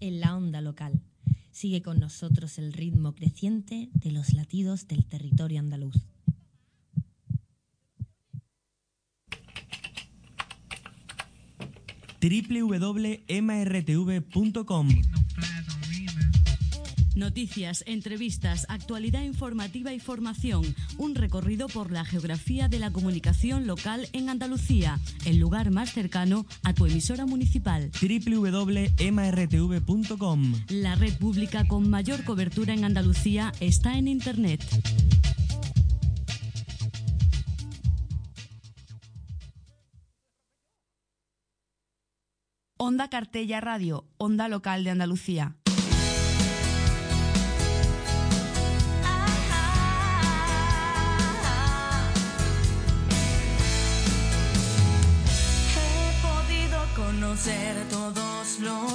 En 0.00 0.20
la 0.20 0.36
onda 0.36 0.60
local. 0.60 1.00
Sigue 1.50 1.82
con 1.82 1.98
nosotros 2.00 2.58
el 2.58 2.72
ritmo 2.72 3.14
creciente 3.14 3.88
de 3.94 4.12
los 4.12 4.34
latidos 4.34 4.86
del 4.88 5.06
territorio 5.06 5.60
andaluz. 5.60 5.96
www.mrtv.com 12.20 13.28
Noticias, 17.16 17.82
entrevistas, 17.86 18.66
actualidad 18.68 19.22
informativa 19.22 19.94
y 19.94 20.00
formación. 20.00 20.62
Un 20.98 21.14
recorrido 21.14 21.66
por 21.66 21.90
la 21.90 22.04
geografía 22.04 22.68
de 22.68 22.78
la 22.78 22.90
comunicación 22.90 23.66
local 23.66 24.06
en 24.12 24.28
Andalucía, 24.28 25.00
el 25.24 25.38
lugar 25.38 25.70
más 25.70 25.94
cercano 25.94 26.44
a 26.62 26.74
tu 26.74 26.84
emisora 26.84 27.24
municipal. 27.24 27.90
www.mrtv.com 28.02 28.96
La 30.68 30.94
red 30.94 31.16
pública 31.16 31.66
con 31.66 31.88
mayor 31.88 32.22
cobertura 32.22 32.74
en 32.74 32.84
Andalucía 32.84 33.50
está 33.60 33.96
en 33.96 34.08
Internet. 34.08 34.62
Onda 42.76 43.08
Cartella 43.08 43.62
Radio, 43.62 44.04
Onda 44.18 44.48
Local 44.48 44.84
de 44.84 44.90
Andalucía. 44.90 45.56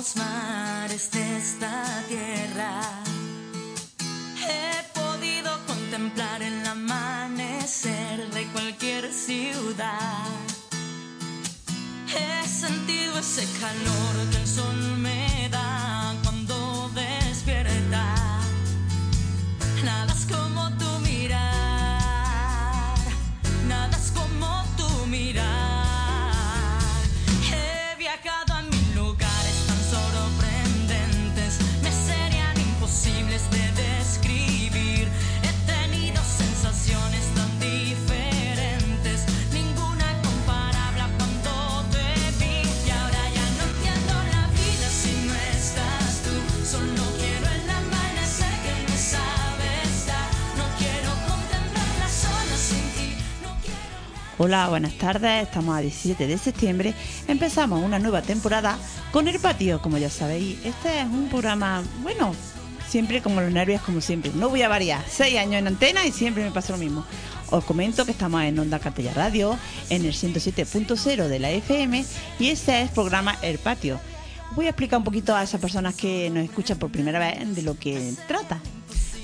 Los 0.01 0.15
mares 0.15 1.11
de 1.11 1.37
esta 1.37 2.03
tierra. 2.07 2.81
He 4.47 4.99
podido 4.99 5.51
contemplar 5.67 6.41
el 6.41 6.65
amanecer 6.65 8.27
de 8.31 8.47
cualquier 8.47 9.13
ciudad. 9.13 10.25
He 12.15 12.47
sentido 12.47 13.19
ese 13.19 13.45
calor 13.59 14.13
que 14.31 14.37
el 14.37 14.47
sol 14.47 14.97
me 14.97 15.30
Hola, 54.43 54.69
buenas 54.69 54.97
tardes. 54.97 55.43
Estamos 55.43 55.77
a 55.77 55.81
17 55.81 56.25
de 56.25 56.35
septiembre. 56.35 56.95
Empezamos 57.27 57.83
una 57.83 57.99
nueva 57.99 58.23
temporada 58.23 58.75
con 59.11 59.27
el 59.27 59.39
patio, 59.39 59.79
como 59.83 59.99
ya 59.99 60.09
sabéis. 60.09 60.57
Este 60.65 61.01
es 61.01 61.05
un 61.05 61.29
programa, 61.29 61.83
bueno, 62.01 62.33
siempre 62.87 63.21
como 63.21 63.39
los 63.39 63.51
nervios, 63.51 63.83
como 63.83 64.01
siempre. 64.01 64.31
No 64.33 64.49
voy 64.49 64.63
a 64.63 64.67
variar. 64.67 65.05
Seis 65.07 65.37
años 65.37 65.59
en 65.59 65.67
antena 65.67 66.07
y 66.07 66.11
siempre 66.11 66.43
me 66.43 66.49
pasa 66.49 66.73
lo 66.73 66.79
mismo. 66.79 67.05
Os 67.51 67.63
comento 67.65 68.03
que 68.03 68.13
estamos 68.13 68.41
en 68.41 68.57
Onda 68.57 68.79
Cartella 68.79 69.13
Radio, 69.13 69.55
en 69.91 70.05
el 70.05 70.13
107.0 70.13 71.27
de 71.27 71.37
la 71.39 71.51
FM, 71.51 72.03
y 72.39 72.47
este 72.47 72.81
es 72.81 72.89
el 72.89 72.95
programa 72.95 73.37
El 73.43 73.59
Patio. 73.59 73.99
Voy 74.55 74.65
a 74.65 74.69
explicar 74.69 74.97
un 74.97 75.05
poquito 75.05 75.35
a 75.35 75.43
esas 75.43 75.61
personas 75.61 75.93
que 75.93 76.31
nos 76.31 76.43
escuchan 76.43 76.79
por 76.79 76.91
primera 76.91 77.19
vez 77.19 77.55
de 77.55 77.61
lo 77.61 77.77
que 77.77 78.15
trata. 78.27 78.59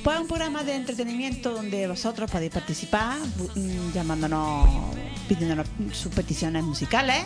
Pues 0.07 0.15
es 0.15 0.21
un 0.21 0.29
programa 0.29 0.63
de 0.63 0.73
entretenimiento 0.73 1.51
donde 1.51 1.85
vosotros 1.85 2.31
podéis 2.31 2.53
participar 2.53 3.17
mm, 3.55 3.91
llamándonos, 3.93 4.65
pidiéndonos 5.27 5.67
sus 5.91 6.13
peticiones 6.13 6.63
musicales, 6.63 7.25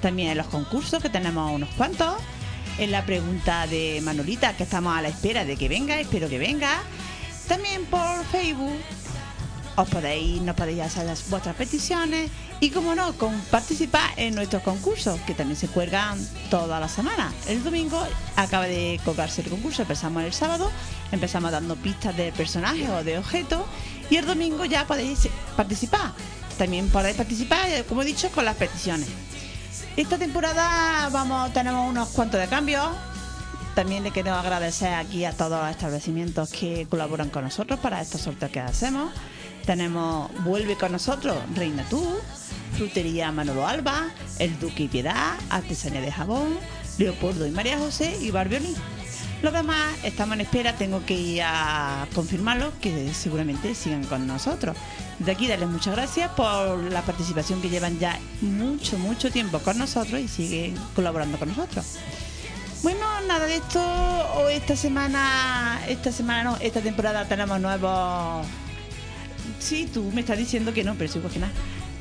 también 0.00 0.28
en 0.28 0.38
los 0.38 0.46
concursos, 0.46 1.02
que 1.02 1.10
tenemos 1.10 1.52
unos 1.52 1.68
cuantos, 1.70 2.14
en 2.78 2.92
la 2.92 3.04
pregunta 3.04 3.66
de 3.66 4.00
Manolita, 4.04 4.56
que 4.56 4.62
estamos 4.62 4.96
a 4.96 5.02
la 5.02 5.08
espera 5.08 5.44
de 5.44 5.56
que 5.56 5.68
venga, 5.68 5.98
espero 5.98 6.28
que 6.28 6.38
venga, 6.38 6.84
también 7.48 7.84
por 7.86 8.24
Facebook. 8.26 8.78
Os 9.80 9.88
podéis, 9.88 10.42
nos 10.42 10.54
podéis 10.56 10.82
hacer 10.82 11.06
vuestras 11.30 11.56
peticiones 11.56 12.30
y, 12.60 12.68
como 12.68 12.94
no, 12.94 13.14
con 13.14 13.32
participar 13.50 14.10
en 14.18 14.34
nuestros 14.34 14.62
concursos, 14.62 15.18
que 15.20 15.32
también 15.32 15.56
se 15.56 15.68
cuelgan 15.68 16.18
toda 16.50 16.78
la 16.78 16.86
semana. 16.86 17.32
El 17.48 17.64
domingo 17.64 18.06
acaba 18.36 18.66
de 18.66 19.00
colgarse 19.06 19.40
el 19.40 19.48
concurso, 19.48 19.80
empezamos 19.80 20.22
el 20.22 20.34
sábado, 20.34 20.70
empezamos 21.12 21.50
dando 21.50 21.76
pistas 21.76 22.14
de 22.14 22.30
personajes 22.30 22.90
o 22.90 23.02
de 23.02 23.16
objetos 23.16 23.62
y 24.10 24.16
el 24.16 24.26
domingo 24.26 24.66
ya 24.66 24.86
podéis 24.86 25.30
participar. 25.56 26.12
También 26.58 26.90
podéis 26.90 27.16
participar, 27.16 27.66
eh, 27.70 27.84
como 27.88 28.02
he 28.02 28.04
dicho, 28.04 28.30
con 28.32 28.44
las 28.44 28.56
peticiones. 28.56 29.08
Esta 29.96 30.18
temporada 30.18 31.08
vamos, 31.08 31.54
tenemos 31.54 31.88
unos 31.88 32.10
cuantos 32.10 32.38
de 32.38 32.48
cambios. 32.48 32.86
También 33.74 34.02
le 34.02 34.10
quiero 34.10 34.34
agradecer 34.34 34.92
aquí 34.92 35.24
a 35.24 35.32
todos 35.32 35.58
los 35.58 35.70
establecimientos 35.70 36.50
que 36.50 36.86
colaboran 36.90 37.30
con 37.30 37.44
nosotros 37.44 37.80
para 37.80 38.02
estos 38.02 38.20
sorteos 38.20 38.52
que 38.52 38.60
hacemos. 38.60 39.10
Tenemos 39.64 40.30
Vuelve 40.44 40.76
con 40.76 40.92
nosotros, 40.92 41.36
Reina 41.54 41.84
Tú, 41.88 42.02
Frutería 42.76 43.30
Manolo 43.32 43.66
Alba, 43.66 44.08
El 44.38 44.58
Duque 44.58 44.84
y 44.84 44.88
Piedad, 44.88 45.34
Artesanía 45.50 46.00
de 46.00 46.10
Jabón, 46.10 46.58
Leopoldo 46.98 47.46
y 47.46 47.50
María 47.50 47.78
José 47.78 48.16
y 48.20 48.30
Barbioni. 48.30 48.74
Los 49.42 49.54
demás 49.54 49.94
estamos 50.02 50.34
en 50.34 50.42
espera, 50.42 50.74
tengo 50.74 51.04
que 51.06 51.14
ir 51.14 51.42
a 51.42 52.06
confirmarlo, 52.14 52.72
que 52.80 53.12
seguramente 53.14 53.74
sigan 53.74 54.04
con 54.04 54.26
nosotros. 54.26 54.76
De 55.18 55.32
aquí 55.32 55.46
darles 55.46 55.70
muchas 55.70 55.94
gracias 55.94 56.30
por 56.32 56.78
la 56.78 57.02
participación 57.02 57.62
que 57.62 57.70
llevan 57.70 57.98
ya 57.98 58.18
mucho, 58.42 58.98
mucho 58.98 59.30
tiempo 59.30 59.58
con 59.60 59.78
nosotros 59.78 60.20
y 60.20 60.28
siguen 60.28 60.74
colaborando 60.94 61.38
con 61.38 61.48
nosotros. 61.48 61.96
Bueno, 62.82 63.00
nada 63.26 63.46
de 63.46 63.56
esto. 63.56 64.48
Esta 64.50 64.76
semana, 64.76 65.80
esta 65.88 66.12
semana 66.12 66.56
esta 66.60 66.80
temporada 66.80 67.26
tenemos 67.26 67.60
nuevos. 67.60 68.46
Sí, 69.60 69.88
tú 69.92 70.10
me 70.12 70.22
estás 70.22 70.38
diciendo 70.38 70.72
que 70.72 70.82
no, 70.82 70.94
pero 70.96 71.12
sí, 71.12 71.18
pues 71.20 71.34
que 71.34 71.38
nada. 71.38 71.52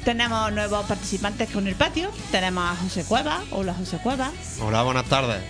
Tenemos 0.04 0.52
nuevos 0.54 0.86
participantes 0.86 1.50
con 1.50 1.68
el 1.68 1.76
patio. 1.76 2.10
Tenemos 2.32 2.64
a 2.64 2.76
José 2.76 3.04
Cueva. 3.04 3.44
Hola, 3.52 3.74
José 3.74 3.98
Cueva. 3.98 4.32
Hola, 4.62 4.82
buenas 4.84 5.06
tardes. 5.06 5.44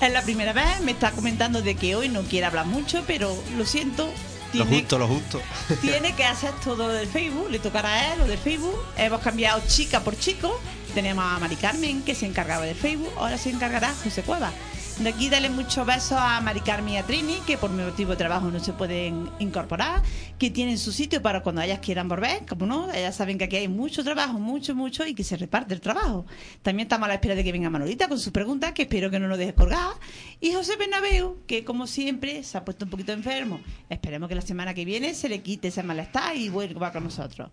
Es 0.00 0.12
la 0.12 0.22
primera 0.22 0.52
vez, 0.52 0.80
me 0.82 0.92
está 0.92 1.10
comentando 1.10 1.62
de 1.62 1.74
que 1.74 1.96
hoy 1.96 2.08
no 2.08 2.22
quiere 2.22 2.46
hablar 2.46 2.66
mucho, 2.66 3.02
pero 3.06 3.36
lo 3.56 3.66
siento. 3.66 4.08
Lo 4.52 4.64
Tiene, 4.64 4.82
justo, 4.82 4.98
lo 4.98 5.08
justo. 5.08 5.40
tiene 5.80 6.14
que 6.14 6.24
hacer 6.24 6.52
todo 6.62 6.86
lo 6.86 6.92
del 6.92 7.08
Facebook, 7.08 7.50
le 7.50 7.58
tocará 7.58 7.88
a 7.88 8.12
él 8.12 8.20
lo 8.20 8.26
del 8.26 8.38
Facebook. 8.38 8.78
Hemos 8.96 9.20
cambiado 9.20 9.60
chica 9.66 10.00
por 10.00 10.16
chico. 10.16 10.60
Tenemos 10.94 11.24
a 11.24 11.40
Mari 11.40 11.56
Carmen, 11.56 12.02
que 12.02 12.14
se 12.14 12.26
encargaba 12.26 12.64
del 12.64 12.76
Facebook, 12.76 13.12
ahora 13.16 13.36
se 13.36 13.50
encargará 13.50 13.92
José 14.04 14.22
Cueva. 14.22 14.52
De 14.98 15.08
aquí 15.08 15.28
dale 15.28 15.50
muchos 15.50 15.84
besos 15.84 16.18
a 16.20 16.40
Mari 16.40 16.60
Carmen 16.60 16.94
y 16.94 16.98
a 16.98 17.02
Trini, 17.02 17.40
que 17.44 17.58
por 17.58 17.68
motivo 17.68 18.12
de 18.12 18.16
trabajo 18.16 18.48
no 18.52 18.60
se 18.60 18.72
pueden 18.72 19.28
incorporar, 19.40 20.00
que 20.38 20.50
tienen 20.50 20.78
su 20.78 20.92
sitio 20.92 21.20
para 21.20 21.42
cuando 21.42 21.62
ellas 21.62 21.80
quieran 21.80 22.08
volver, 22.08 22.46
como 22.46 22.64
no, 22.64 22.92
ellas 22.92 23.16
saben 23.16 23.36
que 23.36 23.44
aquí 23.44 23.56
hay 23.56 23.66
mucho 23.66 24.04
trabajo, 24.04 24.38
mucho, 24.38 24.76
mucho, 24.76 25.04
y 25.04 25.12
que 25.14 25.24
se 25.24 25.36
reparte 25.36 25.74
el 25.74 25.80
trabajo. 25.80 26.26
También 26.62 26.86
estamos 26.86 27.06
a 27.06 27.08
la 27.08 27.14
espera 27.14 27.34
de 27.34 27.42
que 27.42 27.50
venga 27.50 27.70
Manolita 27.70 28.06
con 28.08 28.20
sus 28.20 28.32
preguntas, 28.32 28.72
que 28.72 28.82
espero 28.82 29.10
que 29.10 29.18
no 29.18 29.26
nos 29.26 29.36
deje 29.36 29.52
colgar. 29.52 29.94
Y 30.40 30.52
José 30.52 30.76
Bernabeu, 30.76 31.38
que 31.46 31.64
como 31.64 31.88
siempre 31.88 32.44
se 32.44 32.56
ha 32.56 32.64
puesto 32.64 32.84
un 32.84 32.90
poquito 32.92 33.12
enfermo. 33.12 33.60
Esperemos 33.90 34.28
que 34.28 34.36
la 34.36 34.42
semana 34.42 34.74
que 34.74 34.84
viene 34.84 35.14
se 35.14 35.28
le 35.28 35.42
quite 35.42 35.68
ese 35.68 35.82
malestar 35.82 36.36
y 36.36 36.50
vuelva 36.50 36.92
con 36.92 37.02
nosotros. 37.02 37.50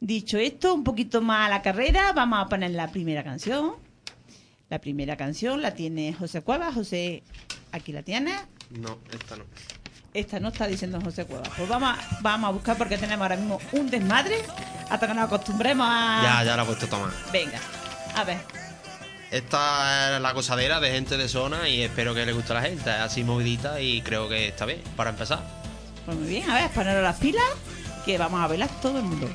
Dicho 0.00 0.36
esto, 0.36 0.74
un 0.74 0.84
poquito 0.84 1.22
más 1.22 1.46
a 1.46 1.50
la 1.50 1.62
carrera, 1.62 2.12
vamos 2.12 2.40
a 2.40 2.48
poner 2.48 2.72
la 2.72 2.88
primera 2.88 3.24
canción. 3.24 3.91
La 4.72 4.80
primera 4.80 5.18
canción 5.18 5.60
la 5.60 5.74
tiene 5.74 6.14
José 6.14 6.40
Cuevas. 6.40 6.74
José, 6.74 7.22
aquí 7.72 7.92
la 7.92 8.02
tienes. 8.02 8.40
No, 8.70 8.96
esta 9.12 9.36
no. 9.36 9.44
Esta 10.14 10.40
no 10.40 10.48
está 10.48 10.66
diciendo 10.66 10.98
José 10.98 11.26
Cuevas. 11.26 11.50
Pues 11.54 11.68
vamos 11.68 11.90
a, 11.90 12.18
vamos 12.22 12.48
a 12.48 12.52
buscar 12.52 12.78
porque 12.78 12.96
tenemos 12.96 13.22
ahora 13.22 13.36
mismo 13.36 13.60
un 13.72 13.90
desmadre 13.90 14.36
hasta 14.88 15.06
que 15.06 15.12
nos 15.12 15.24
acostumbremos 15.24 15.86
a... 15.86 16.22
Ya, 16.22 16.44
ya 16.44 16.56
la 16.56 16.62
he 16.62 16.64
puesto 16.64 16.86
Tomás. 16.86 17.12
Venga, 17.30 17.60
a 18.16 18.24
ver. 18.24 18.38
Esta 19.30 20.16
es 20.16 20.22
la 20.22 20.32
cosadera 20.32 20.80
de 20.80 20.90
gente 20.90 21.18
de 21.18 21.28
zona 21.28 21.68
y 21.68 21.82
espero 21.82 22.14
que 22.14 22.24
le 22.24 22.32
guste 22.32 22.52
a 22.52 22.54
la 22.54 22.62
gente. 22.62 22.88
Es 22.88 22.96
así 22.96 23.24
movidita 23.24 23.78
y 23.78 24.00
creo 24.00 24.26
que 24.30 24.48
está 24.48 24.64
bien 24.64 24.80
para 24.96 25.10
empezar. 25.10 25.42
Pues 26.06 26.16
muy 26.16 26.28
bien, 26.28 26.48
a 26.48 26.54
ver, 26.54 26.70
poneros 26.70 27.02
las 27.02 27.18
pilas 27.18 27.44
que 28.06 28.16
vamos 28.16 28.40
a 28.40 28.46
bailar 28.46 28.70
todo 28.80 28.96
el 29.00 29.04
mundo. 29.04 29.28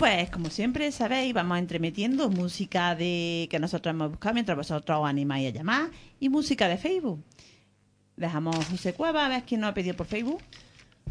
Pues 0.00 0.30
como 0.30 0.48
siempre 0.48 0.90
sabéis, 0.92 1.34
vamos 1.34 1.58
entremetiendo 1.58 2.30
música 2.30 2.94
de 2.94 3.46
que 3.50 3.58
nosotros 3.58 3.92
hemos 3.92 4.08
buscado 4.08 4.32
mientras 4.32 4.56
vosotros 4.56 4.98
os 4.98 5.06
animáis 5.06 5.48
a 5.48 5.50
llamar 5.50 5.90
y 6.18 6.30
música 6.30 6.68
de 6.68 6.78
Facebook. 6.78 7.22
Dejamos 8.16 8.56
a 8.56 8.64
José 8.64 8.94
Cueva 8.94 9.26
a 9.26 9.28
ver 9.28 9.42
quién 9.42 9.60
nos 9.60 9.68
ha 9.68 9.74
pedido 9.74 9.94
por 9.94 10.06
Facebook. 10.06 10.42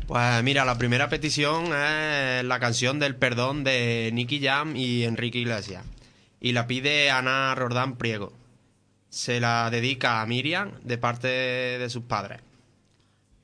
Pues 0.08 0.44
mira, 0.44 0.66
la 0.66 0.76
primera 0.80 1.08
petición 1.08 1.66
es 1.66 2.44
la 2.44 2.60
canción 2.60 2.98
del 2.98 3.16
perdón 3.16 3.64
de 3.64 4.10
Nicky 4.12 4.42
Jam 4.42 4.76
y 4.76 5.04
Enrique 5.04 5.38
Iglesias. 5.38 5.86
Y 6.42 6.54
la 6.54 6.66
pide 6.66 7.12
Ana 7.12 7.54
Rordán 7.54 7.96
Priego. 7.96 8.34
Se 9.10 9.40
la 9.40 9.70
dedica 9.70 10.20
a 10.20 10.26
Miriam 10.26 10.72
de 10.84 10.98
parte 10.98 11.28
de 11.28 11.90
sus 11.92 12.06
padres. 12.06 12.42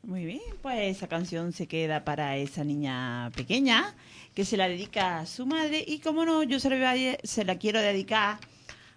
Muy 0.02 0.26
bien, 0.26 0.42
pues 0.64 0.98
esa 0.98 1.08
canción 1.08 1.54
se 1.54 1.68
queda 1.68 2.04
para 2.04 2.36
esa 2.36 2.64
niña 2.64 3.30
pequeña 3.36 3.94
que 4.36 4.44
se 4.44 4.58
la 4.58 4.68
dedica 4.68 5.20
a 5.20 5.26
su 5.26 5.46
madre 5.46 5.84
y 5.88 6.00
como 6.00 6.26
no, 6.26 6.44
yo 6.44 6.60
se 6.60 6.70
la, 7.46 7.56
quiero 7.56 7.80
dedicar 7.80 8.38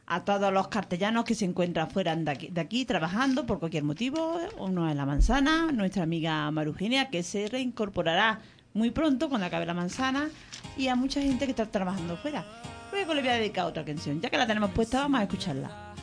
a 0.07 0.25
todos 0.25 0.53
los 0.53 0.67
castellanos 0.67 1.25
que 1.25 1.37
se 1.37 1.45
encuentran 1.45 1.91
fuera 1.91 2.17
de 2.17 2.61
aquí, 2.61 2.85
trabajando 2.85 3.47
por 3.47 3.61
cualquier 3.61 3.85
motivo, 3.85 4.41
uno 4.59 4.91
en 4.91 4.97
la 4.97 5.07
manzana, 5.07 5.71
nuestra 5.71 6.03
amiga 6.03 6.51
Marugenia 6.51 7.09
que 7.09 7.23
se 7.23 7.47
reincorporará 7.47 8.41
muy 8.75 8.91
pronto 8.91 9.29
cuando 9.29 9.47
acabe 9.47 9.65
la 9.65 9.75
manzana 9.75 10.29
y 10.77 10.89
a 10.89 10.97
mucha 10.97 11.23
gente 11.23 11.45
que 11.45 11.53
está 11.53 11.67
trabajando 11.67 12.17
fuera. 12.17 12.45
Luego 12.91 13.15
le 13.15 13.21
voy 13.21 13.31
a 13.31 13.35
dedicar 13.35 13.67
otra 13.67 13.85
canción, 13.85 14.21
ya 14.21 14.31
que 14.31 14.39
la 14.39 14.47
tenemos 14.47 14.71
puesta 14.73 15.01
vamos 15.01 15.21
a 15.21 15.23
escucharla. 15.25 15.95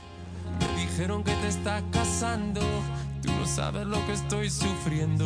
Dijeron 0.77 1.23
que 1.25 1.33
te 1.33 1.49
estás 1.49 1.83
casando, 1.91 2.61
tú 3.21 3.31
no 3.33 3.45
sabes 3.45 3.85
lo 3.85 4.05
que 4.05 4.13
estoy 4.13 4.49
sufriendo. 4.49 5.25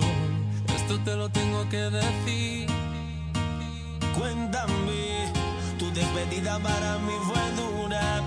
Esto 0.75 0.97
te 1.01 1.15
lo 1.15 1.29
tengo 1.29 1.69
que 1.69 1.77
decir. 1.77 2.88
Cuéntame, 4.17 5.31
tu 5.77 5.91
despedida 5.91 6.59
para 6.59 6.97
mí 6.99 7.13
fue 7.27 7.43
dura. 7.61 8.21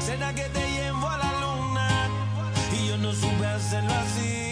Cena 0.00 0.34
que 0.34 0.44
te 0.44 0.70
llevo 0.70 1.08
a 1.08 1.18
la 1.18 1.32
luna 1.40 2.08
y 2.72 2.88
yo 2.88 2.96
no 2.98 3.12
supe 3.12 3.46
hacerlo 3.46 3.92
así. 3.92 4.49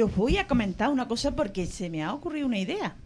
Y 0.00 0.02
os 0.02 0.16
voy 0.16 0.38
a 0.38 0.46
comentar 0.46 0.88
una 0.88 1.06
cosa 1.06 1.36
porque 1.36 1.66
se 1.66 1.90
me 1.90 2.02
ha 2.02 2.14
ocurrido 2.14 2.46
una 2.46 2.56
idea. 2.58 2.96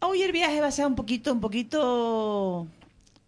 Hoy 0.00 0.20
el 0.22 0.32
viaje 0.32 0.60
va 0.60 0.66
a 0.66 0.72
ser 0.72 0.84
un 0.84 0.96
poquito, 0.96 1.32
un 1.32 1.40
poquito... 1.40 2.66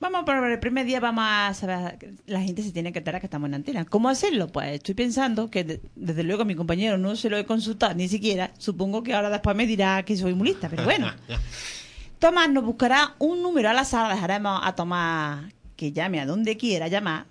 Vamos 0.00 0.24
por 0.24 0.34
el 0.50 0.58
primer 0.58 0.84
día 0.84 0.98
vamos 0.98 1.22
a 1.24 1.54
saber, 1.54 2.16
la 2.26 2.40
gente 2.42 2.64
se 2.64 2.72
tiene 2.72 2.92
que 2.92 2.98
enterar 2.98 3.20
que 3.20 3.28
estamos 3.28 3.46
en 3.46 3.54
antena. 3.54 3.84
¿Cómo 3.84 4.08
hacerlo? 4.08 4.48
Pues 4.48 4.72
estoy 4.72 4.96
pensando 4.96 5.52
que 5.52 5.62
de- 5.62 5.80
desde 5.94 6.24
luego 6.24 6.42
a 6.42 6.44
mi 6.44 6.56
compañero 6.56 6.98
no 6.98 7.14
se 7.14 7.30
lo 7.30 7.36
he 7.38 7.46
consultado 7.46 7.94
ni 7.94 8.08
siquiera. 8.08 8.50
Supongo 8.58 9.04
que 9.04 9.14
ahora 9.14 9.30
después 9.30 9.54
me 9.54 9.64
dirá 9.68 10.04
que 10.04 10.16
soy 10.16 10.34
muy 10.34 10.48
lista, 10.48 10.68
pero 10.68 10.82
bueno. 10.82 11.12
Tomás 12.18 12.50
nos 12.50 12.64
buscará 12.64 13.14
un 13.20 13.40
número 13.40 13.70
al 13.70 13.78
azar, 13.78 14.12
dejaremos 14.12 14.60
a 14.64 14.74
Tomás 14.74 15.44
que 15.76 15.92
llame 15.92 16.18
a 16.18 16.26
donde 16.26 16.56
quiera 16.56 16.88
llamar 16.88 17.26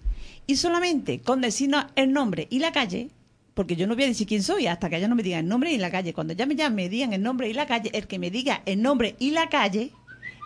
y 0.48 0.56
solamente 0.56 1.20
con 1.20 1.42
decirnos 1.42 1.84
el 1.98 2.14
nombre 2.14 2.48
y 2.50 2.60
la 2.60 2.72
calle, 2.72 3.10
porque 3.54 3.76
yo 3.76 3.88
no 3.88 3.96
voy 3.96 4.06
a 4.06 4.08
decir 4.08 4.28
quién 4.28 4.44
soy 4.44 4.68
hasta 4.68 4.90
que 4.90 4.98
ellos 4.98 5.10
no 5.10 5.16
me 5.16 5.24
digan 5.24 5.42
el 5.42 5.48
nombre 5.48 5.72
y 5.72 5.78
la 5.78 5.92
calle. 5.92 6.14
Cuando 6.14 6.34
ya 6.34 6.46
me 6.46 6.56
llamen, 6.56 6.76
me 6.76 6.90
digan 6.90 7.14
el 7.14 7.22
nombre 7.22 7.50
y 7.50 7.54
la 7.54 7.66
calle, 7.66 7.90
el 7.94 8.08
que 8.08 8.20
me 8.20 8.32
diga 8.32 8.62
el 8.66 8.82
nombre 8.82 9.16
y 9.20 9.32
la 9.32 9.50
calle 9.50 9.92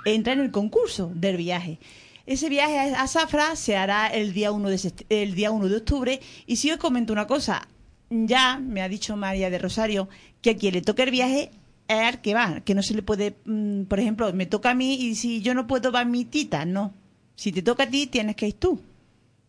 entra 0.06 0.34
en 0.34 0.40
el 0.40 0.52
concurso 0.52 1.12
del 1.14 1.38
viaje. 1.38 1.80
Ese 2.26 2.50
viaje 2.50 2.96
a 2.96 3.08
Zafra 3.08 3.56
se 3.56 3.76
hará 3.76 4.08
el 4.08 4.34
día 4.34 4.52
1 4.52 4.70
de, 4.70 4.94
el 5.10 5.36
día 5.36 5.52
1 5.52 5.70
de 5.70 5.78
octubre 5.78 6.20
y 6.48 6.56
si 6.56 6.72
os 6.72 6.78
comento 6.78 7.14
una 7.14 7.28
cosa, 7.28 7.68
ya 8.10 8.58
me 8.58 8.82
ha 8.82 8.90
dicho 8.90 9.16
María 9.16 9.50
de 9.52 9.60
Rosario 9.60 10.10
que 10.42 10.52
a 10.52 10.58
quien 10.58 10.74
le 10.74 10.82
toque 10.82 11.04
el 11.04 11.12
viaje 11.12 11.52
es 11.88 11.96
al 11.96 12.22
que 12.22 12.34
va, 12.34 12.62
que 12.62 12.74
no 12.74 12.82
se 12.82 12.96
le 12.96 13.04
puede, 13.04 13.36
mm, 13.46 13.84
por 13.84 14.00
ejemplo, 14.00 14.34
me 14.34 14.48
toca 14.48 14.72
a 14.72 14.76
mí 14.76 14.96
y 14.96 15.16
si 15.16 15.42
yo 15.42 15.54
no 15.54 15.68
puedo 15.68 15.92
va 15.92 16.04
mi 16.04 16.26
tita, 16.26 16.66
no. 16.66 16.94
Si 17.36 17.52
te 17.52 17.62
toca 17.62 17.84
a 17.84 17.90
ti, 17.90 18.08
tienes 18.08 18.36
que 18.36 18.48
ir 18.48 18.54
tú, 18.54 18.82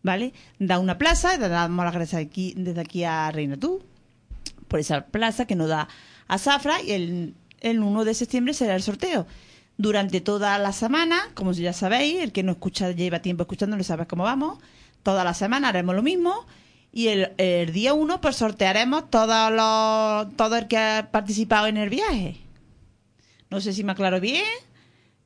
¿vale? 0.07 0.31
Da 0.57 0.79
una 0.79 0.97
plaza, 0.97 1.37
le 1.37 1.49
damos 1.49 1.83
las 1.83 1.93
gracias 1.93 2.27
desde 2.55 2.79
aquí 2.79 3.03
a 3.03 3.29
Reina 3.29 3.57
Tú, 3.57 3.83
por 4.69 4.79
esa 4.79 5.05
plaza 5.07 5.45
que 5.45 5.55
nos 5.55 5.67
da 5.67 5.89
a 6.29 6.37
Zafra 6.37 6.81
y 6.81 6.93
el, 6.93 7.35
el 7.59 7.81
1 7.81 8.05
de 8.05 8.13
septiembre 8.13 8.53
será 8.53 8.75
el 8.75 8.81
sorteo. 8.81 9.27
Durante 9.77 10.21
toda 10.21 10.57
la 10.59 10.71
semana, 10.71 11.19
como 11.33 11.51
ya 11.51 11.73
sabéis, 11.73 12.21
el 12.21 12.31
que 12.31 12.41
no 12.41 12.53
escucha 12.53 12.91
lleva 12.91 13.21
tiempo 13.21 13.43
escuchando, 13.43 13.75
no 13.75 13.83
sabe 13.83 14.07
cómo 14.07 14.23
vamos. 14.23 14.59
Toda 15.03 15.25
la 15.25 15.33
semana 15.33 15.67
haremos 15.67 15.93
lo 15.93 16.01
mismo. 16.01 16.45
Y 16.93 17.09
el, 17.09 17.33
el 17.37 17.73
día 17.73 17.93
1, 17.93 18.21
pues 18.21 18.37
sortearemos 18.37 19.09
todo, 19.11 19.51
lo, 19.51 20.29
todo 20.37 20.55
el 20.55 20.67
que 20.67 20.77
ha 20.77 21.09
participado 21.11 21.67
en 21.67 21.75
el 21.75 21.89
viaje. 21.89 22.37
No 23.49 23.59
sé 23.59 23.73
si 23.73 23.83
me 23.83 23.91
aclaro 23.91 24.21
bien. 24.21 24.45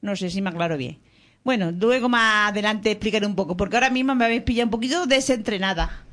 No 0.01 0.15
sé 0.15 0.31
si 0.31 0.41
me 0.41 0.49
aclaro 0.49 0.75
bien. 0.75 0.97
Bueno, 1.43 1.71
luego 1.71 2.07
más 2.07 2.51
adelante 2.51 2.91
explicaré 2.91 3.25
un 3.25 3.35
poco, 3.35 3.57
porque 3.57 3.75
ahora 3.75 3.89
mismo 3.89 4.13
me 4.13 4.25
habéis 4.25 4.43
pillado 4.43 4.67
un 4.67 4.71
poquito 4.71 5.05
desentrenada. 5.07 6.05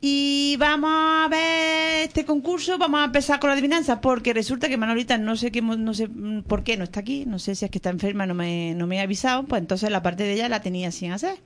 Y 0.00 0.56
vamos 0.58 0.90
a 0.92 1.26
ver 1.30 2.04
este 2.06 2.26
concurso, 2.26 2.76
vamos 2.76 3.00
a 3.00 3.04
empezar 3.06 3.40
con 3.40 3.48
la 3.48 3.54
adivinanza, 3.54 4.00
porque 4.00 4.34
resulta 4.34 4.68
que 4.68 4.76
Manolita 4.76 5.16
no 5.16 5.36
sé 5.36 5.50
qué, 5.50 5.62
no 5.62 5.94
sé 5.94 6.08
mm, 6.08 6.42
por 6.42 6.64
qué 6.64 6.76
no 6.76 6.84
está 6.84 7.00
aquí, 7.00 7.24
no 7.26 7.38
sé 7.38 7.54
si 7.54 7.64
es 7.64 7.70
que 7.70 7.78
está 7.78 7.90
enferma, 7.90 8.26
no 8.26 8.34
me, 8.34 8.74
no 8.74 8.86
me 8.86 9.00
ha 9.00 9.04
avisado, 9.04 9.44
pues 9.44 9.62
entonces 9.62 9.90
la 9.90 10.02
parte 10.02 10.24
de 10.24 10.34
ella 10.34 10.48
la 10.50 10.60
tenía 10.60 10.92
sin 10.92 11.12
hacer. 11.12 11.38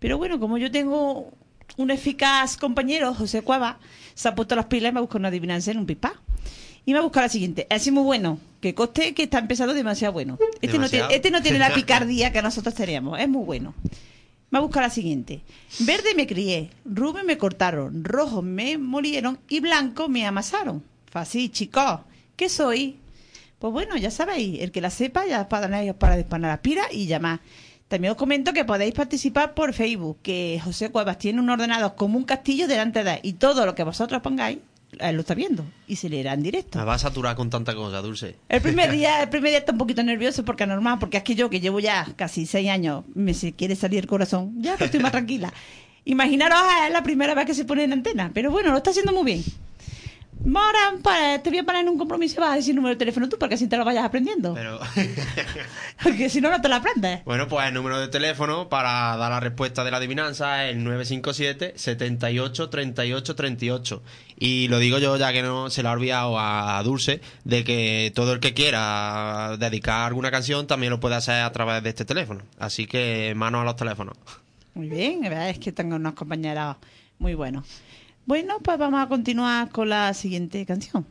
Pero 0.00 0.18
bueno, 0.18 0.40
como 0.40 0.58
yo 0.58 0.72
tengo 0.72 1.32
un 1.76 1.90
eficaz 1.90 2.56
compañero, 2.56 3.14
José 3.14 3.42
Cuava, 3.42 3.78
se 4.14 4.28
ha 4.28 4.34
puesto 4.34 4.56
las 4.56 4.66
pilas 4.66 4.90
y 4.90 4.92
me 4.92 4.98
ha 4.98 5.02
buscado 5.02 5.20
una 5.20 5.28
adivinanza 5.28 5.70
en 5.70 5.78
un 5.78 5.86
pipa. 5.86 6.20
Y 6.86 6.92
me 6.92 6.98
ha 6.98 7.02
buscado 7.02 7.24
la 7.24 7.30
siguiente. 7.30 7.66
Es 7.70 7.90
muy 7.90 8.02
bueno. 8.02 8.38
Que 8.60 8.74
coste 8.74 9.14
que 9.14 9.24
está 9.24 9.38
empezando 9.38 9.74
demasiado 9.74 10.12
bueno. 10.12 10.38
Este 10.60 10.78
no, 10.78 10.88
tiene, 10.88 11.06
este 11.10 11.30
no 11.30 11.42
tiene 11.42 11.58
la 11.58 11.68
picardía 11.74 12.32
que 12.32 12.42
nosotros 12.42 12.74
teníamos. 12.74 13.18
Es 13.20 13.28
muy 13.28 13.44
bueno. 13.44 13.74
Me 14.50 14.58
ha 14.58 14.62
buscado 14.62 14.86
la 14.86 14.90
siguiente. 14.90 15.42
Verde 15.80 16.14
me 16.14 16.26
crié, 16.26 16.70
rubio 16.84 17.24
me 17.24 17.36
cortaron, 17.36 18.04
rojo 18.04 18.40
me 18.40 18.78
molieron 18.78 19.38
y 19.48 19.60
blanco 19.60 20.08
me 20.08 20.24
amasaron. 20.24 20.82
Fácil, 21.10 21.50
chicos. 21.50 22.00
¿Qué 22.36 22.48
soy? 22.48 22.96
Pues 23.58 23.72
bueno, 23.72 23.96
ya 23.96 24.10
sabéis, 24.10 24.60
el 24.60 24.70
que 24.70 24.80
la 24.80 24.90
sepa 24.90 25.26
ya 25.26 25.48
para, 25.48 25.94
para 25.94 26.16
despanar 26.16 26.50
las 26.50 26.60
piras 26.60 26.86
y 26.92 27.06
llamar. 27.06 27.40
También 27.88 28.12
os 28.12 28.16
comento 28.16 28.52
que 28.52 28.64
podéis 28.64 28.94
participar 28.94 29.54
por 29.54 29.72
Facebook, 29.72 30.18
que 30.22 30.60
José 30.64 30.90
Cuevas 30.90 31.18
tiene 31.18 31.40
un 31.40 31.50
ordenador 31.50 31.94
como 31.96 32.16
un 32.16 32.24
castillo 32.24 32.66
delante 32.66 33.04
de 33.04 33.14
él 33.14 33.20
y 33.22 33.32
todo 33.34 33.66
lo 33.66 33.74
que 33.74 33.84
vosotros 33.84 34.22
pongáis, 34.22 34.58
él 35.00 35.14
lo 35.16 35.20
está 35.20 35.34
viendo 35.34 35.64
y 35.86 35.96
se 35.96 36.08
leerá 36.08 36.34
en 36.34 36.42
directo. 36.42 36.78
Me 36.78 36.84
va 36.84 36.94
a 36.94 36.98
saturar 36.98 37.36
con 37.36 37.50
tanta 37.50 37.74
cosa, 37.74 38.00
Dulce. 38.00 38.36
El 38.48 38.60
primer 38.60 38.90
día, 38.90 39.22
el 39.22 39.28
primer 39.28 39.50
día 39.50 39.58
está 39.58 39.72
un 39.72 39.78
poquito 39.78 40.02
nervioso 40.02 40.44
porque 40.44 40.64
es 40.64 40.68
normal, 40.68 40.98
porque 40.98 41.18
es 41.18 41.22
que 41.22 41.34
yo 41.34 41.50
que 41.50 41.60
llevo 41.60 41.80
ya 41.80 42.06
casi 42.16 42.46
seis 42.46 42.68
años, 42.68 43.04
me 43.14 43.34
se 43.34 43.52
quiere 43.52 43.76
salir 43.76 44.00
el 44.00 44.06
corazón, 44.06 44.54
ya 44.62 44.76
que 44.76 44.84
estoy 44.84 45.00
más 45.00 45.12
tranquila. 45.12 45.52
Imaginaros, 46.04 46.58
ah, 46.60 46.86
es 46.86 46.92
la 46.92 47.02
primera 47.02 47.34
vez 47.34 47.46
que 47.46 47.54
se 47.54 47.64
pone 47.64 47.84
en 47.84 47.92
antena, 47.92 48.30
pero 48.34 48.50
bueno, 48.50 48.70
lo 48.70 48.76
está 48.76 48.90
haciendo 48.90 49.12
muy 49.12 49.24
bien. 49.24 49.44
Ahora, 50.46 50.98
para- 51.02 51.42
te 51.42 51.50
voy 51.50 51.58
a 51.60 51.64
poner 51.64 51.82
en 51.82 51.88
un 51.88 51.98
compromiso 51.98 52.36
y 52.36 52.40
vas 52.40 52.52
a 52.52 52.56
decir 52.56 52.74
número 52.74 52.94
de 52.94 52.98
teléfono 52.98 53.28
tú, 53.28 53.38
para 53.38 53.48
que 53.48 53.54
así 53.54 53.66
te 53.66 53.76
lo 53.76 53.84
vayas 53.84 54.04
aprendiendo. 54.04 54.52
Pero 54.54 54.78
Porque 56.02 56.28
si 56.28 56.40
no, 56.40 56.50
no 56.50 56.60
te 56.60 56.68
lo 56.68 56.74
aprendes. 56.76 57.24
bueno, 57.24 57.48
pues 57.48 57.66
el 57.68 57.74
número 57.74 57.98
de 58.00 58.08
teléfono 58.08 58.68
para 58.68 59.16
dar 59.16 59.30
la 59.30 59.40
respuesta 59.40 59.84
de 59.84 59.90
la 59.90 59.96
adivinanza 59.98 60.66
es 60.66 60.76
el 60.76 60.84
957 60.84 61.74
78 61.76 62.68
38 62.70 63.34
38. 63.34 64.02
Y 64.38 64.68
lo 64.68 64.78
digo 64.78 64.98
yo 64.98 65.16
ya 65.16 65.32
que 65.32 65.42
no 65.42 65.70
se 65.70 65.82
le 65.82 65.88
ha 65.88 65.92
olvidado 65.92 66.38
a 66.38 66.82
Dulce 66.82 67.20
de 67.44 67.64
que 67.64 68.12
todo 68.14 68.32
el 68.32 68.40
que 68.40 68.52
quiera 68.52 69.56
dedicar 69.58 70.06
alguna 70.08 70.30
canción 70.30 70.66
también 70.66 70.90
lo 70.90 71.00
puede 71.00 71.14
hacer 71.14 71.42
a 71.42 71.52
través 71.52 71.82
de 71.82 71.88
este 71.90 72.04
teléfono. 72.04 72.42
Así 72.58 72.86
que 72.86 73.32
mano 73.36 73.60
a 73.60 73.64
los 73.64 73.76
teléfonos. 73.76 74.16
Muy 74.74 74.88
bien, 74.88 75.24
es 75.24 75.58
que 75.58 75.72
tengo 75.72 75.96
unos 75.96 76.14
compañeros 76.14 76.76
muy 77.18 77.34
buenos. 77.34 77.64
Bueno, 78.26 78.58
pues 78.62 78.78
vamos 78.78 79.02
a 79.02 79.08
continuar 79.08 79.68
con 79.70 79.88
la 79.88 80.14
siguiente 80.14 80.64
canción. 80.64 81.04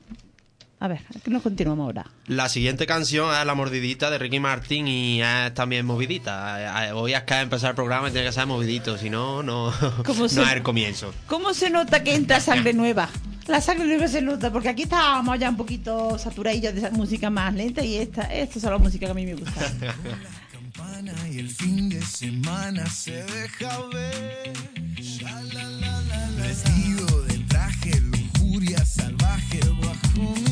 A 0.80 0.88
ver, 0.90 1.00
¿a 1.16 1.20
qué 1.20 1.30
nos 1.32 1.42
continuamos 1.44 1.86
ahora? 1.86 2.06
La 2.28 2.50
siguiente 2.50 2.86
canción 2.86 3.34
es 3.34 3.46
La 3.46 3.56
Mordidita 3.56 4.10
de 4.10 4.18
Ricky 4.18 4.40
Martin 4.42 4.88
y 4.88 5.22
es 5.22 5.54
también 5.54 5.86
movidita. 5.86 6.88
Eh, 6.88 6.92
Hoy 6.92 7.14
es 7.14 7.22
que 7.24 7.36
empezar 7.40 7.70
el 7.70 7.76
programa 7.76 8.10
y 8.10 8.12
tiene 8.12 8.28
que 8.28 8.34
ser 8.34 8.46
movidito, 8.48 8.98
si 8.98 9.10
no, 9.10 9.44
no, 9.44 9.72
¿Cómo 10.06 10.24
no 10.24 10.30
se- 10.30 10.42
es 10.42 10.52
el 10.52 10.62
comienzo. 10.64 11.14
¿Cómo 11.28 11.54
se 11.54 11.70
nota 11.70 12.04
que 12.04 12.16
entra 12.16 12.40
sangre 12.42 12.74
nueva? 12.74 13.10
La 13.48 13.62
sangre 13.62 13.86
nueva 13.86 14.08
se 14.08 14.22
nota, 14.22 14.52
porque 14.52 14.70
aquí 14.70 14.84
estábamos 14.84 15.38
ya 15.40 15.50
un 15.50 15.58
poquito 15.58 16.18
saturadillos 16.18 16.74
de 16.74 16.80
esa 16.80 16.92
música 16.92 17.30
más 17.30 17.54
lenta 17.54 17.84
y 17.84 17.98
esta, 17.98 18.24
esta 18.24 18.58
es 18.58 18.64
la 18.64 18.78
música 18.78 19.06
que 19.06 19.12
a 19.12 19.16
mí 19.16 19.26
me 19.26 19.36
gusta. 19.36 19.54
campana 20.52 21.14
y 21.32 21.40
el 21.40 21.50
fin 21.50 21.88
de 21.90 22.02
semana 22.02 22.86
se 22.90 23.24
deja 23.24 23.86
ver. 23.94 24.54
Sha, 25.00 25.42
la, 25.54 25.64
la, 25.70 26.02
la, 26.02 26.30
furia 28.54 28.86
salvaje 28.86 29.60
bajo 29.82 30.43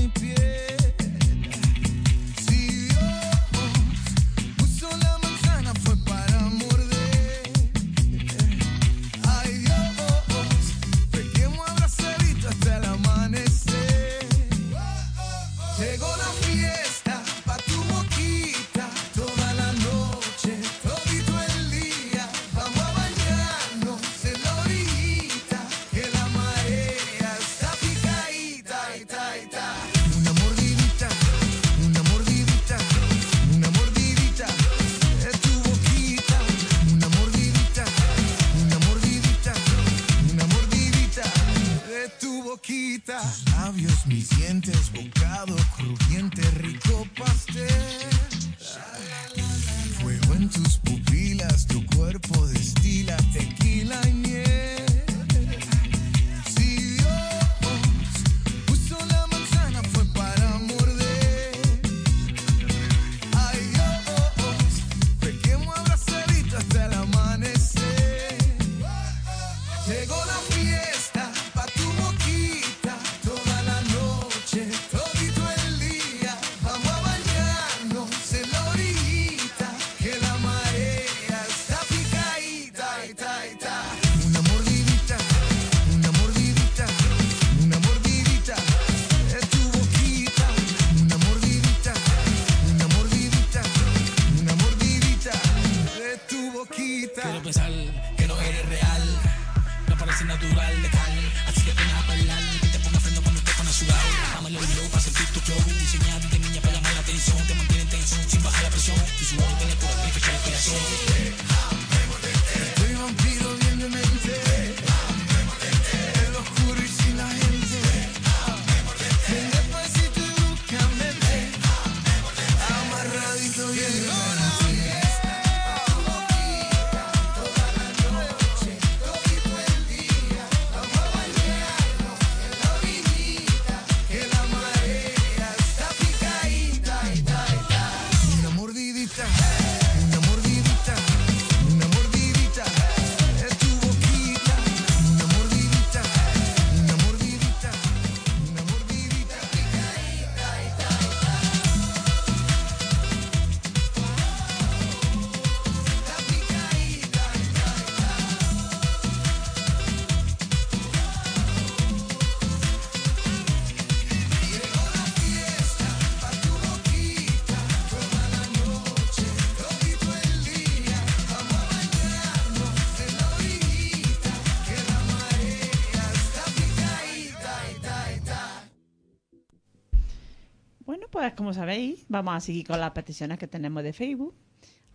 Pues, 181.21 181.35
como 181.35 181.53
sabéis, 181.53 182.03
vamos 182.09 182.33
a 182.33 182.39
seguir 182.39 182.65
con 182.65 182.79
las 182.79 182.93
peticiones 182.93 183.37
que 183.37 183.45
tenemos 183.45 183.83
de 183.83 183.93
Facebook. 183.93 184.33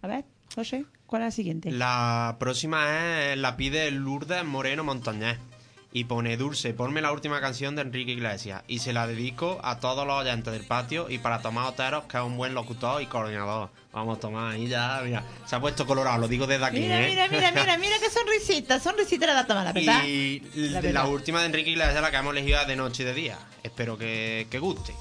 A 0.03 0.09
ver, 0.09 0.25
José, 0.57 0.85
¿cuál 1.07 1.23
es 1.23 1.27
la 1.27 1.31
siguiente? 1.31 1.71
La 1.71 2.35
próxima 2.41 3.31
es 3.31 3.39
la 3.39 3.57
pide 3.57 3.93
Lourdes 3.93 4.45
Moreno 4.45 4.83
Montañés. 4.83 5.39
Y 5.93 6.03
pone 6.03 6.37
Dulce, 6.37 6.75
ponme 6.75 7.01
la 7.01 7.13
última 7.13 7.41
canción 7.41 7.77
de 7.77 7.83
Enrique 7.83 8.11
Iglesias. 8.11 8.65
Y 8.67 8.81
se 8.81 8.93
la 8.93 9.07
dedico 9.07 9.61
a 9.63 9.79
todos 9.79 10.05
los 10.05 10.17
oyentes 10.17 10.53
del 10.53 10.65
patio 10.65 11.09
y 11.09 11.19
para 11.19 11.43
Tomás 11.43 11.69
Oteros, 11.69 12.07
que 12.07 12.17
es 12.17 12.23
un 12.25 12.37
buen 12.37 12.55
locutor 12.55 13.01
y 13.01 13.07
coordinador. 13.07 13.71
Vamos, 13.93 14.19
Tomás, 14.19 14.55
ahí 14.55 14.67
ya, 14.67 15.03
mira. 15.05 15.23
Se 15.47 15.55
ha 15.55 15.61
puesto 15.61 15.87
colorado, 15.87 16.19
lo 16.19 16.27
digo 16.27 16.49
desde 16.49 16.65
aquí. 16.65 16.81
Mira, 16.81 17.07
¿eh? 17.07 17.11
mira, 17.11 17.29
mira, 17.29 17.53
mira, 17.53 17.79
mira 17.79 17.97
qué 18.01 18.11
sonrisita. 18.11 18.81
Sonrisita 18.81 19.29
la 19.29 19.35
da 19.35 19.47
Tomás, 19.47 19.65
la 19.65 19.73
verdad. 19.73 20.05
Y 20.05 20.43
la, 20.57 20.81
la, 20.81 21.07
última 21.07 21.39
de 21.39 21.47
Enrique 21.47 21.71
Iglesias, 21.71 22.03
la 22.03 22.11
que 22.11 22.17
hemos 22.17 22.33
elegido 22.33 22.67
de 22.67 22.75
noche 22.75 23.05
y 23.05 23.07
de 23.07 23.15
día. 23.15 23.39
Espero 23.63 23.97
que, 23.97 24.49
que 24.51 24.59
guste. 24.59 24.93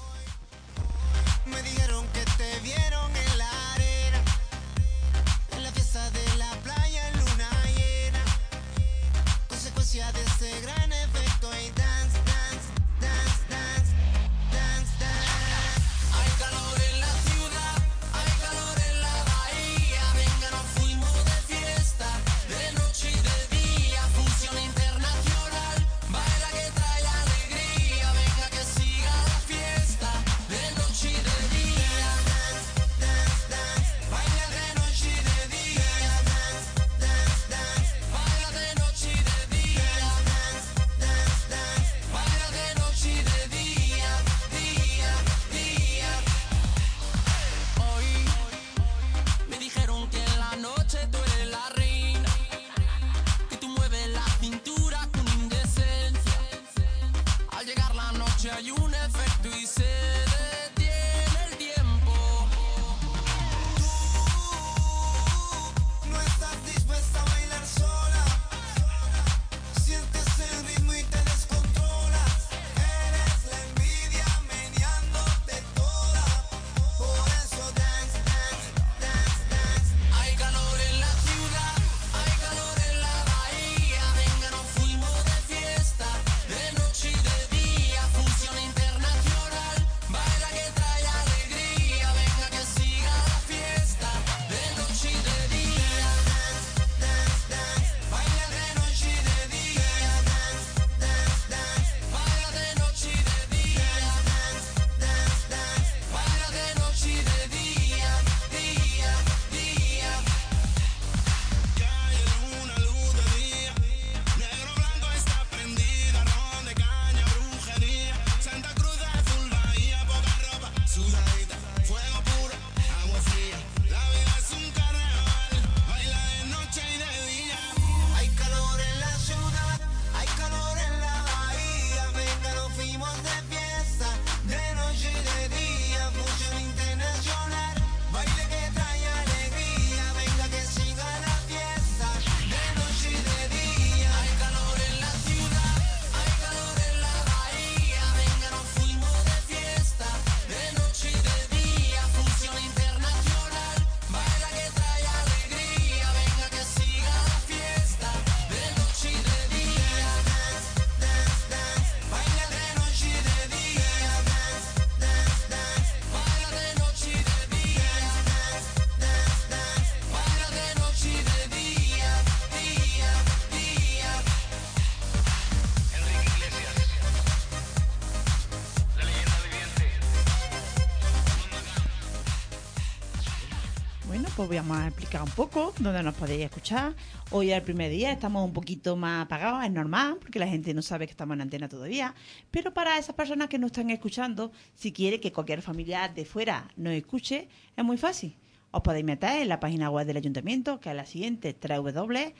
Pues 184.46 184.60
vamos 184.60 184.78
a 184.78 184.86
explicar 184.86 185.22
un 185.22 185.30
poco 185.30 185.74
dónde 185.80 186.02
nos 186.02 186.14
podéis 186.14 186.44
escuchar. 186.44 186.94
Hoy 187.30 187.50
es 187.50 187.56
el 187.56 187.62
primer 187.62 187.90
día, 187.90 188.12
estamos 188.12 188.44
un 188.44 188.52
poquito 188.52 188.94
más 188.94 189.24
apagados, 189.24 189.64
es 189.64 189.72
normal, 189.72 190.18
porque 190.20 190.38
la 190.38 190.46
gente 190.46 190.72
no 190.72 190.82
sabe 190.82 191.06
que 191.06 191.10
estamos 191.10 191.34
en 191.34 191.40
antena 191.40 191.68
todavía. 191.68 192.14
Pero 192.52 192.72
para 192.72 192.96
esas 192.96 193.16
personas 193.16 193.48
que 193.48 193.58
nos 193.58 193.72
están 193.72 193.90
escuchando, 193.90 194.52
si 194.74 194.92
quiere 194.92 195.18
que 195.18 195.32
cualquier 195.32 195.62
familiar 195.62 196.14
de 196.14 196.24
fuera 196.24 196.68
nos 196.76 196.92
escuche, 196.92 197.48
es 197.76 197.84
muy 197.84 197.96
fácil. 197.96 198.36
Os 198.70 198.82
podéis 198.82 199.04
meter 199.04 199.42
en 199.42 199.48
la 199.48 199.58
página 199.58 199.90
web 199.90 200.06
del 200.06 200.18
ayuntamiento, 200.18 200.78
que 200.78 200.90
es 200.90 200.96
la 200.96 201.06
siguiente, 201.06 201.52
3 201.52 201.82
W. 201.82 202.32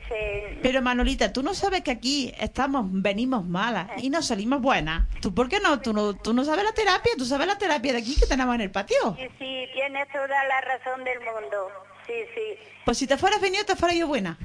Pero 0.63 0.83
Manolita, 0.83 1.33
tú 1.33 1.43
no 1.43 1.55
sabes 1.55 1.83
que 1.83 1.93
aquí 1.93 2.33
estamos, 2.39 2.87
venimos 2.91 3.45
malas 3.45 3.89
y 4.03 4.11
nos 4.11 4.27
salimos 4.27 4.61
buenas. 4.61 5.09
¿Tú 5.21 5.35
por 5.35 5.49
qué 5.49 5.61
no? 5.61 5.81
¿Tú 5.81 5.93
no, 5.93 6.15
tú 6.15 6.33
no 6.35 6.45
sabes 6.45 6.65
la 6.65 6.73
terapia? 6.73 7.13
¿Tú 7.17 7.25
sabes 7.25 7.47
la 7.47 7.59
terapia 7.59 7.93
de 7.93 7.99
aquí 7.99 8.19
que 8.19 8.27
tenemos 8.27 8.55
en 8.57 8.61
el 8.63 8.71
patio? 8.71 9.17
Sí, 9.17 9.29
sí, 9.39 9.69
tienes 9.73 10.09
toda 10.13 10.45
la 10.45 10.61
razón 10.63 11.05
del 11.05 11.19
mundo. 11.21 11.69
Sí, 12.07 12.15
sí. 12.35 12.59
Pues 12.85 12.99
si 12.99 13.07
te 13.07 13.17
fueras 13.17 13.41
venido, 13.41 13.65
te 13.65 13.77
fuera 13.77 13.95
yo 13.95 14.07
buena. 14.09 14.37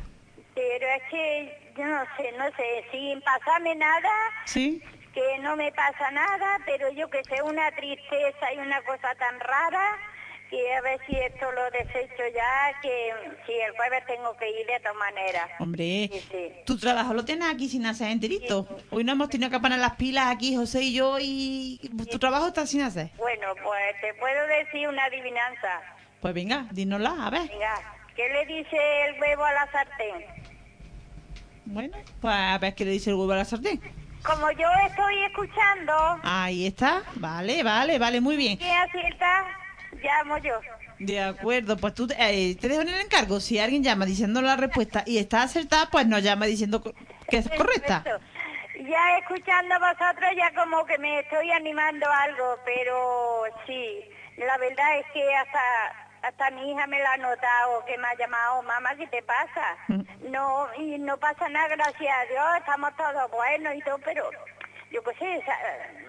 Pero 0.57 0.87
es 0.87 1.03
que 1.11 1.71
yo 1.77 1.85
no 1.85 2.03
sé, 2.17 2.31
no 2.35 2.45
sé, 2.57 2.83
sin 2.91 3.21
pasarme 3.21 3.75
nada, 3.75 4.09
¿Sí? 4.45 4.81
que 5.13 5.37
no 5.39 5.55
me 5.55 5.71
pasa 5.71 6.09
nada, 6.09 6.57
pero 6.65 6.89
yo 6.93 7.07
que 7.11 7.23
sé, 7.25 7.43
una 7.43 7.69
tristeza 7.73 8.53
y 8.55 8.57
una 8.57 8.81
cosa 8.81 9.13
tan 9.19 9.39
rara, 9.39 9.97
que 10.49 10.73
a 10.75 10.81
ver 10.81 10.99
si 11.05 11.15
esto 11.15 11.51
lo 11.51 11.69
desecho 11.69 12.23
ya, 12.33 12.71
que 12.81 13.11
si 13.45 13.51
el 13.53 13.71
jueves 13.75 14.03
tengo 14.07 14.35
que 14.37 14.49
ir 14.49 14.65
de 14.65 14.79
todas 14.79 14.95
maneras. 14.97 15.47
Hombre, 15.59 16.09
Sí, 16.11 16.27
sí. 16.31 16.53
tu 16.65 16.77
trabajo 16.79 17.13
lo 17.13 17.23
tienes 17.23 17.47
aquí 17.53 17.67
sin 17.69 17.85
hacer 17.85 18.07
enterito. 18.09 18.67
Hoy 18.89 19.03
no 19.03 19.11
hemos 19.11 19.29
tenido 19.29 19.51
que 19.51 19.59
poner 19.59 19.77
las 19.77 19.95
pilas 19.95 20.27
aquí, 20.27 20.55
José 20.55 20.81
y 20.81 20.93
yo, 20.95 21.17
y 21.19 21.79
tu 22.09 22.17
trabajo 22.17 22.47
está 22.47 22.65
sin 22.65 22.81
hacer. 22.81 23.11
Bueno, 23.17 23.53
pues 23.63 24.01
te 24.01 24.11
puedo 24.15 24.47
decir 24.47 24.87
una 24.87 25.03
adivinanza. 25.05 25.81
Pues 26.21 26.33
venga, 26.33 26.65
dínosla, 26.71 27.27
a 27.27 27.29
ver. 27.29 27.47
Venga, 27.49 27.75
¿qué 28.15 28.27
le 28.29 28.45
dice 28.45 28.77
el 29.05 29.21
huevo 29.21 29.43
a 29.43 29.51
la 29.53 29.71
sartén? 29.71 30.25
Bueno, 31.69 31.97
pues 32.21 32.33
a 32.33 32.57
ver 32.59 32.75
qué 32.75 32.85
le 32.85 32.91
dice 32.91 33.09
el 33.09 33.17
huevo 33.17 33.33
a 33.33 33.37
la 33.37 33.45
sartén. 33.45 33.81
Como 34.23 34.49
yo 34.51 34.67
estoy 34.87 35.23
escuchando, 35.25 35.93
Ahí 36.23 36.65
está, 36.65 37.03
vale, 37.15 37.61
vale, 37.63 37.99
vale, 37.99 38.21
muy 38.21 38.35
bien. 38.35 38.57
¿quién 38.57 38.77
acierta? 38.77 39.45
Llamo 40.01 40.37
yo. 40.37 40.59
De 40.99 41.21
acuerdo, 41.21 41.77
pues 41.77 41.93
tú 41.93 42.07
eh, 42.17 42.55
te 42.59 42.67
dejo 42.67 42.81
en 42.81 42.89
el 42.89 43.01
encargo. 43.01 43.39
Si 43.39 43.59
alguien 43.59 43.83
llama 43.83 44.05
diciendo 44.05 44.41
la 44.41 44.55
respuesta 44.55 45.03
y 45.05 45.17
está 45.17 45.43
acertada, 45.43 45.89
pues 45.91 46.07
nos 46.07 46.23
llama 46.23 46.45
diciendo 46.45 46.81
que 46.81 47.37
es 47.37 47.49
correcta. 47.49 48.03
Perfecto. 48.03 48.25
Ya 48.89 49.17
escuchando 49.19 49.75
a 49.75 49.79
vosotros 49.79 50.31
ya 50.37 50.53
como 50.53 50.85
que 50.85 50.97
me 50.99 51.19
estoy 51.19 51.51
animando 51.51 52.05
a 52.07 52.23
algo, 52.23 52.57
pero 52.65 53.43
sí, 53.65 53.99
la 54.37 54.57
verdad 54.57 54.99
es 54.99 55.05
que 55.13 55.35
hasta 55.35 56.06
hasta 56.27 56.51
mi 56.51 56.71
hija 56.71 56.87
me 56.87 56.99
la 56.99 57.13
ha 57.13 57.17
notado, 57.17 57.85
que 57.85 57.97
me 57.97 58.07
ha 58.07 58.15
llamado, 58.17 58.61
mamá, 58.63 58.95
¿qué 58.95 59.07
te 59.07 59.21
pasa? 59.23 59.77
No, 60.29 60.67
y 60.77 60.97
no 60.99 61.17
pasa 61.17 61.47
nada, 61.49 61.67
gracias 61.69 62.13
a 62.15 62.25
Dios, 62.25 62.45
estamos 62.59 62.95
todos 62.97 63.31
buenos 63.31 63.75
y 63.75 63.81
todo, 63.81 63.97
pero 63.99 64.29
yo 64.91 65.01
qué 65.03 65.13
sé, 65.15 65.43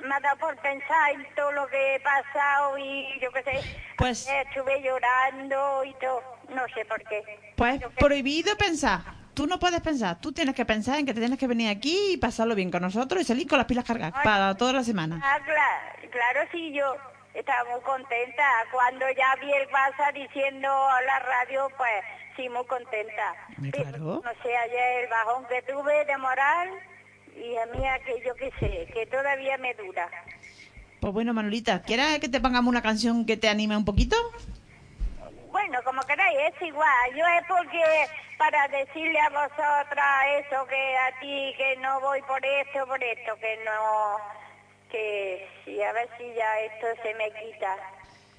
me 0.07 0.14
ha 0.14 0.20
dado 0.20 0.37
por 0.38 0.57
pensar 0.57 1.12
en 1.12 1.26
todo 1.35 1.52
lo 1.52 1.66
que 1.68 1.94
he 1.96 2.00
pasado 2.00 2.78
y 2.78 3.18
yo 3.20 3.31
qué 3.33 3.42
sé, 3.44 3.61
Pues- 3.96 4.28
ayer 4.28 4.46
estuve 4.48 4.83
llorando 4.83 5.85
y 5.85 5.94
todo, 5.94 6.22
no 6.48 6.62
sé 6.74 6.85
por 6.85 7.02
qué. 7.04 7.52
Pues 7.57 7.81
Yo 7.81 7.90
prohibido 7.90 8.57
pensar. 8.57 9.00
Tú 9.35 9.46
no 9.46 9.61
puedes 9.61 9.81
pensar. 9.81 10.20
Tú 10.20 10.33
tienes 10.33 10.52
que 10.57 10.64
pensar 10.64 10.98
en 10.98 11.07
que 11.07 11.14
te 11.14 11.20
tienes 11.20 11.38
que 11.38 11.46
venir 11.46 11.70
aquí 11.70 12.14
y 12.14 12.16
pasarlo 12.16 12.57
bien 12.57 12.72
con 12.72 12.83
nosotros 12.83 13.22
y 13.22 13.24
salir 13.24 13.46
con 13.46 13.57
las 13.59 13.68
pilas 13.68 13.85
cargadas 13.85 14.20
para 14.24 14.57
toda 14.57 14.72
la 14.72 14.83
semana. 14.83 15.20
Ah, 15.22 15.38
claro, 15.44 16.11
claro, 16.11 16.40
sí, 16.50 16.72
yo 16.72 16.96
estaba 17.38 17.70
muy 17.70 17.81
contenta. 17.83 18.44
Cuando 18.72 19.07
ya 19.11 19.37
vi 19.40 19.53
el 19.53 19.68
WhatsApp 19.72 20.14
diciendo 20.14 20.68
a 20.68 21.01
la 21.03 21.18
radio, 21.20 21.68
pues 21.77 22.05
sí, 22.37 22.48
muy 22.48 22.64
contenta. 22.66 23.35
Claro. 23.72 24.22
No 24.24 24.42
sé, 24.42 24.57
ayer 24.57 25.05
el 25.05 25.11
bajón 25.11 25.46
que 25.46 25.62
tuve 25.62 26.05
de 26.05 26.18
moral 26.18 26.70
y 27.37 27.57
a 27.57 27.66
mí 27.66 27.83
que 28.05 28.22
yo 28.27 28.35
qué 28.35 28.51
sé, 28.59 28.92
que 28.92 29.07
todavía 29.07 29.57
me 29.59 29.74
dura. 29.74 30.09
Pues 31.01 31.12
bueno, 31.12 31.33
Manolita, 31.33 31.83
¿quieres 31.83 32.18
que 32.18 32.29
te 32.29 32.40
pongamos 32.40 32.68
una 32.68 32.83
canción 32.83 33.24
que 33.24 33.37
te 33.37 33.48
anime 33.48 33.77
un 33.77 33.85
poquito? 33.85 34.16
Bueno, 35.53 35.79
como 35.85 36.03
queráis, 36.03 36.38
es 36.53 36.62
igual. 36.62 37.14
Yo 37.16 37.24
es 37.27 37.46
porque 37.46 37.85
para 38.37 38.66
decirle 38.68 39.18
a 39.20 39.29
vosotras 39.31 40.27
eso, 40.38 40.66
que 40.66 40.96
a 40.96 41.20
ti, 41.20 41.55
que 41.57 41.77
no 41.81 42.01
voy 42.01 42.20
por 42.22 42.44
esto, 42.44 42.87
por 42.87 43.03
esto, 43.03 43.37
que 43.37 43.59
no, 43.64 44.16
que 44.90 45.48
sí, 45.64 45.83
a 45.83 45.92
ver 45.92 46.09
si 46.16 46.35
ya 46.35 46.61
esto 46.61 46.87
se 47.03 47.14
me 47.14 47.31
quita. 47.33 47.77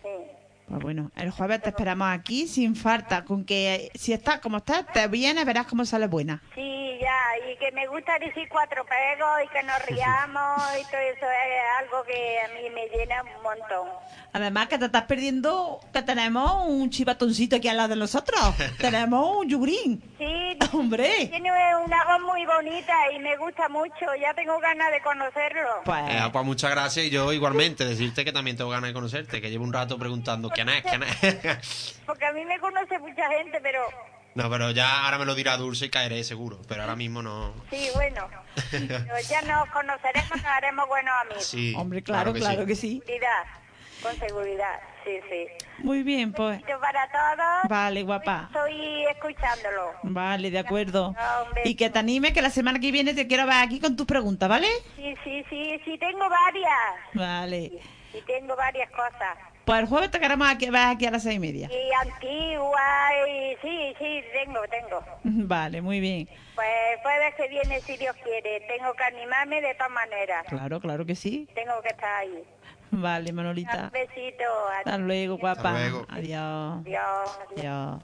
Sí. 0.02 0.39
Pues 0.70 0.82
bueno, 0.82 1.12
el 1.16 1.32
jueves 1.32 1.62
te 1.64 1.70
esperamos 1.70 2.08
aquí 2.10 2.48
sin 2.48 2.76
falta, 2.76 3.24
con 3.26 3.44
que 3.44 3.90
si 3.96 4.14
estás 4.14 4.40
como 4.40 4.58
estás, 4.58 4.86
te 4.94 5.08
vienes, 5.08 5.44
verás 5.46 5.66
cómo 5.66 5.84
sale 5.84 6.08
buena. 6.08 6.42
Sí, 6.54 6.98
ya, 7.02 7.52
y 7.52 7.58
que 7.58 7.72
me 7.72 7.88
gusta 7.88 8.20
decir 8.20 8.48
cuatro 8.50 8.86
pegos 8.86 9.30
y 9.46 9.48
que 9.48 9.64
nos 9.64 9.84
riamos 9.88 10.62
y 10.80 10.84
todo 10.92 11.02
eso 11.02 11.26
es 11.26 11.82
algo 11.84 12.04
que 12.06 12.40
a 12.40 12.48
mí 12.62 12.70
me 12.70 12.88
llena 12.96 13.24
un 13.24 13.42
montón. 13.44 13.88
Además 14.32 14.68
que 14.68 14.78
te 14.78 14.86
estás 14.86 15.04
perdiendo 15.06 15.80
que 15.92 16.04
tenemos 16.04 16.68
un 16.68 16.90
chivatoncito 16.92 17.56
aquí 17.56 17.68
al 17.68 17.78
lado 17.78 17.90
de 17.90 17.96
nosotros. 17.96 18.40
tenemos 18.78 19.38
un 19.38 19.50
yugurín. 19.50 20.02
Sí, 20.20 20.58
Hombre. 20.78 21.28
tiene 21.32 21.50
una 21.84 22.04
voz 22.06 22.22
muy 22.32 22.46
bonita 22.46 22.94
y 23.16 23.20
me 23.20 23.36
gusta 23.38 23.68
mucho, 23.70 24.06
ya 24.22 24.34
tengo 24.36 24.60
ganas 24.60 24.92
de 24.92 25.02
conocerlo. 25.02 25.68
Pues, 25.84 26.04
Eh, 26.10 26.22
pues 26.32 26.46
muchas 26.46 26.70
gracias 26.72 27.08
y 27.08 27.10
yo 27.10 27.34
igualmente 27.34 27.86
decirte 27.86 28.24
que 28.24 28.32
también 28.32 28.56
tengo 28.56 28.70
ganas 28.70 28.90
de 28.90 28.94
conocerte, 28.94 29.42
que 29.42 29.50
llevo 29.50 29.64
un 29.64 29.74
rato 29.74 29.98
preguntando 29.98 30.50
Porque 32.06 32.26
a 32.26 32.34
mí 32.34 32.46
me 32.46 32.60
conoce 32.60 33.00
mucha 33.00 33.30
gente, 33.30 33.60
pero 33.62 33.82
no, 34.36 34.50
pero 34.50 34.72
ya 34.72 35.06
ahora 35.06 35.18
me 35.18 35.26
lo 35.26 35.36
dirá 35.36 35.58
Dulce 35.58 35.88
y 35.88 35.90
caeré 35.90 36.24
seguro, 36.24 36.60
pero 36.68 36.82
ahora 36.82 36.96
mismo 36.96 37.22
no. 37.22 37.54
sí, 37.70 37.90
bueno, 37.96 38.28
pero 38.72 39.20
ya 39.28 39.42
nos 39.42 39.68
conoceremos, 39.70 40.30
nos 40.32 40.46
haremos 40.46 40.88
buenos 40.88 41.14
amigos. 41.22 41.46
Sí, 41.46 41.74
hombre, 41.76 42.04
claro, 42.04 42.32
que 42.34 42.40
claro 42.40 42.62
sí. 42.62 42.68
que 42.68 42.76
sí. 42.76 43.04
Seguridad, 43.06 43.44
con 44.04 44.16
seguridad, 44.20 44.80
sí. 45.04 45.12
sí, 45.30 45.48
sí. 45.60 45.84
Muy 45.84 46.04
bien, 46.04 46.32
pues. 46.32 46.62
Para 46.62 47.10
todos. 47.12 47.70
Vale, 47.70 48.04
guapa. 48.04 48.50
Estoy 48.54 49.06
escuchándolo. 49.08 49.94
Vale, 50.04 50.52
de 50.52 50.60
acuerdo. 50.60 51.16
Y 51.66 51.76
que 51.76 51.90
te 51.90 52.00
anime 52.00 52.32
que 52.32 52.42
la 52.42 52.50
semana 52.50 52.80
que 52.80 52.92
viene 52.92 53.14
te 53.14 53.28
quiero 53.28 53.46
ver 53.46 53.56
aquí 53.56 53.80
con 53.80 53.96
tus 53.96 54.06
preguntas, 54.06 54.48
¿vale? 54.48 54.68
Sí, 54.96 55.16
sí, 55.24 55.44
sí, 55.50 55.82
sí, 55.86 55.98
tengo 55.98 56.30
varias. 56.30 57.14
Vale. 57.14 57.72
Sí, 58.12 58.24
tengo 58.26 58.56
varias 58.56 58.90
cosas. 58.92 59.38
Pues 59.70 59.82
el 59.82 59.86
jueves 59.86 60.10
te 60.10 60.20
queremos 60.20 60.50
aquí, 60.50 60.68
ver 60.72 60.88
aquí 60.88 61.06
a 61.06 61.12
las 61.12 61.22
seis 61.22 61.36
y 61.36 61.40
media. 61.40 61.70
Y 61.72 62.08
antigua, 62.08 62.82
y 63.30 63.56
sí, 63.62 63.94
sí, 64.00 64.24
tengo, 64.34 64.62
tengo. 64.68 65.04
Vale, 65.48 65.80
muy 65.84 66.00
bien. 66.00 66.28
Pues 66.56 66.68
el 66.92 67.00
jueves 67.04 67.36
que 67.36 67.48
viene, 67.50 67.80
si 67.82 67.96
Dios 67.98 68.16
quiere, 68.24 68.62
tengo 68.62 68.92
que 68.96 69.04
animarme 69.04 69.62
de 69.62 69.76
todas 69.76 69.92
maneras. 69.92 70.44
Claro, 70.48 70.80
claro 70.80 71.06
que 71.06 71.14
sí. 71.14 71.48
Tengo 71.54 71.80
que 71.84 71.90
estar 71.90 72.16
ahí. 72.16 72.44
Vale, 72.92 73.32
Manolita. 73.32 73.84
Un 73.84 73.92
besito. 73.92 74.44
Hasta 74.76 74.98
luego, 74.98 75.38
guapa. 75.38 75.70
Hasta 75.70 75.88
luego. 75.88 76.06
Adiós. 76.10 76.88
Adiós. 76.88 77.40
Adiós. 77.56 78.04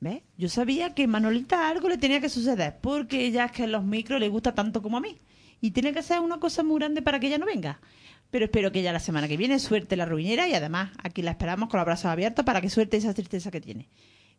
¿Ves? 0.00 0.22
Yo 0.38 0.48
sabía 0.48 0.94
que 0.94 1.06
Manolita 1.06 1.68
algo 1.68 1.90
le 1.90 1.98
tenía 1.98 2.22
que 2.22 2.30
suceder, 2.30 2.78
porque 2.80 3.26
ella 3.26 3.44
es 3.44 3.52
que 3.52 3.66
los 3.66 3.84
micros 3.84 4.18
le 4.18 4.30
gusta 4.30 4.54
tanto 4.54 4.80
como 4.80 4.96
a 4.96 5.00
mí. 5.00 5.20
Y 5.60 5.72
tiene 5.72 5.92
que 5.92 6.02
ser 6.02 6.20
una 6.20 6.40
cosa 6.40 6.62
muy 6.62 6.78
grande 6.78 7.02
para 7.02 7.20
que 7.20 7.26
ella 7.26 7.36
no 7.36 7.44
venga. 7.44 7.78
Pero 8.32 8.46
espero 8.46 8.72
que 8.72 8.80
ella 8.80 8.92
la 8.92 8.98
semana 8.98 9.28
que 9.28 9.36
viene 9.36 9.58
suelte 9.58 9.94
la 9.94 10.06
ruinera 10.06 10.48
y 10.48 10.54
además 10.54 10.90
aquí 11.02 11.20
la 11.20 11.32
esperamos 11.32 11.68
con 11.68 11.76
los 11.76 11.84
brazos 11.84 12.06
abiertos 12.06 12.46
para 12.46 12.62
que 12.62 12.70
suelte 12.70 12.96
esa 12.96 13.12
tristeza 13.12 13.50
que 13.50 13.60
tiene. 13.60 13.90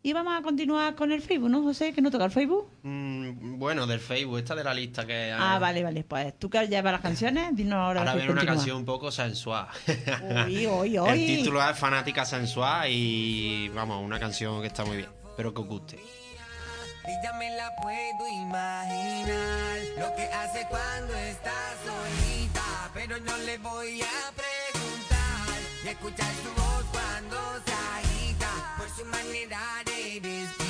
Y 0.01 0.13
vamos 0.13 0.33
a 0.37 0.41
continuar 0.41 0.95
con 0.95 1.11
el 1.11 1.21
Facebook, 1.21 1.49
¿no, 1.49 1.61
José? 1.61 1.93
Que 1.93 2.01
no 2.01 2.09
toca 2.09 2.25
el 2.25 2.31
Facebook. 2.31 2.69
Mm, 2.81 3.59
bueno, 3.59 3.85
del 3.85 3.99
Facebook, 3.99 4.39
esta 4.39 4.55
de 4.55 4.63
la 4.63 4.73
lista 4.73 5.05
que... 5.05 5.31
Ah, 5.31 5.59
vale, 5.59 5.83
vale. 5.83 6.03
Pues 6.03 6.37
tú 6.39 6.49
que 6.49 6.67
llevas 6.67 6.91
las 6.91 7.01
canciones, 7.01 7.55
dinos 7.55 7.75
ahora. 7.75 7.99
Ahora 7.99 8.15
viene 8.15 8.31
una 8.31 8.41
continúa. 8.41 8.55
canción 8.57 8.77
un 8.77 8.85
poco 8.85 9.11
sensual. 9.11 9.67
Uy, 10.47 10.65
uy, 10.65 10.99
uy. 10.99 11.09
El 11.09 11.25
título 11.25 11.63
es 11.69 11.77
Fanática 11.77 12.25
Sensual 12.25 12.89
y 12.91 13.69
vamos, 13.69 14.03
una 14.03 14.19
canción 14.19 14.59
que 14.59 14.67
está 14.67 14.83
muy 14.83 14.97
bien. 14.97 15.09
Espero 15.29 15.53
que 15.53 15.61
os 15.61 15.67
guste. 15.67 15.95
Y 15.97 17.23
ya 17.23 17.33
me 17.37 17.49
la 17.57 17.69
puedo 17.81 18.29
imaginar 18.29 19.77
Lo 19.99 20.15
que 20.15 20.23
hace 20.23 20.65
cuando 20.69 21.13
está 21.15 21.51
solita 21.85 22.82
Pero 22.93 23.19
no 23.19 23.37
le 23.37 23.57
voy 23.57 24.01
a 24.01 24.31
preguntar. 24.31 25.59
Y 25.83 25.87
escuchar 25.87 26.31
su 26.43 26.61
voz 26.61 26.85
cuando 26.91 27.37
se 27.65 27.73
agita 27.73 28.75
Por 28.77 28.89
su 28.89 29.05
manera 29.05 29.59
de 29.85 30.19
respirar 30.21 30.62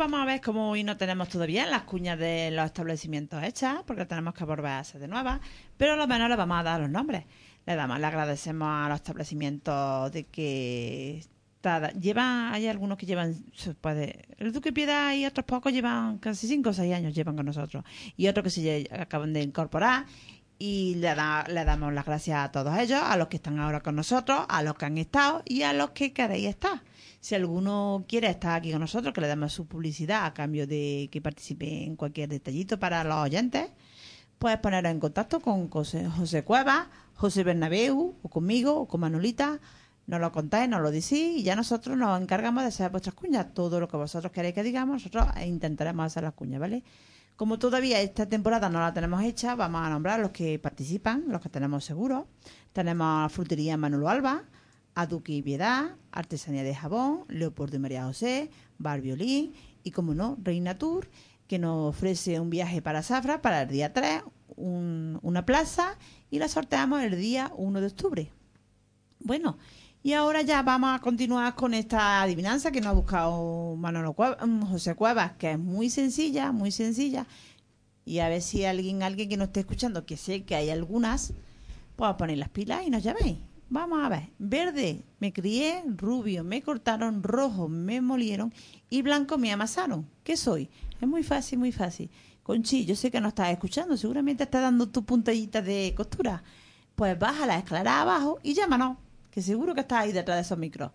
vamos 0.00 0.20
a 0.20 0.24
ver 0.24 0.40
cómo 0.40 0.70
hoy 0.70 0.82
no 0.82 0.96
tenemos 0.96 1.28
todavía 1.28 1.66
las 1.66 1.82
cuñas 1.82 2.18
de 2.18 2.50
los 2.52 2.64
establecimientos 2.64 3.42
hechas, 3.44 3.82
porque 3.86 4.06
tenemos 4.06 4.32
que 4.32 4.44
volver 4.44 4.66
a 4.66 4.78
hacer 4.78 4.98
de 4.98 5.08
nuevas, 5.08 5.40
pero 5.76 5.92
a 5.92 5.96
lo 5.96 6.06
menos 6.06 6.28
le 6.30 6.36
vamos 6.36 6.58
a 6.58 6.62
dar 6.62 6.80
los 6.80 6.88
nombres. 6.88 7.24
Le 7.66 7.74
damos, 7.76 8.00
le 8.00 8.06
agradecemos 8.06 8.66
a 8.66 8.88
los 8.88 8.96
establecimientos 8.96 10.10
de 10.12 10.24
que 10.24 11.22
llevan, 12.00 12.54
hay 12.54 12.66
algunos 12.66 12.96
que 12.96 13.04
llevan, 13.04 13.34
puede, 13.82 14.24
el 14.38 14.52
Duque 14.54 14.72
Piedad 14.72 15.12
y 15.12 15.26
otros 15.26 15.44
pocos 15.44 15.70
llevan 15.70 16.16
casi 16.16 16.48
cinco 16.48 16.70
o 16.70 16.72
seis 16.72 16.94
años 16.94 17.14
llevan 17.14 17.36
con 17.36 17.44
nosotros, 17.44 17.84
y 18.16 18.26
otros 18.28 18.44
que 18.44 18.50
se 18.50 18.88
acaban 18.98 19.34
de 19.34 19.42
incorporar, 19.42 20.06
y 20.58 20.94
le, 20.94 21.14
da- 21.14 21.44
le 21.48 21.64
damos 21.66 21.92
las 21.92 22.06
gracias 22.06 22.38
a 22.38 22.50
todos 22.50 22.78
ellos, 22.78 23.00
a 23.02 23.16
los 23.18 23.28
que 23.28 23.36
están 23.36 23.58
ahora 23.58 23.80
con 23.82 23.96
nosotros, 23.96 24.40
a 24.48 24.62
los 24.62 24.74
que 24.76 24.86
han 24.86 24.96
estado 24.96 25.42
y 25.44 25.62
a 25.62 25.74
los 25.74 25.90
que 25.90 26.14
queréis 26.14 26.48
estar. 26.48 26.80
Si 27.20 27.34
alguno 27.34 28.06
quiere 28.08 28.28
estar 28.30 28.56
aquí 28.56 28.72
con 28.72 28.80
nosotros, 28.80 29.12
que 29.12 29.20
le 29.20 29.28
damos 29.28 29.52
su 29.52 29.66
publicidad 29.66 30.24
a 30.24 30.32
cambio 30.32 30.66
de 30.66 31.08
que 31.12 31.20
participe 31.20 31.84
en 31.84 31.94
cualquier 31.94 32.30
detallito 32.30 32.78
para 32.78 33.04
los 33.04 33.18
oyentes, 33.18 33.70
puedes 34.38 34.58
poneros 34.58 34.90
en 34.90 35.00
contacto 35.00 35.40
con 35.40 35.68
José, 35.68 36.08
José 36.08 36.44
Cueva, 36.44 36.88
José 37.14 37.44
Bernabeu, 37.44 38.16
o 38.22 38.28
conmigo, 38.30 38.74
o 38.74 38.88
con 38.88 39.00
Manolita. 39.00 39.60
Nos 40.06 40.18
lo 40.18 40.32
contáis, 40.32 40.68
nos 40.68 40.80
lo 40.80 40.90
decís 40.90 41.12
y 41.12 41.42
ya 41.42 41.54
nosotros 41.54 41.96
nos 41.96 42.20
encargamos 42.20 42.62
de 42.62 42.68
hacer 42.68 42.90
vuestras 42.90 43.14
cuñas. 43.14 43.52
Todo 43.52 43.78
lo 43.78 43.86
que 43.86 43.98
vosotros 43.98 44.32
queréis 44.32 44.54
que 44.54 44.62
digamos, 44.62 44.94
nosotros 44.94 45.26
intentaremos 45.44 46.06
hacer 46.06 46.22
las 46.22 46.32
cuñas, 46.32 46.58
¿vale? 46.58 46.82
Como 47.36 47.58
todavía 47.58 48.00
esta 48.00 48.26
temporada 48.26 48.70
no 48.70 48.80
la 48.80 48.92
tenemos 48.92 49.22
hecha, 49.22 49.54
vamos 49.54 49.82
a 49.82 49.90
nombrar 49.90 50.20
los 50.20 50.30
que 50.30 50.58
participan, 50.58 51.24
los 51.28 51.40
que 51.40 51.50
tenemos 51.50 51.84
seguros. 51.84 52.24
Tenemos 52.72 53.26
a 53.26 53.28
Frutería 53.28 53.76
Manolo 53.76 54.08
Alba, 54.08 54.42
a 54.94 55.06
Duque 55.06 55.32
y 55.32 55.42
Piedad, 55.42 55.96
Artesanía 56.12 56.62
de 56.62 56.74
Jabón, 56.74 57.24
Leopoldo 57.28 57.76
y 57.76 57.78
María 57.80 58.04
José, 58.04 58.50
Bar 58.78 59.00
Violín 59.00 59.52
y, 59.84 59.90
como 59.92 60.14
no, 60.14 60.36
Reina 60.42 60.76
Tour, 60.76 61.08
que 61.46 61.58
nos 61.58 61.94
ofrece 61.94 62.38
un 62.40 62.50
viaje 62.50 62.82
para 62.82 63.02
Zafra 63.02 63.40
para 63.42 63.62
el 63.62 63.68
día 63.68 63.92
3, 63.92 64.22
un- 64.56 65.18
una 65.22 65.44
plaza 65.46 65.96
y 66.30 66.38
la 66.38 66.48
sorteamos 66.48 67.02
el 67.02 67.18
día 67.18 67.50
1 67.56 67.80
de 67.80 67.86
octubre. 67.86 68.32
Bueno, 69.20 69.58
y 70.02 70.12
ahora 70.14 70.42
ya 70.42 70.62
vamos 70.62 70.90
a 70.94 71.00
continuar 71.00 71.54
con 71.54 71.74
esta 71.74 72.22
adivinanza 72.22 72.70
que 72.70 72.80
nos 72.80 72.88
ha 72.90 72.92
buscado 72.92 73.76
Manolo 73.76 74.12
Cueva- 74.14 74.44
mm, 74.46 74.62
José 74.62 74.94
Cuevas, 74.94 75.32
que 75.32 75.52
es 75.52 75.58
muy 75.58 75.90
sencilla, 75.90 76.52
muy 76.52 76.70
sencilla. 76.72 77.26
Y 78.04 78.18
a 78.20 78.28
ver 78.28 78.40
si 78.42 78.64
alguien, 78.64 79.02
alguien 79.02 79.28
que 79.28 79.36
nos 79.36 79.48
esté 79.48 79.60
escuchando, 79.60 80.06
que 80.06 80.16
sé 80.16 80.44
que 80.44 80.54
hay 80.56 80.70
algunas, 80.70 81.32
pues 81.96 82.14
poner 82.14 82.38
las 82.38 82.48
pilas 82.48 82.82
y 82.86 82.90
nos 82.90 83.02
llaméis. 83.02 83.38
Vamos 83.72 84.04
a 84.04 84.08
ver. 84.08 84.30
Verde, 84.40 85.04
me 85.20 85.32
crié, 85.32 85.84
rubio, 85.96 86.42
me 86.42 86.60
cortaron, 86.60 87.22
rojo, 87.22 87.68
me 87.68 88.00
molieron 88.00 88.52
y 88.90 89.02
blanco 89.02 89.38
me 89.38 89.52
amasaron. 89.52 90.10
¿Qué 90.24 90.36
soy? 90.36 90.68
Es 91.00 91.06
muy 91.06 91.22
fácil, 91.22 91.60
muy 91.60 91.70
fácil. 91.70 92.10
Conchi, 92.42 92.84
yo 92.84 92.96
sé 92.96 93.12
que 93.12 93.20
no 93.20 93.28
estás 93.28 93.50
escuchando, 93.50 93.96
seguramente 93.96 94.42
estás 94.42 94.62
dando 94.62 94.88
tu 94.88 95.04
puntallita 95.04 95.62
de 95.62 95.94
costura. 95.96 96.42
Pues 96.96 97.16
baja 97.16 97.46
la 97.46 97.58
escalera 97.58 98.00
abajo 98.00 98.40
y 98.42 98.54
llámanos, 98.54 98.98
que 99.30 99.40
seguro 99.40 99.72
que 99.72 99.82
estás 99.82 100.00
ahí 100.00 100.12
detrás 100.12 100.38
de 100.38 100.42
esos 100.42 100.58
micros. 100.58 100.90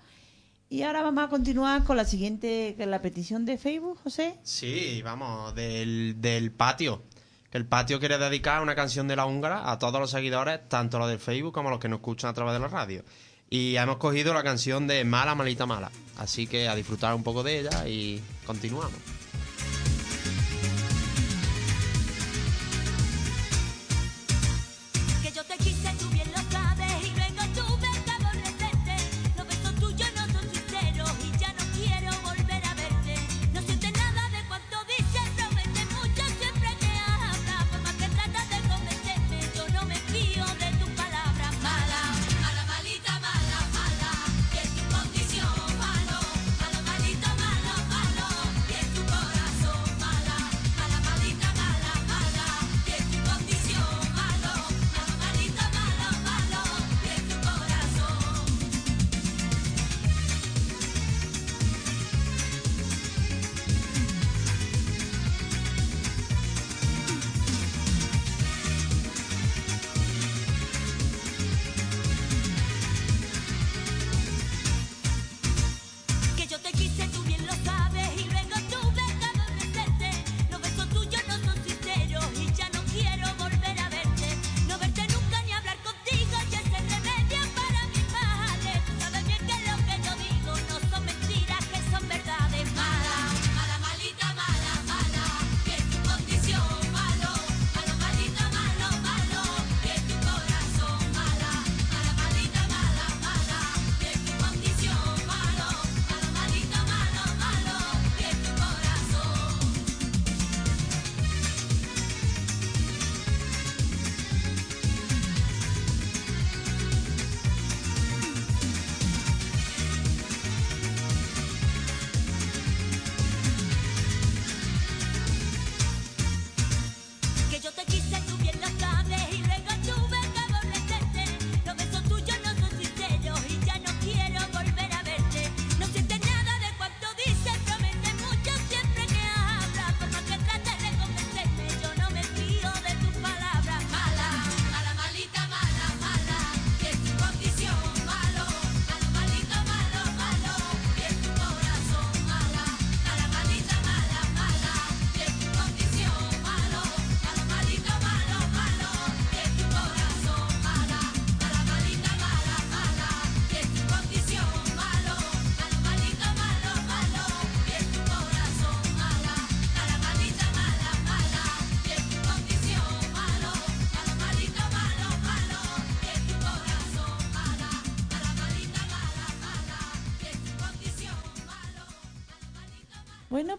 Y 0.67 0.81
ahora 0.81 1.01
vamos 1.01 1.23
a 1.23 1.29
continuar 1.29 1.85
con 1.85 1.95
la 1.95 2.03
siguiente, 2.03 2.75
la 2.77 3.01
petición 3.01 3.45
de 3.45 3.57
Facebook, 3.57 3.99
José. 4.03 4.37
Sí, 4.43 5.01
vamos, 5.01 5.55
del, 5.55 6.15
del 6.19 6.51
patio. 6.51 7.03
El 7.55 7.65
patio 7.65 8.01
quiere 8.01 8.17
dedicar 8.17 8.61
una 8.61 8.75
canción 8.75 9.07
de 9.07 9.15
la 9.15 9.25
húngara 9.25 9.71
a 9.71 9.79
todos 9.79 9.97
los 10.01 10.11
seguidores, 10.11 10.67
tanto 10.67 10.99
los 10.99 11.07
del 11.07 11.19
Facebook 11.19 11.53
como 11.53 11.69
los 11.69 11.79
que 11.79 11.87
nos 11.87 11.99
escuchan 11.99 12.29
a 12.29 12.33
través 12.33 12.53
de 12.53 12.59
la 12.59 12.67
radio. 12.67 13.05
Y 13.49 13.77
hemos 13.77 13.95
cogido 13.95 14.33
la 14.33 14.43
canción 14.43 14.87
de 14.87 15.05
Mala, 15.05 15.35
Malita, 15.35 15.65
Mala. 15.65 15.89
Así 16.17 16.47
que 16.47 16.67
a 16.67 16.75
disfrutar 16.75 17.15
un 17.15 17.23
poco 17.23 17.43
de 17.43 17.61
ella 17.61 17.87
y 17.87 18.21
continuamos. 18.45 18.99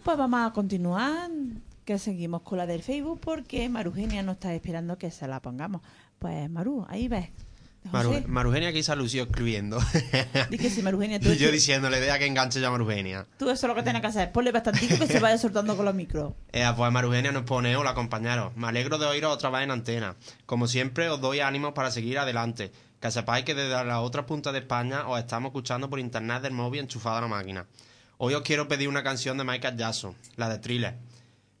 Pues 0.07 0.17
vamos 0.17 0.39
a 0.39 0.53
continuar, 0.53 1.29
que 1.83 1.99
seguimos 1.99 2.41
con 2.43 2.57
la 2.57 2.65
del 2.65 2.81
Facebook 2.81 3.19
porque 3.19 3.67
Marugenia 3.67 4.23
nos 4.23 4.35
está 4.35 4.53
esperando 4.53 4.97
que 4.97 5.11
se 5.11 5.27
la 5.27 5.41
pongamos. 5.41 5.81
Pues 6.17 6.49
Maru, 6.49 6.85
ahí 6.87 7.09
ves. 7.09 7.27
Maru-. 7.91 8.25
Marugenia 8.25 8.69
aquí 8.69 8.83
se 8.83 8.95
lució 8.95 9.23
escribiendo. 9.23 9.77
Di 10.49 10.57
que 10.57 10.69
si 10.69 10.81
Marugenia, 10.81 11.19
tú, 11.19 11.27
y 11.27 11.35
yo 11.37 11.51
diciéndole, 11.51 11.99
deja 11.99 12.19
que 12.19 12.25
enganche 12.25 12.61
ya 12.61 12.71
Marugenia. 12.71 13.27
tú 13.37 13.49
eso 13.49 13.65
es 13.65 13.69
lo 13.69 13.75
que 13.75 13.83
tienes 13.83 14.01
que 14.01 14.07
hacer. 14.07 14.31
Ponle 14.31 14.53
bastantico 14.53 14.97
que 14.97 15.07
se 15.07 15.19
vaya 15.19 15.37
soltando 15.37 15.75
con 15.75 15.83
los 15.83 15.93
micros. 15.93 16.31
Eh, 16.53 16.65
pues 16.77 16.89
Marugenia 16.89 17.33
nos 17.33 17.43
pone, 17.43 17.75
hola 17.75 17.93
compañeros, 17.93 18.55
me 18.55 18.67
alegro 18.67 18.97
de 18.97 19.07
oíros 19.07 19.33
otra 19.33 19.49
vez 19.49 19.63
en 19.63 19.71
antena. 19.71 20.15
Como 20.45 20.67
siempre 20.67 21.09
os 21.09 21.19
doy 21.19 21.41
ánimos 21.41 21.73
para 21.73 21.91
seguir 21.91 22.17
adelante. 22.17 22.71
Que 23.01 23.11
sepáis 23.11 23.43
que 23.43 23.55
desde 23.55 23.83
la 23.83 23.99
otra 23.99 24.25
punta 24.25 24.53
de 24.53 24.59
España 24.59 25.05
os 25.05 25.19
estamos 25.19 25.49
escuchando 25.49 25.89
por 25.89 25.99
internet 25.99 26.43
del 26.43 26.53
móvil 26.53 26.79
enchufado 26.79 27.17
a 27.17 27.21
la 27.21 27.27
máquina. 27.27 27.65
Hoy 28.19 28.33
os 28.33 28.41
quiero 28.41 28.67
pedir 28.67 28.89
una 28.89 29.03
canción 29.03 29.37
de 29.37 29.43
Michael 29.43 29.77
Jackson, 29.77 30.15
la 30.37 30.49
de 30.49 30.57
Thriller, 30.57 30.95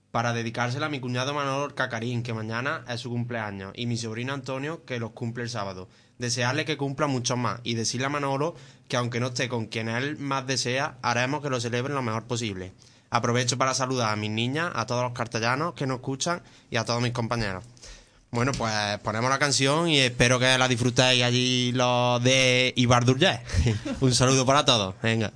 para 0.09 0.33
dedicársela 0.33 0.87
a 0.87 0.89
mi 0.89 0.99
cuñado 0.99 1.35
Manolo 1.35 1.75
Cacarín, 1.75 2.23
que 2.23 2.33
mañana 2.33 2.83
es 2.89 3.01
su 3.01 3.11
cumpleaños, 3.11 3.73
y 3.75 3.85
mi 3.85 3.95
sobrino 3.95 4.33
Antonio, 4.33 4.83
que 4.83 4.97
los 4.97 5.11
cumple 5.11 5.43
el 5.43 5.51
sábado. 5.51 5.87
Desearle 6.17 6.65
que 6.65 6.75
cumpla 6.75 7.05
muchos 7.05 7.37
más 7.37 7.59
y 7.63 7.75
decirle 7.75 8.07
a 8.07 8.09
Manolo 8.09 8.55
que 8.87 8.97
aunque 8.97 9.19
no 9.19 9.27
esté 9.27 9.47
con 9.49 9.67
quien 9.67 9.87
él 9.87 10.17
más 10.17 10.47
desea, 10.47 10.97
haremos 11.03 11.43
que 11.43 11.51
lo 11.51 11.61
celebren 11.61 11.93
lo 11.93 12.01
mejor 12.01 12.23
posible. 12.23 12.71
Aprovecho 13.11 13.59
para 13.59 13.75
saludar 13.75 14.11
a 14.11 14.15
mis 14.15 14.31
niñas, 14.31 14.71
a 14.73 14.87
todos 14.87 15.03
los 15.03 15.11
castellanos 15.13 15.75
que 15.75 15.85
nos 15.85 15.97
escuchan 15.97 16.41
y 16.71 16.77
a 16.77 16.85
todos 16.85 17.03
mis 17.03 17.11
compañeros. 17.11 17.63
Bueno, 18.31 18.51
pues 18.53 18.73
ponemos 19.03 19.29
la 19.29 19.37
canción 19.37 19.89
y 19.89 19.99
espero 19.99 20.39
que 20.39 20.57
la 20.57 20.67
disfrutéis 20.67 21.21
allí 21.21 21.71
los 21.73 22.23
de 22.23 22.73
Ibardurje. 22.75 23.41
Un 24.01 24.15
saludo 24.15 24.43
para 24.43 24.65
todos. 24.65 24.95
Venga. 25.03 25.31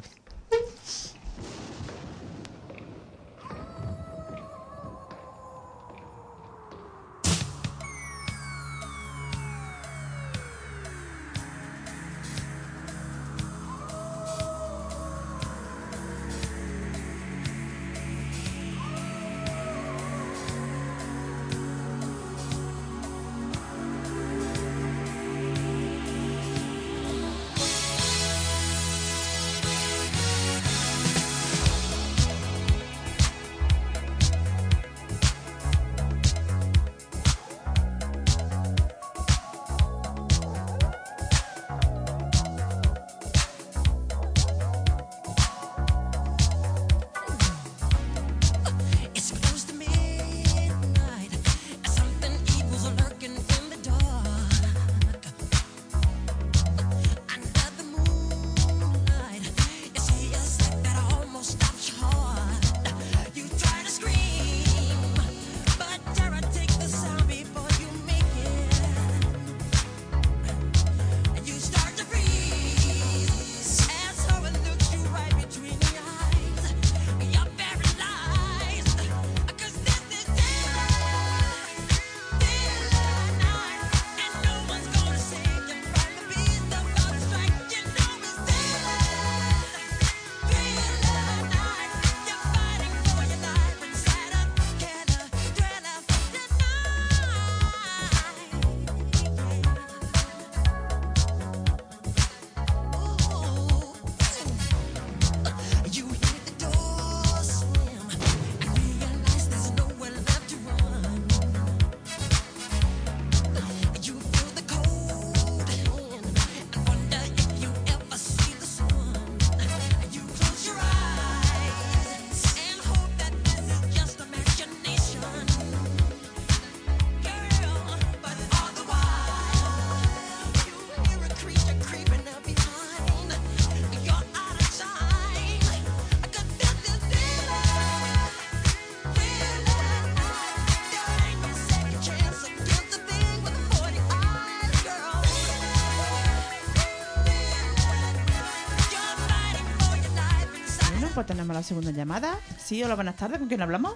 Tenemos 151.32 151.56
la 151.56 151.64
segunda 151.64 151.92
llamada. 151.92 152.38
Sí, 152.58 152.84
hola, 152.84 152.96
buenas 152.96 153.16
tardes. 153.16 153.40
¿Con 153.40 153.48
quién 153.48 153.62
hablamos? 153.62 153.96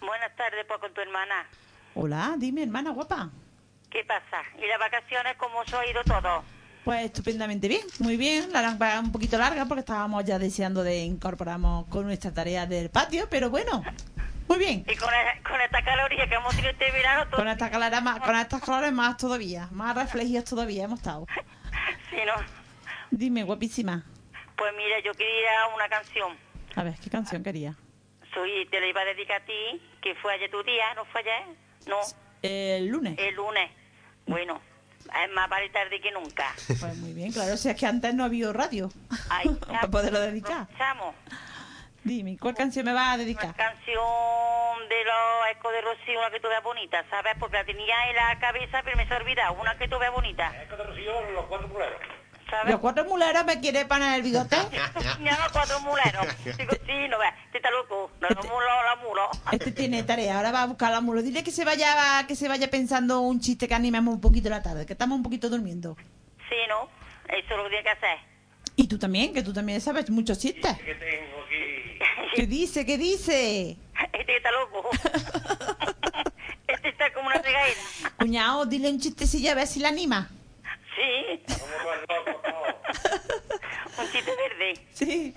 Buenas 0.00 0.34
tardes, 0.36 0.64
pues 0.66 0.80
con 0.80 0.92
tu 0.94 1.00
hermana. 1.00 1.46
Hola, 1.94 2.34
dime, 2.38 2.62
hermana 2.62 2.90
guapa. 2.90 3.30
¿Qué 3.90 4.02
pasa? 4.04 4.42
¿Y 4.58 4.66
las 4.66 4.78
vacaciones 4.78 5.36
cómo 5.36 5.58
os 5.60 5.72
ha 5.74 5.86
ido 5.86 6.02
todo? 6.04 6.42
Pues 6.84 7.04
estupendamente 7.06 7.68
bien, 7.68 7.82
muy 8.00 8.16
bien. 8.16 8.52
La 8.52 8.62
larga 8.62 8.98
un 9.00 9.12
poquito 9.12 9.38
larga 9.38 9.64
porque 9.66 9.80
estábamos 9.80 10.24
ya 10.24 10.38
deseando 10.38 10.82
de 10.82 11.04
incorporarnos 11.04 11.86
con 11.88 12.04
nuestra 12.06 12.32
tarea 12.32 12.66
del 12.66 12.90
patio, 12.90 13.28
pero 13.30 13.50
bueno, 13.50 13.82
muy 14.48 14.58
bien. 14.58 14.84
Y 14.88 14.96
con, 14.96 15.08
e- 15.12 15.42
con 15.42 15.60
esta 15.60 15.82
caloría 15.84 16.26
que 16.28 16.34
hemos 16.34 16.50
tenido 16.54 16.70
este 16.72 16.90
verano, 16.92 17.24
todo... 17.26 17.36
Con 17.36 17.48
esta 17.48 17.70
calera 17.70 18.00
más, 18.00 18.20
con 18.20 18.34
estas 18.36 18.60
colores 18.60 18.92
más 18.92 19.16
todavía, 19.16 19.68
más 19.70 19.94
reflejidos 19.96 20.44
todavía 20.44 20.84
hemos 20.84 20.98
estado. 20.98 21.26
Sí, 22.10 22.16
¿no? 22.26 22.32
Dime, 23.10 23.44
guapísima. 23.44 24.02
Pues 24.56 24.72
mira, 24.76 24.98
yo 25.04 25.12
quería 25.14 25.50
una 25.74 25.88
canción. 25.88 26.36
A 26.76 26.82
ver, 26.82 26.94
¿qué 27.02 27.10
canción 27.10 27.42
quería? 27.42 27.74
Soy, 28.32 28.66
te 28.66 28.80
la 28.80 28.86
iba 28.86 29.00
a 29.00 29.04
dedicar 29.04 29.42
a 29.42 29.44
ti, 29.44 29.80
que 30.02 30.14
fue 30.16 30.34
ayer 30.34 30.50
tu 30.50 30.62
día, 30.64 30.92
¿no 30.94 31.04
fue 31.06 31.20
ayer? 31.20 31.42
No, 31.86 32.00
El 32.42 32.86
lunes. 32.88 33.14
el 33.18 33.34
lunes. 33.34 33.70
Bueno, 34.26 34.60
es 35.24 35.32
más 35.32 35.48
vale 35.48 35.68
tarde 35.70 36.00
que 36.00 36.10
nunca. 36.10 36.52
Pues 36.80 36.96
muy 36.96 37.12
bien, 37.12 37.30
claro, 37.32 37.56
si 37.56 37.68
es 37.68 37.76
que 37.76 37.86
antes 37.86 38.14
no 38.14 38.24
había 38.24 38.52
radio 38.52 38.90
Ay, 39.30 39.48
para 39.66 39.88
poderlo 39.88 40.20
dedicar. 40.20 40.62
Aprovechamos. 40.62 41.14
Dime, 42.02 42.36
¿cuál 42.38 42.54
canción 42.54 42.84
me 42.84 42.92
vas 42.92 43.14
a 43.14 43.16
dedicar? 43.18 43.54
Canción 43.54 44.88
de 44.90 45.04
los 45.04 45.56
ecos 45.56 45.72
de 45.72 45.80
Rocío, 45.80 46.18
una 46.18 46.30
que 46.30 46.40
tú 46.40 46.48
veas 46.48 46.62
bonita, 46.62 47.02
¿sabes? 47.08 47.34
Porque 47.38 47.56
la 47.56 47.64
tenía 47.64 48.10
en 48.10 48.16
la 48.16 48.38
cabeza, 48.40 48.82
pero 48.84 48.96
me 48.98 49.06
se 49.06 49.14
ha 49.14 49.16
olvidado. 49.16 49.54
Una 49.54 49.78
que 49.78 49.88
tú 49.88 49.98
veas 49.98 50.12
bonita. 50.12 50.52
Ecos 50.64 50.76
de 50.76 50.84
Rocío, 50.84 51.30
los 51.30 51.46
cuatro 51.46 51.68
muleros. 51.68 51.98
¿Sabes? 52.50 52.72
¿Los 52.72 52.80
cuatro 52.80 53.04
muleros 53.04 53.44
me 53.44 53.60
quiere 53.60 53.84
poner 53.86 54.14
el 54.14 54.22
bigote? 54.22 54.56
Ya 55.22 55.38
los 55.38 55.52
cuatro 55.52 55.80
muleros. 55.80 56.26
Digo, 56.44 56.72
sí, 56.86 57.08
no 57.08 57.18
veas, 57.18 57.34
este 57.46 57.58
está 57.58 57.70
loco. 57.70 58.10
No, 58.20 58.28
los 58.28 58.44
mulos, 58.44 58.70
los 58.94 59.08
mulos. 59.08 59.28
Este 59.52 59.72
tiene 59.72 60.02
tarea, 60.02 60.36
ahora 60.36 60.52
va 60.52 60.62
a 60.62 60.66
buscar 60.66 60.90
la 60.92 61.00
mulo. 61.00 61.22
Dile 61.22 61.42
que 61.42 61.50
se 61.50 61.64
vaya 61.64 62.26
que 62.26 62.36
se 62.36 62.48
vaya 62.48 62.68
pensando 62.70 63.20
un 63.20 63.40
chiste 63.40 63.66
que 63.68 63.74
animemos 63.74 64.14
un 64.14 64.20
poquito 64.20 64.50
la 64.50 64.62
tarde, 64.62 64.84
que 64.86 64.92
estamos 64.92 65.16
un 65.16 65.22
poquito 65.22 65.48
durmiendo. 65.48 65.96
Sí, 66.48 66.56
¿no? 66.68 66.88
Eso 67.28 67.50
es 67.50 67.56
lo 67.56 67.64
que 67.64 67.70
tiene 67.70 67.84
que 67.84 67.90
hacer. 67.90 68.18
Y 68.76 68.88
tú 68.88 68.98
también, 68.98 69.32
que 69.32 69.42
tú 69.42 69.52
también 69.52 69.80
sabes 69.80 70.10
muchos 70.10 70.38
chistes. 70.38 70.76
Que 70.78 70.94
tengo 70.94 71.44
aquí. 71.46 72.34
¿Qué 72.34 72.46
dice? 72.46 72.84
¿Qué 72.84 72.98
dice? 72.98 73.76
Este 74.12 74.26
que 74.26 74.36
está 74.36 74.50
loco. 74.50 74.90
este 76.66 76.88
está 76.88 77.12
como 77.12 77.28
una 77.28 77.36
regadera. 77.36 77.80
Cuñado, 78.18 78.66
dile 78.66 78.90
un 78.90 79.00
chistecillo 79.00 79.52
a 79.52 79.54
ver 79.54 79.66
si 79.66 79.80
la 79.80 79.88
anima. 79.88 80.28
Sí. 81.04 81.42
Un 83.98 84.10
chiste 84.12 84.32
verde. 84.36 84.86
Sí. 84.92 85.34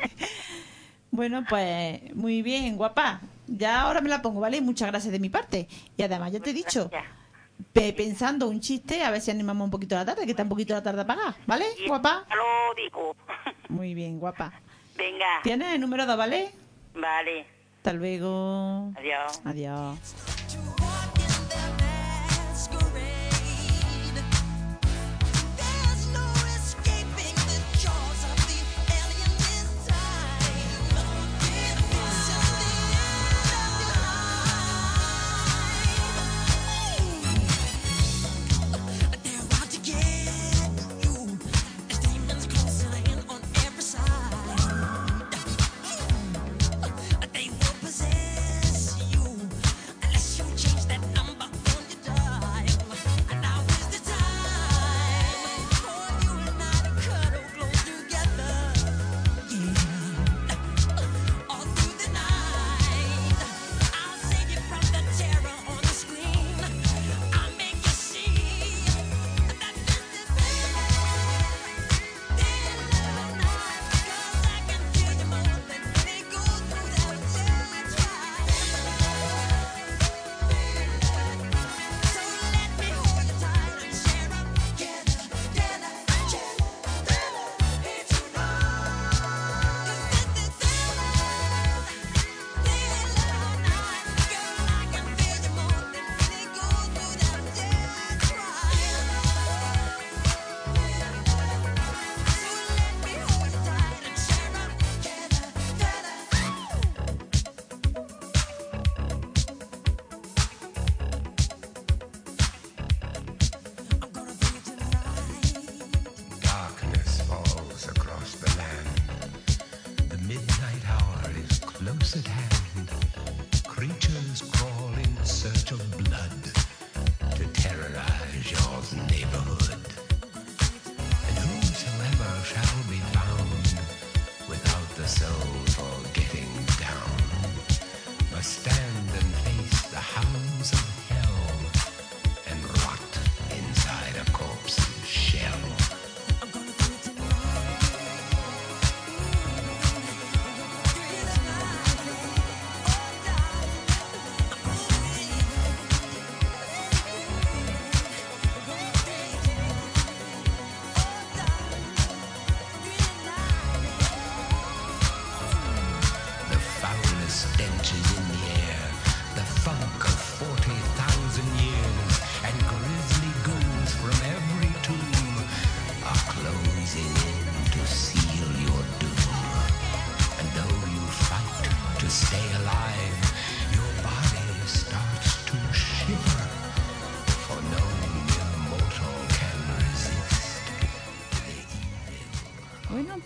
Bueno, 1.12 1.44
pues 1.48 2.14
muy 2.16 2.42
bien, 2.42 2.76
guapa. 2.78 3.22
Ya 3.48 3.82
ahora 3.82 4.02
me 4.02 4.10
la 4.10 4.22
pongo, 4.22 4.40
¿vale? 4.42 4.62
Muchas 4.62 4.90
gracias 4.90 5.12
de 5.12 5.20
mi 5.20 5.30
parte. 5.30 5.68
Y 5.96 6.04
además 6.04 6.32
ya 6.32 6.40
te 6.40 6.50
he 6.50 6.54
dicho, 6.54 6.90
pe- 7.74 7.94
pensando 7.94 8.48
un 8.48 8.60
chiste, 8.60 9.04
a 9.04 9.10
ver 9.12 9.22
si 9.22 9.32
animamos 9.32 9.66
un 9.66 9.72
poquito 9.72 9.96
la 9.96 10.06
tarde, 10.06 10.26
que 10.26 10.32
está 10.32 10.44
un 10.44 10.50
poquito 10.50 10.74
la 10.74 10.84
tarde 10.84 11.02
apagada, 11.02 11.36
¿vale, 11.46 11.66
guapa? 11.88 12.26
Lo 12.36 12.76
digo. 12.76 13.16
Muy 13.70 13.94
bien, 13.94 14.20
guapa. 14.20 14.54
Venga. 14.96 15.42
¿Tienes 15.44 15.74
el 15.74 15.82
número 15.82 16.06
2, 16.06 16.18
vale? 16.18 16.52
Vale. 16.96 17.46
Hasta 17.78 17.94
luego. 17.94 18.92
Adiós. 18.98 19.42
Adiós. 19.46 19.98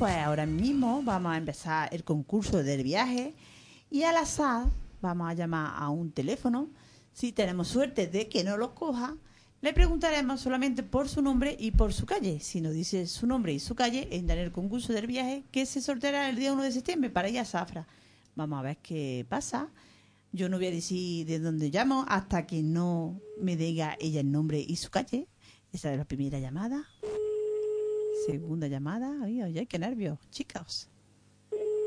Pues 0.01 0.17
ahora 0.17 0.47
mismo 0.47 1.03
vamos 1.03 1.31
a 1.31 1.37
empezar 1.37 1.87
el 1.93 2.03
concurso 2.03 2.63
del 2.63 2.81
viaje 2.81 3.35
y 3.91 4.01
al 4.01 4.17
azar 4.17 4.65
vamos 4.99 5.29
a 5.29 5.35
llamar 5.35 5.75
a 5.77 5.89
un 5.89 6.11
teléfono. 6.11 6.69
Si 7.13 7.31
tenemos 7.31 7.67
suerte 7.67 8.07
de 8.07 8.27
que 8.27 8.43
no 8.43 8.57
lo 8.57 8.73
coja, 8.73 9.15
le 9.61 9.73
preguntaremos 9.73 10.41
solamente 10.41 10.81
por 10.81 11.07
su 11.07 11.21
nombre 11.21 11.55
y 11.59 11.69
por 11.69 11.93
su 11.93 12.07
calle. 12.07 12.39
Si 12.39 12.61
nos 12.61 12.73
dice 12.73 13.05
su 13.05 13.27
nombre 13.27 13.53
y 13.53 13.59
su 13.59 13.75
calle, 13.75 14.07
entra 14.09 14.35
en 14.35 14.41
el 14.41 14.51
concurso 14.51 14.91
del 14.91 15.05
viaje 15.05 15.43
que 15.51 15.67
se 15.67 15.81
sorteará 15.81 16.31
el 16.31 16.35
día 16.35 16.51
1 16.51 16.63
de 16.63 16.71
septiembre 16.71 17.11
para 17.11 17.29
ir 17.29 17.37
a 17.37 17.45
Zafra. 17.45 17.87
Vamos 18.33 18.57
a 18.57 18.63
ver 18.63 18.77
qué 18.77 19.23
pasa. 19.29 19.69
Yo 20.31 20.49
no 20.49 20.57
voy 20.57 20.65
a 20.65 20.71
decir 20.71 21.27
de 21.27 21.37
dónde 21.37 21.69
llamo 21.69 22.05
hasta 22.07 22.47
que 22.47 22.63
no 22.63 23.21
me 23.39 23.55
diga 23.55 23.97
ella 23.99 24.21
el 24.21 24.31
nombre 24.31 24.65
y 24.67 24.77
su 24.77 24.89
calle. 24.89 25.27
Esa 25.71 25.91
es 25.91 25.99
la 25.99 26.05
primera 26.05 26.39
llamada. 26.39 26.87
Segunda 28.25 28.67
llamada. 28.67 29.23
Ay, 29.23 29.41
ay, 29.41 29.65
qué 29.65 29.79
nervios, 29.79 30.19
chicos. 30.29 30.89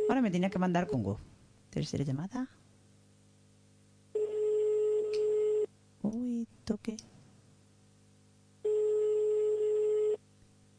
Ahora 0.09 0.21
me 0.21 0.31
tenía 0.31 0.51
que 0.51 0.59
mandar 0.59 0.87
Congo. 0.89 1.21
Tercera 1.71 2.05
llamada. 2.05 2.49
Uy, 6.03 6.47
toque. 6.65 6.97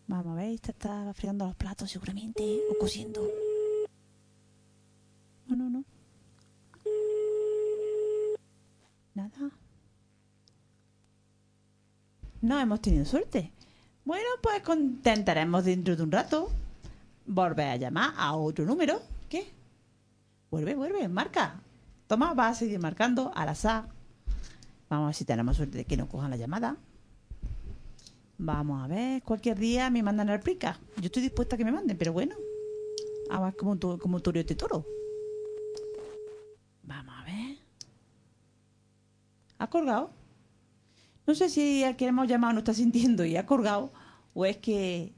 Vamos 0.07 0.33
a 0.33 0.35
ver, 0.35 0.49
esta 0.53 0.71
está 0.71 1.13
fregando 1.13 1.47
los 1.47 1.55
platos 1.55 1.89
seguramente 1.89 2.61
o 2.69 2.77
cosiendo. 2.77 3.27
No, 5.47 5.55
no, 5.55 5.69
no. 5.69 5.85
Nada. 9.15 9.51
No 12.41 12.59
hemos 12.59 12.81
tenido 12.81 13.05
suerte. 13.05 13.54
Bueno, 14.05 14.25
pues 14.41 14.61
intentaremos 14.77 15.65
dentro 15.65 15.95
de 15.95 16.03
un 16.03 16.11
rato 16.11 16.49
volver 17.25 17.67
a 17.69 17.75
llamar 17.75 18.13
a 18.17 18.35
otro 18.35 18.63
número. 18.65 19.01
¿Qué? 19.29 19.47
Vuelve, 20.51 20.75
vuelve, 20.75 21.07
marca. 21.07 21.59
Toma, 22.07 22.33
va 22.33 22.49
a 22.49 22.53
seguir 22.53 22.79
marcando 22.79 23.31
al 23.35 23.49
azar. 23.49 23.87
Vamos 24.89 25.05
a 25.05 25.07
ver 25.07 25.15
si 25.15 25.25
tenemos 25.25 25.57
suerte 25.57 25.79
de 25.79 25.85
que 25.85 25.97
no 25.97 26.07
cojan 26.07 26.29
la 26.29 26.37
llamada. 26.37 26.77
Vamos 28.37 28.83
a 28.83 28.87
ver, 28.87 29.23
cualquier 29.23 29.57
día 29.57 29.89
me 29.89 30.03
mandan 30.03 30.29
al 30.29 30.39
prica. 30.39 30.77
Yo 30.97 31.05
estoy 31.05 31.23
dispuesta 31.23 31.55
a 31.55 31.57
que 31.57 31.65
me 31.65 31.71
manden, 31.71 31.97
pero 31.97 32.13
bueno. 32.13 32.35
A 33.31 33.41
ver 33.41 33.55
como, 33.55 33.75
to- 33.77 33.97
como 33.97 34.19
toro 34.19 34.39
este 34.39 34.53
toro. 34.55 34.85
Vamos 36.83 37.15
a 37.17 37.23
ver. 37.25 37.57
¿Ha 39.57 39.67
colgado? 39.67 40.11
No 41.27 41.33
sé 41.33 41.49
si 41.49 41.83
el 41.83 41.95
que 41.95 42.07
hemos 42.07 42.27
llamado 42.27 42.53
no 42.53 42.59
está 42.59 42.73
sintiendo 42.73 43.25
y 43.25 43.35
ha 43.35 43.45
colgado 43.45 43.91
o 44.33 44.45
es 44.45 44.57
que 44.57 45.13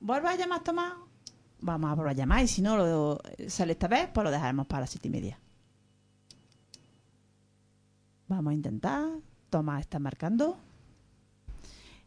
vuelve 0.00 0.28
a 0.28 0.36
llamar 0.36 0.62
Tomás. 0.64 0.94
Vamos 1.60 1.90
a 1.90 1.94
volver 1.94 2.10
a 2.10 2.14
llamar 2.14 2.42
y 2.42 2.48
si 2.48 2.62
no 2.62 2.76
lo 2.76 3.20
sale 3.46 3.72
esta 3.72 3.86
vez, 3.86 4.08
pues 4.12 4.24
lo 4.24 4.30
dejaremos 4.30 4.66
para 4.66 4.80
las 4.80 4.90
siete 4.90 5.08
y 5.08 5.10
media. 5.12 5.38
Vamos 8.26 8.50
a 8.50 8.54
intentar. 8.54 9.08
Tomás 9.50 9.82
está 9.82 9.98
marcando. 9.98 10.58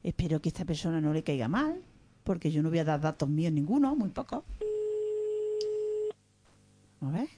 Espero 0.03 0.41
que 0.41 0.49
esta 0.49 0.65
persona 0.65 0.99
no 0.99 1.13
le 1.13 1.23
caiga 1.23 1.47
mal, 1.47 1.81
porque 2.23 2.51
yo 2.51 2.61
no 2.61 2.69
voy 2.69 2.79
a 2.79 2.83
dar 2.83 2.99
datos 2.99 3.29
míos 3.29 3.53
ninguno, 3.53 3.95
muy 3.95 4.09
poco. 4.09 4.43
Vamos 6.99 7.15
a 7.15 7.19
ver. 7.21 7.29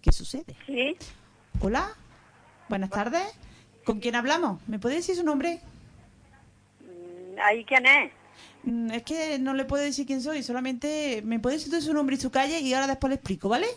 ¿Qué 0.00 0.12
sucede? 0.12 0.56
Sí. 0.66 0.96
Hola. 1.60 1.88
Buenas 2.68 2.90
tardes. 2.90 3.22
¿Con 3.86 4.00
quién 4.00 4.16
hablamos? 4.16 4.60
¿Me 4.66 4.80
puede 4.80 4.96
decir 4.96 5.14
su 5.14 5.22
nombre? 5.22 5.60
Mm, 6.80 7.38
¿Ahí 7.40 7.64
quién 7.64 7.86
es? 7.86 8.12
Mm, 8.64 8.90
Es 8.90 9.02
que 9.04 9.38
no 9.38 9.54
le 9.54 9.64
puedo 9.64 9.84
decir 9.84 10.04
quién 10.06 10.20
soy, 10.20 10.42
solamente 10.42 11.22
me 11.24 11.38
puede 11.38 11.56
decir 11.56 11.80
su 11.80 11.94
nombre 11.94 12.16
y 12.16 12.18
su 12.18 12.32
calle 12.32 12.58
y 12.58 12.74
ahora 12.74 12.88
después 12.88 13.10
le 13.10 13.14
explico, 13.14 13.48
¿vale? 13.48 13.68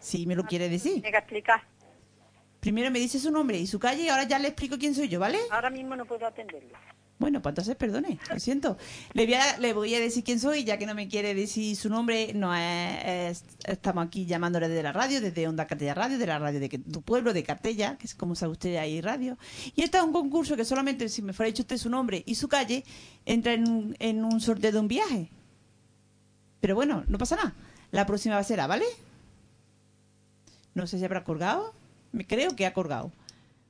Si 0.00 0.26
me 0.26 0.36
lo 0.36 0.44
quiere 0.44 0.68
decir. 0.68 0.92
Tiene 0.94 1.10
que 1.10 1.16
explicar. 1.16 1.62
Primero 2.60 2.90
me 2.90 2.98
dice 2.98 3.18
su 3.18 3.30
nombre 3.30 3.58
y 3.58 3.66
su 3.66 3.78
calle 3.78 4.02
y 4.02 4.08
ahora 4.10 4.24
ya 4.24 4.38
le 4.38 4.48
explico 4.48 4.76
quién 4.78 4.94
soy 4.94 5.08
yo, 5.08 5.18
¿vale? 5.18 5.38
Ahora 5.50 5.70
mismo 5.70 5.96
no 5.96 6.04
puedo 6.04 6.26
atenderlo. 6.26 6.76
Bueno, 7.16 7.40
pues 7.40 7.52
entonces 7.52 7.76
perdone, 7.76 8.18
lo 8.28 8.40
siento. 8.40 8.76
Le 9.12 9.24
voy, 9.24 9.34
a, 9.34 9.56
le 9.58 9.72
voy 9.72 9.94
a 9.94 10.00
decir 10.00 10.24
quién 10.24 10.40
soy, 10.40 10.64
ya 10.64 10.78
que 10.78 10.84
no 10.84 10.96
me 10.96 11.06
quiere 11.08 11.32
decir 11.32 11.76
su 11.76 11.88
nombre. 11.88 12.32
No 12.34 12.52
es, 12.54 13.04
es- 13.04 13.44
estamos 13.66 14.04
aquí 14.04 14.26
llamándole 14.26 14.68
desde 14.68 14.82
la 14.82 14.92
radio, 14.92 15.20
desde 15.20 15.46
Onda 15.46 15.66
Cartella 15.66 15.94
Radio, 15.94 16.18
de 16.18 16.26
la 16.26 16.38
radio 16.40 16.58
de 16.58 16.68
tu 16.68 17.02
pueblo, 17.02 17.32
de 17.32 17.44
Cartella, 17.44 17.96
que 17.98 18.06
es 18.08 18.14
como 18.16 18.34
sabe 18.34 18.52
usted 18.52 18.76
ahí 18.76 19.00
radio. 19.00 19.38
Y 19.76 19.82
este 19.82 19.96
es 19.98 20.02
un 20.04 20.12
concurso 20.12 20.56
que 20.56 20.64
solamente 20.64 21.08
si 21.08 21.22
me 21.22 21.32
fuera 21.32 21.46
dicho 21.46 21.62
usted 21.62 21.78
su 21.78 21.88
nombre 21.88 22.24
y 22.26 22.34
su 22.34 22.48
calle, 22.48 22.84
entra 23.24 23.52
en, 23.52 23.96
en 24.00 24.24
un 24.24 24.40
sorteo 24.40 24.72
de 24.72 24.80
un 24.80 24.88
viaje. 24.88 25.30
Pero 26.60 26.74
bueno, 26.74 27.04
no 27.06 27.16
pasa 27.16 27.36
nada. 27.36 27.54
La 27.92 28.06
próxima 28.06 28.42
será, 28.42 28.66
¿vale? 28.66 28.86
No 30.74 30.86
sé 30.88 30.98
si 30.98 31.04
habrá 31.04 31.22
colgado. 31.22 31.72
Me 32.10 32.26
creo 32.26 32.56
que 32.56 32.66
ha 32.66 32.74
colgado. 32.74 33.12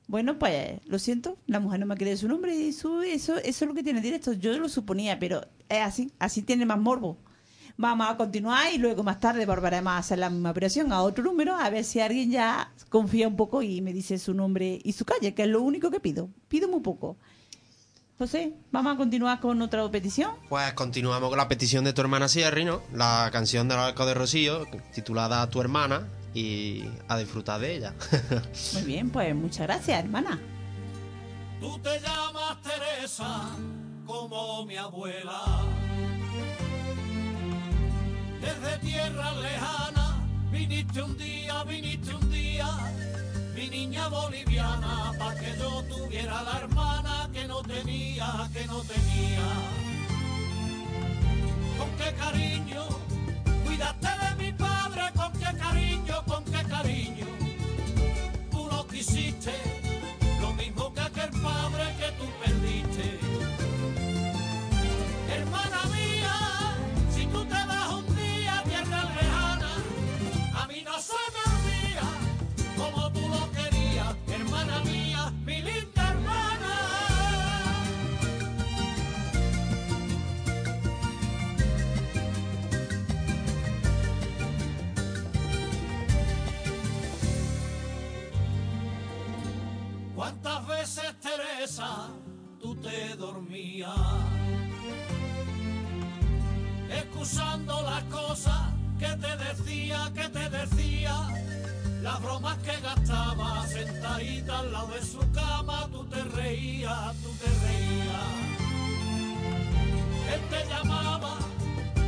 Bueno, 0.07 0.39
pues 0.39 0.81
lo 0.87 0.99
siento, 0.99 1.39
la 1.47 1.61
mujer 1.61 1.81
no 1.81 1.87
me 1.87 1.97
quiere 1.97 2.17
su 2.17 2.29
nombre 2.29 2.55
y 2.55 2.73
su, 2.73 3.01
eso, 3.03 3.37
eso 3.39 3.65
es 3.65 3.69
lo 3.69 3.75
que 3.75 3.83
tiene 3.83 4.01
directo. 4.01 4.33
Yo 4.33 4.57
lo 4.59 4.69
suponía, 4.69 5.19
pero 5.19 5.41
es 5.69 5.81
así, 5.81 6.13
así 6.19 6.43
tiene 6.43 6.67
más 6.67 6.79
morbo. 6.79 7.17
Vamos 7.77 8.09
a 8.09 8.17
continuar 8.17 8.73
y 8.73 8.79
luego 8.79 9.03
más 9.03 9.19
tarde 9.19 9.47
volveremos 9.47 9.93
a 9.93 9.99
hacer 9.99 10.19
la 10.19 10.31
misma 10.31 10.51
operación 10.51 10.93
a 10.93 11.03
otro 11.03 11.25
número, 11.25 11.57
a 11.57 11.69
ver 11.71 11.83
si 11.85 11.99
alguien 12.01 12.31
ya 12.31 12.73
confía 12.89 13.27
un 13.27 13.35
poco 13.35 13.63
y 13.63 13.81
me 13.81 13.93
dice 13.93 14.19
su 14.19 14.33
nombre 14.33 14.79
y 14.85 14.93
su 14.93 15.05
calle, 15.05 15.35
que 15.35 15.43
es 15.43 15.49
lo 15.49 15.61
único 15.61 15.91
que 15.91 15.99
pido. 15.99 16.29
Pido 16.49 16.69
muy 16.69 16.81
poco. 16.81 17.17
José, 18.17 18.55
vamos 18.71 18.95
a 18.95 18.97
continuar 18.97 19.41
con 19.41 19.61
otra 19.61 19.91
petición. 19.91 20.31
Pues 20.49 20.73
continuamos 20.75 21.31
con 21.31 21.39
la 21.39 21.49
petición 21.49 21.83
de 21.83 21.93
tu 21.93 22.01
hermana 22.01 22.29
Sierri, 22.29 22.65
¿no? 22.65 22.81
La 22.93 23.29
canción 23.33 23.67
del 23.67 23.79
arco 23.79 24.07
de 24.07 24.15
Rocío, 24.15 24.67
titulada 24.95 25.51
Tu 25.51 25.61
hermana, 25.61 26.07
y 26.35 26.85
a 27.09 27.17
disfrutar 27.19 27.61
de 27.61 27.77
ella. 27.77 27.95
Muy 28.75 28.83
bien, 28.83 29.11
pues 29.11 29.35
muchas 29.35 29.67
gracias, 29.67 30.05
hermana. 30.05 30.41
Tú 31.61 31.79
te 31.79 32.01
llamas 32.01 32.61
Teresa 32.63 33.51
como 34.05 34.67
mi 34.67 34.77
abuela. 34.77 35.65
Desde 38.41 38.79
tierra 38.79 39.33
lejana 39.41 40.27
viniste 40.51 41.03
un 41.03 41.17
día, 41.17 41.65
viniste 41.65 42.15
un 42.15 42.31
día, 42.31 42.69
mi 43.55 43.69
niña 43.71 44.09
boliviana, 44.09 45.13
para 45.19 45.41
que 45.41 45.57
yo 45.59 45.83
tuviera 45.85 46.43
la 46.43 46.59
hermana 46.59 47.31
que 47.33 47.47
no 47.47 47.63
tenía, 47.63 48.49
que 48.53 48.67
no 48.67 48.81
tenía. 48.83 49.47
Con 51.79 51.91
qué 51.97 52.13
cariño 52.19 52.85
cuidaste 53.65 54.09
de 54.09 54.45
mi 54.45 54.53
padre, 54.53 54.84
qué 55.45 55.59
cariño, 55.59 56.25
con 56.27 56.45
qué 56.45 56.63
cariño. 56.65 57.27
Tú 58.51 58.69
lo 58.71 58.87
quisiste 58.87 59.84
¿Cuántas 90.55 90.79
veces, 90.79 91.21
Teresa, 91.21 92.09
tú 92.61 92.77
te 92.77 93.17
dormías? 93.17 93.91
Excusando 96.89 97.83
las 97.83 98.05
cosas 98.05 98.61
que 98.97 99.09
te 99.17 99.37
decía, 99.37 100.13
que 100.15 100.29
te 100.29 100.49
decía, 100.51 101.17
las 102.03 102.23
bromas 102.23 102.57
que 102.59 102.81
gastaba 102.81 103.67
sentadita 103.67 104.61
al 104.61 104.71
lado 104.73 104.95
de 104.95 105.03
su 105.03 105.19
cama, 105.33 105.89
tú 105.91 106.05
te 106.05 106.23
reías, 106.23 107.17
tú 107.17 107.33
te 107.33 107.51
reías. 107.67 108.31
Él 110.35 110.41
te 110.51 110.69
llamaba, 110.69 111.39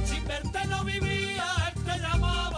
sin 0.04 0.24
verte 0.24 0.64
no 0.66 0.84
vivía, 0.84 1.72
él 1.74 1.84
te 1.84 1.98
llamaba, 1.98 2.55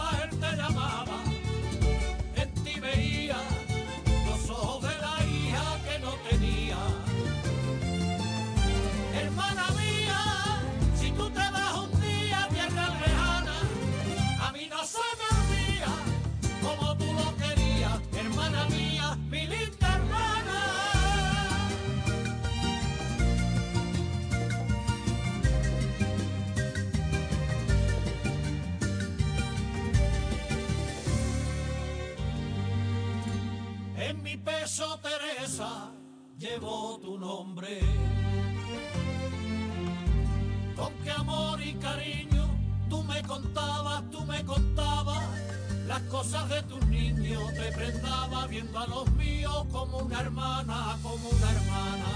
los 48.89 49.11
míos 49.13 49.65
como 49.71 49.97
una 49.99 50.21
hermana, 50.21 50.97
como 51.03 51.29
una 51.29 51.51
hermana. 51.51 52.09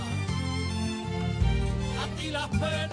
A 2.01 2.05
ti 2.17 2.31
las 2.31 2.49
penas 2.49 2.92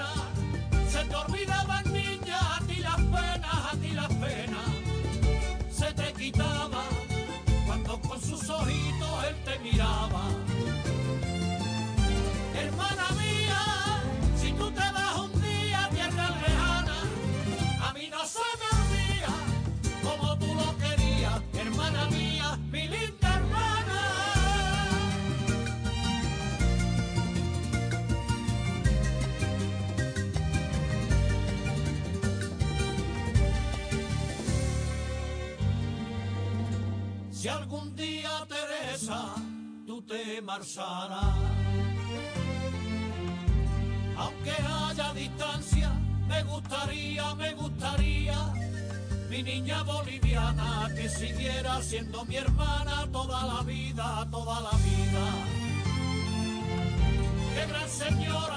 marcharas, 40.61 41.35
aunque 44.19 44.51
haya 44.51 45.15
distancia, 45.15 45.91
me 46.29 46.43
gustaría, 46.43 47.35
me 47.35 47.55
gustaría, 47.55 48.37
mi 49.31 49.43
niña 49.43 49.83
boliviana, 49.85 50.91
que 50.95 51.09
siguiera 51.09 51.81
siendo 51.81 52.27
mi 52.27 52.37
hermana 52.37 53.09
toda 53.11 53.47
la 53.47 53.63
vida, 53.63 54.29
toda 54.31 54.61
la 54.61 54.77
vida. 54.89 55.25
Qué 57.55 57.67
gran 57.67 57.89
señora, 57.89 58.50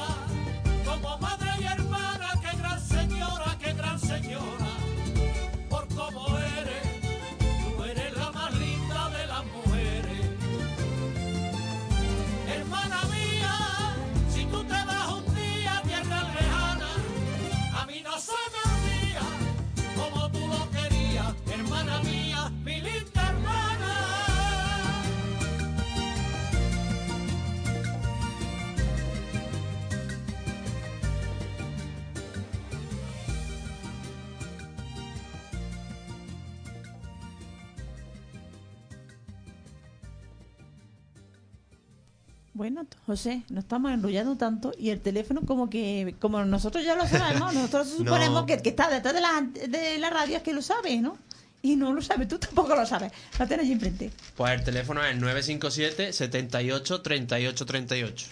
José, 43.06 43.43
nos 43.49 43.66
estamos 43.66 43.91
enrollando 43.91 44.38
tanto 44.38 44.72
y 44.80 44.89
el 44.89 45.01
teléfono 45.01 45.41
como 45.41 45.70
que, 45.70 46.16
como 46.20 46.43
nosotros 46.45 46.86
ya 46.86 46.95
lo 46.95 47.06
sabemos, 47.08 47.54
nosotros 47.54 47.89
suponemos 47.97 48.41
No. 48.41 48.45
que 48.45 48.54
el 48.54 48.62
que 48.62 48.70
está 48.70 48.89
detrás 48.89 49.14
de 49.14 49.20
la, 49.22 49.41
de 49.68 49.97
la 49.99 50.10
radio 50.10 50.38
es 50.38 50.43
que 50.43 50.54
lo 50.54 50.62
sabe, 50.62 50.97
¿no? 51.01 51.18
Y 51.62 51.76
no 51.78 51.93
lo 51.93 52.01
sabe, 52.01 52.26
tú 52.26 52.38
tampoco 52.39 52.76
lo 52.76 52.86
sabes. 52.86 53.12
Lo 53.39 53.47
tienes 53.47 53.66
ahí 53.66 53.72
enfrente. 53.74 54.12
Pues 54.36 54.51
el 54.54 54.64
teléfono 54.64 55.04
es 55.04 55.16
957 55.18 56.12
78 56.14 57.01
38 57.01 57.66
38. 57.66 58.28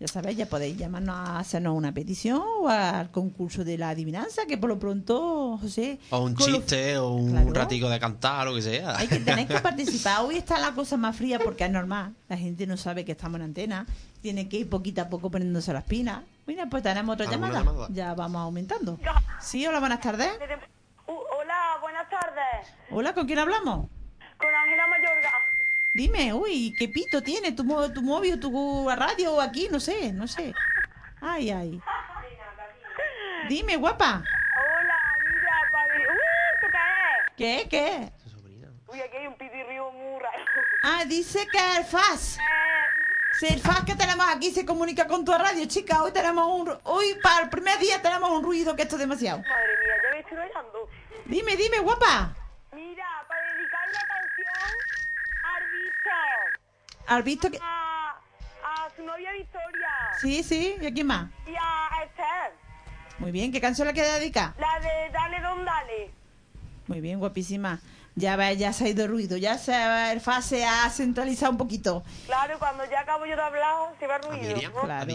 Ya 0.00 0.06
sabéis, 0.06 0.36
ya 0.38 0.46
podéis 0.46 0.76
llamarnos 0.76 1.16
a 1.16 1.40
hacernos 1.40 1.74
una 1.74 1.92
petición 1.92 2.40
o 2.60 2.68
al 2.68 3.10
concurso 3.10 3.64
de 3.64 3.76
la 3.76 3.88
adivinanza, 3.90 4.46
que 4.46 4.56
por 4.56 4.68
lo 4.68 4.78
pronto, 4.78 5.58
José... 5.60 5.98
O 6.10 6.20
un 6.20 6.34
lo- 6.34 6.44
chiste, 6.44 6.96
o 6.98 7.10
un 7.14 7.32
Claro. 7.32 7.52
ratico 7.52 7.88
de 7.88 7.98
cantar, 7.98 8.46
lo 8.46 8.54
que 8.54 8.62
sea. 8.62 8.96
Hay 8.96 9.08
que 9.08 9.18
tenéis 9.18 9.48
que 9.48 9.58
participar. 9.60 10.20
Hoy 10.24 10.36
está 10.36 10.56
la 10.60 10.70
cosa 10.72 10.96
más 10.96 11.16
fría 11.16 11.40
porque 11.40 11.64
es 11.64 11.70
normal. 11.72 12.14
La 12.28 12.36
gente 12.36 12.64
no 12.68 12.76
sabe 12.76 13.04
que 13.04 13.10
estamos 13.12 13.36
en 13.40 13.46
antena. 13.46 13.86
Tiene 14.22 14.48
que 14.48 14.58
ir 14.58 14.70
poquito 14.70 15.02
a 15.02 15.08
poco 15.08 15.32
poniéndose 15.32 15.72
las 15.72 15.82
pilas. 15.82 16.20
Mira, 16.46 16.66
pues 16.66 16.84
tenemos 16.84 17.14
otra 17.14 17.26
¿Alguna 17.28 17.48
llamada. 17.48 17.64
llamada? 17.64 17.88
Ya 17.90 18.14
vamos 18.14 18.40
aumentando. 18.40 19.00
Sí, 19.40 19.66
hola, 19.66 19.80
buenas 19.80 20.00
tardes. 20.00 20.30
Uh, 21.08 21.12
hola, 21.40 21.76
buenas 21.82 22.08
tardes. 22.08 22.68
Hola, 22.92 23.14
¿con 23.14 23.26
quién 23.26 23.40
hablamos? 23.40 23.88
Con 24.38 24.54
Ángela. 24.54 24.84
Dime, 25.98 26.32
uy, 26.32 26.76
¿qué 26.78 26.88
pito 26.88 27.24
tiene 27.24 27.50
tu, 27.50 27.64
tu 27.92 28.02
móvil, 28.02 28.38
tu 28.38 28.88
radio 28.88 29.32
o 29.32 29.40
aquí? 29.40 29.66
No 29.68 29.80
sé, 29.80 30.12
no 30.12 30.28
sé. 30.28 30.54
Ay, 31.20 31.50
ay. 31.50 31.82
Dime, 33.48 33.74
guapa. 33.74 34.22
Hola, 34.22 34.98
mira, 35.24 35.56
padre. 35.72 36.04
¿Esto 36.54 36.68
qué 37.36 37.58
es? 37.58 37.68
¿Qué, 37.68 37.68
qué? 37.68 38.12
Uy, 38.86 39.00
aquí 39.00 39.16
hay 39.16 39.26
un 39.26 39.36
pitirrío 39.36 39.90
muy 39.90 40.20
raro. 40.20 40.44
Ah, 40.84 41.04
dice 41.04 41.48
que 41.50 41.58
el 41.78 41.84
FAS. 41.84 42.38
Sí, 43.40 43.46
el 43.50 43.58
FAS 43.58 43.82
que 43.84 43.96
tenemos 43.96 44.24
aquí 44.28 44.52
se 44.52 44.64
comunica 44.64 45.08
con 45.08 45.24
tu 45.24 45.32
radio, 45.32 45.66
chica. 45.66 46.04
Hoy 46.04 46.12
tenemos 46.12 46.46
un... 46.46 46.78
Hoy, 46.84 47.18
para 47.20 47.42
el 47.42 47.48
primer 47.48 47.76
día, 47.80 48.00
tenemos 48.00 48.30
un 48.30 48.44
ruido 48.44 48.76
que 48.76 48.82
esto 48.82 48.94
es 48.94 49.00
demasiado. 49.00 49.38
Madre 49.38 49.78
mía, 49.80 49.94
ya 50.04 50.10
me 50.12 50.20
estoy 50.20 50.36
rayando. 50.36 50.88
Dime, 51.24 51.56
dime, 51.56 51.80
guapa. 51.80 52.36
Mira, 52.72 53.04
para 53.26 53.42
dedicar 53.52 53.88
la 53.88 54.06
canción 54.06 54.72
al 55.42 55.62
visto. 55.72 55.88
¿Has 57.08 57.24
visto 57.24 57.50
que...? 57.50 57.58
A, 57.62 58.10
a 58.10 58.88
su 58.96 59.02
novia 59.02 59.32
Victoria. 59.32 59.88
Sí, 60.20 60.42
sí. 60.42 60.76
¿Y 60.80 60.86
a 60.86 60.92
quién 60.92 61.06
más? 61.06 61.30
Y 61.46 61.54
a 61.54 62.02
Esther. 62.04 62.52
Muy 63.18 63.30
bien. 63.32 63.50
¿Qué 63.52 63.60
canción 63.60 63.88
le 63.88 63.94
queda 63.94 64.14
dedicar? 64.18 64.54
La 64.58 64.78
de 64.80 65.10
Dale 65.12 65.40
Don 65.40 65.64
Dale. 65.64 66.10
Muy 66.86 67.00
bien, 67.00 67.18
guapísima. 67.18 67.80
Ya 68.14 68.36
va, 68.36 68.52
ya 68.52 68.72
se 68.72 68.84
ha 68.84 68.88
ido 68.88 69.04
el 69.04 69.10
ruido. 69.10 69.36
Ya 69.36 69.58
se 69.58 69.72
va, 69.72 70.10
el 70.12 70.20
FAS 70.20 70.44
se 70.46 70.64
ha 70.66 70.88
centralizado 70.90 71.52
un 71.52 71.58
poquito. 71.58 72.02
Claro, 72.26 72.58
cuando 72.58 72.84
ya 72.90 73.00
acabo 73.00 73.26
yo 73.26 73.36
de 73.36 73.42
hablar, 73.42 73.94
se 73.98 74.06
va 74.06 74.16
el 74.16 74.22
ruido. 74.24 74.72
¿no? 74.74 74.80
Claro. 74.82 75.12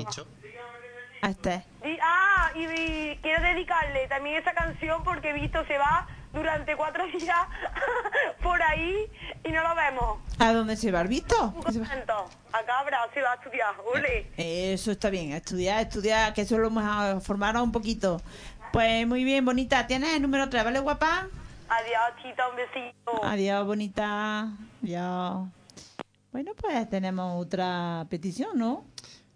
A 1.21 1.29
este. 1.29 1.63
Y- 1.85 1.97
ah, 2.01 2.51
y, 2.55 2.63
y 2.65 3.19
quiero 3.21 3.41
dedicarle 3.43 4.07
también 4.07 4.35
esa 4.37 4.53
canción 4.53 5.03
porque 5.03 5.29
he 5.29 5.33
visto 5.33 5.65
se 5.65 5.77
va 5.77 6.07
durante 6.33 6.75
cuatro 6.75 7.05
días 7.17 7.47
por 8.41 8.61
ahí 8.61 9.09
y 9.43 9.49
no 9.51 9.61
lo 9.61 9.75
vemos. 9.75 10.17
¿A 10.39 10.51
dónde 10.51 10.75
se 10.75 10.91
va? 10.91 11.01
¿Has 11.01 11.07
visto? 11.09 11.35
A 11.45 12.63
Cabra 12.65 12.99
se 13.13 13.21
va 13.21 13.31
a 13.33 13.35
estudiar. 13.35 13.75
Ole. 13.93 14.31
Eso 14.37 14.91
está 14.91 15.09
bien, 15.09 15.31
estudiar, 15.31 15.81
estudiar, 15.81 16.33
que 16.33 16.41
eso 16.41 16.57
lo 16.57 16.67
hemos 16.67 16.83
a 16.83 17.19
formar 17.21 17.55
un 17.57 17.71
poquito. 17.71 18.21
Pues 18.71 19.07
muy 19.07 19.23
bien, 19.23 19.45
bonita. 19.45 19.85
¿Tienes 19.87 20.13
el 20.15 20.21
número 20.21 20.49
3, 20.49 20.63
vale, 20.63 20.79
guapa? 20.79 21.27
Adiós, 21.69 22.21
chita, 22.21 22.49
un 22.49 22.55
besito. 22.55 23.23
Adiós, 23.23 23.65
bonita. 23.65 24.47
Adiós. 24.83 25.47
Bueno, 26.31 26.51
pues 26.59 26.89
tenemos 26.89 27.39
otra 27.39 28.05
petición, 28.09 28.57
¿no? 28.57 28.85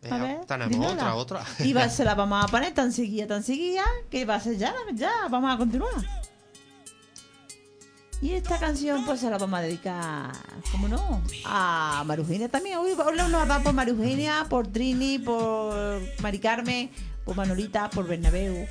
A 0.04 0.10
Venga, 0.10 0.18
ver, 0.24 0.46
tenemos 0.46 0.70
dímela. 0.72 1.16
otra, 1.16 1.42
otra. 1.44 1.66
Y 1.66 1.74
va, 1.74 1.90
se 1.90 2.04
la 2.04 2.16
vamos 2.16 2.44
a 2.44 2.48
poner 2.48 2.74
tan 2.74 2.92
seguida, 2.92 3.28
tan 3.28 3.44
seguida, 3.44 3.84
que 4.10 4.26
va 4.26 4.36
a 4.36 4.40
ser 4.40 4.58
ya, 4.58 4.74
ya, 4.94 5.12
vamos 5.30 5.54
a 5.54 5.58
continuar. 5.58 5.92
Y 8.20 8.32
esta 8.34 8.58
canción 8.58 9.06
pues 9.06 9.20
se 9.20 9.30
la 9.30 9.38
vamos 9.38 9.60
a 9.60 9.62
dedicar, 9.62 10.32
¿cómo 10.72 10.88
no? 10.88 11.22
A 11.46 12.04
Marugenia 12.08 12.50
también. 12.50 12.80
Hoy 12.80 12.96
nos 13.16 13.50
va 13.50 13.60
por 13.60 13.74
Marugenia, 13.74 14.48
por 14.50 14.68
Trini, 14.68 15.20
por 15.20 16.02
Mari 16.22 16.40
Carmen, 16.40 16.90
por 17.24 17.36
Manolita, 17.36 17.92
por 17.92 18.08
Bernabeu, 18.08 18.68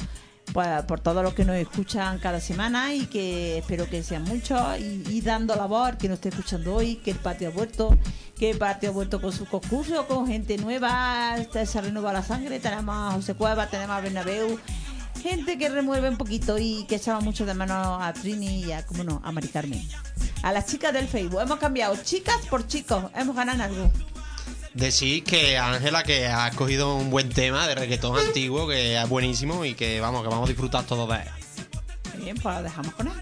por, 0.53 0.87
por 0.87 0.99
todos 0.99 1.23
los 1.23 1.33
que 1.35 1.45
nos 1.45 1.55
escuchan 1.57 2.19
cada 2.19 2.41
semana 2.41 2.93
y 2.93 3.07
que 3.07 3.59
espero 3.59 3.89
que 3.89 4.03
sean 4.03 4.25
muchos 4.25 4.61
y, 4.81 5.05
y 5.11 5.21
dando 5.21 5.55
la 5.55 5.67
voz 5.67 5.91
al 5.91 5.99
que 5.99 6.09
nos 6.09 6.17
esté 6.17 6.31
escuchando 6.31 6.75
hoy, 6.75 6.97
que 6.97 7.13
el 7.13 7.19
patio 7.19 7.49
ha 7.49 7.53
vuelto, 7.53 7.97
que 8.37 8.51
el 8.51 8.59
patio 8.59 8.91
ha 8.91 8.93
vuelto 8.93 9.21
con 9.21 9.33
su 9.33 9.47
concurso, 9.47 10.09
con 10.09 10.27
gente 10.27 10.59
nueva, 10.59 11.37
se 11.65 11.81
renueva 11.81 12.13
la 12.13 12.25
sangre, 12.25 12.59
tenemos 12.59 12.97
a 12.97 13.15
José 13.15 13.35
Cueva, 13.35 13.69
tenemos 13.69 13.95
a 13.97 14.01
Bernabeu, 14.01 14.59
gente 15.17 15.59
que 15.59 15.69
remueve 15.69 16.09
un 16.09 16.17
poquito 16.17 16.59
y 16.59 16.85
que 16.85 16.97
echaba 16.97 17.21
mucho 17.21 17.47
de 17.47 17.55
mano 17.55 18.03
a 18.03 18.13
Trini 18.13 18.65
y 18.65 18.73
a, 18.73 18.85
cómo 18.87 19.05
no, 19.05 19.21
a 19.25 19.33
Mari 19.33 19.49
Carmen. 19.49 19.87
A 20.43 20.53
las 20.53 20.67
chicas 20.67 20.93
del 20.93 21.09
Facebook. 21.09 21.41
Hemos 21.41 21.59
cambiado 21.59 21.97
chicas 22.03 22.37
por 22.49 22.67
chicos. 22.67 23.05
Hemos 23.15 23.35
ganado 23.35 23.57
en 23.57 23.63
algo. 23.63 23.93
Decir 24.75 25.25
que 25.25 25.57
Ángela 25.57 26.03
que 26.03 26.27
ha 26.27 26.49
escogido 26.49 26.97
un 26.97 27.11
buen 27.11 27.31
tema 27.31 27.67
de 27.67 27.75
reggaetón 27.75 28.19
antiguo 28.19 28.69
que 28.69 29.01
es 29.01 29.09
buenísimo 29.09 29.65
y 29.65 29.75
que 29.75 30.01
vamos, 30.01 30.23
que 30.23 30.29
vamos 30.29 30.49
a 30.49 30.53
disfrutar 30.53 30.85
todos 30.85 31.09
de 31.09 31.17
él. 31.17 31.29
Muy 32.15 32.25
bien, 32.25 32.37
pues 32.37 32.55
lo 32.57 32.63
dejamos 32.63 32.93
con 32.95 33.09
él. 33.09 33.15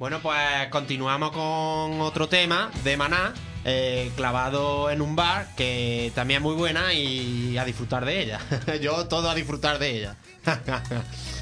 Bueno, 0.00 0.20
pues 0.22 0.38
continuamos 0.70 1.30
con 1.30 2.00
otro 2.00 2.26
tema 2.26 2.70
de 2.84 2.96
Maná, 2.96 3.34
eh, 3.66 4.10
clavado 4.16 4.90
en 4.90 5.02
un 5.02 5.14
bar, 5.14 5.54
que 5.58 6.10
también 6.14 6.38
es 6.38 6.42
muy 6.42 6.54
buena 6.54 6.94
y 6.94 7.58
a 7.58 7.66
disfrutar 7.66 8.06
de 8.06 8.22
ella. 8.22 8.40
Yo 8.80 9.08
todo 9.08 9.28
a 9.28 9.34
disfrutar 9.34 9.78
de 9.78 9.98
ella. 9.98 10.16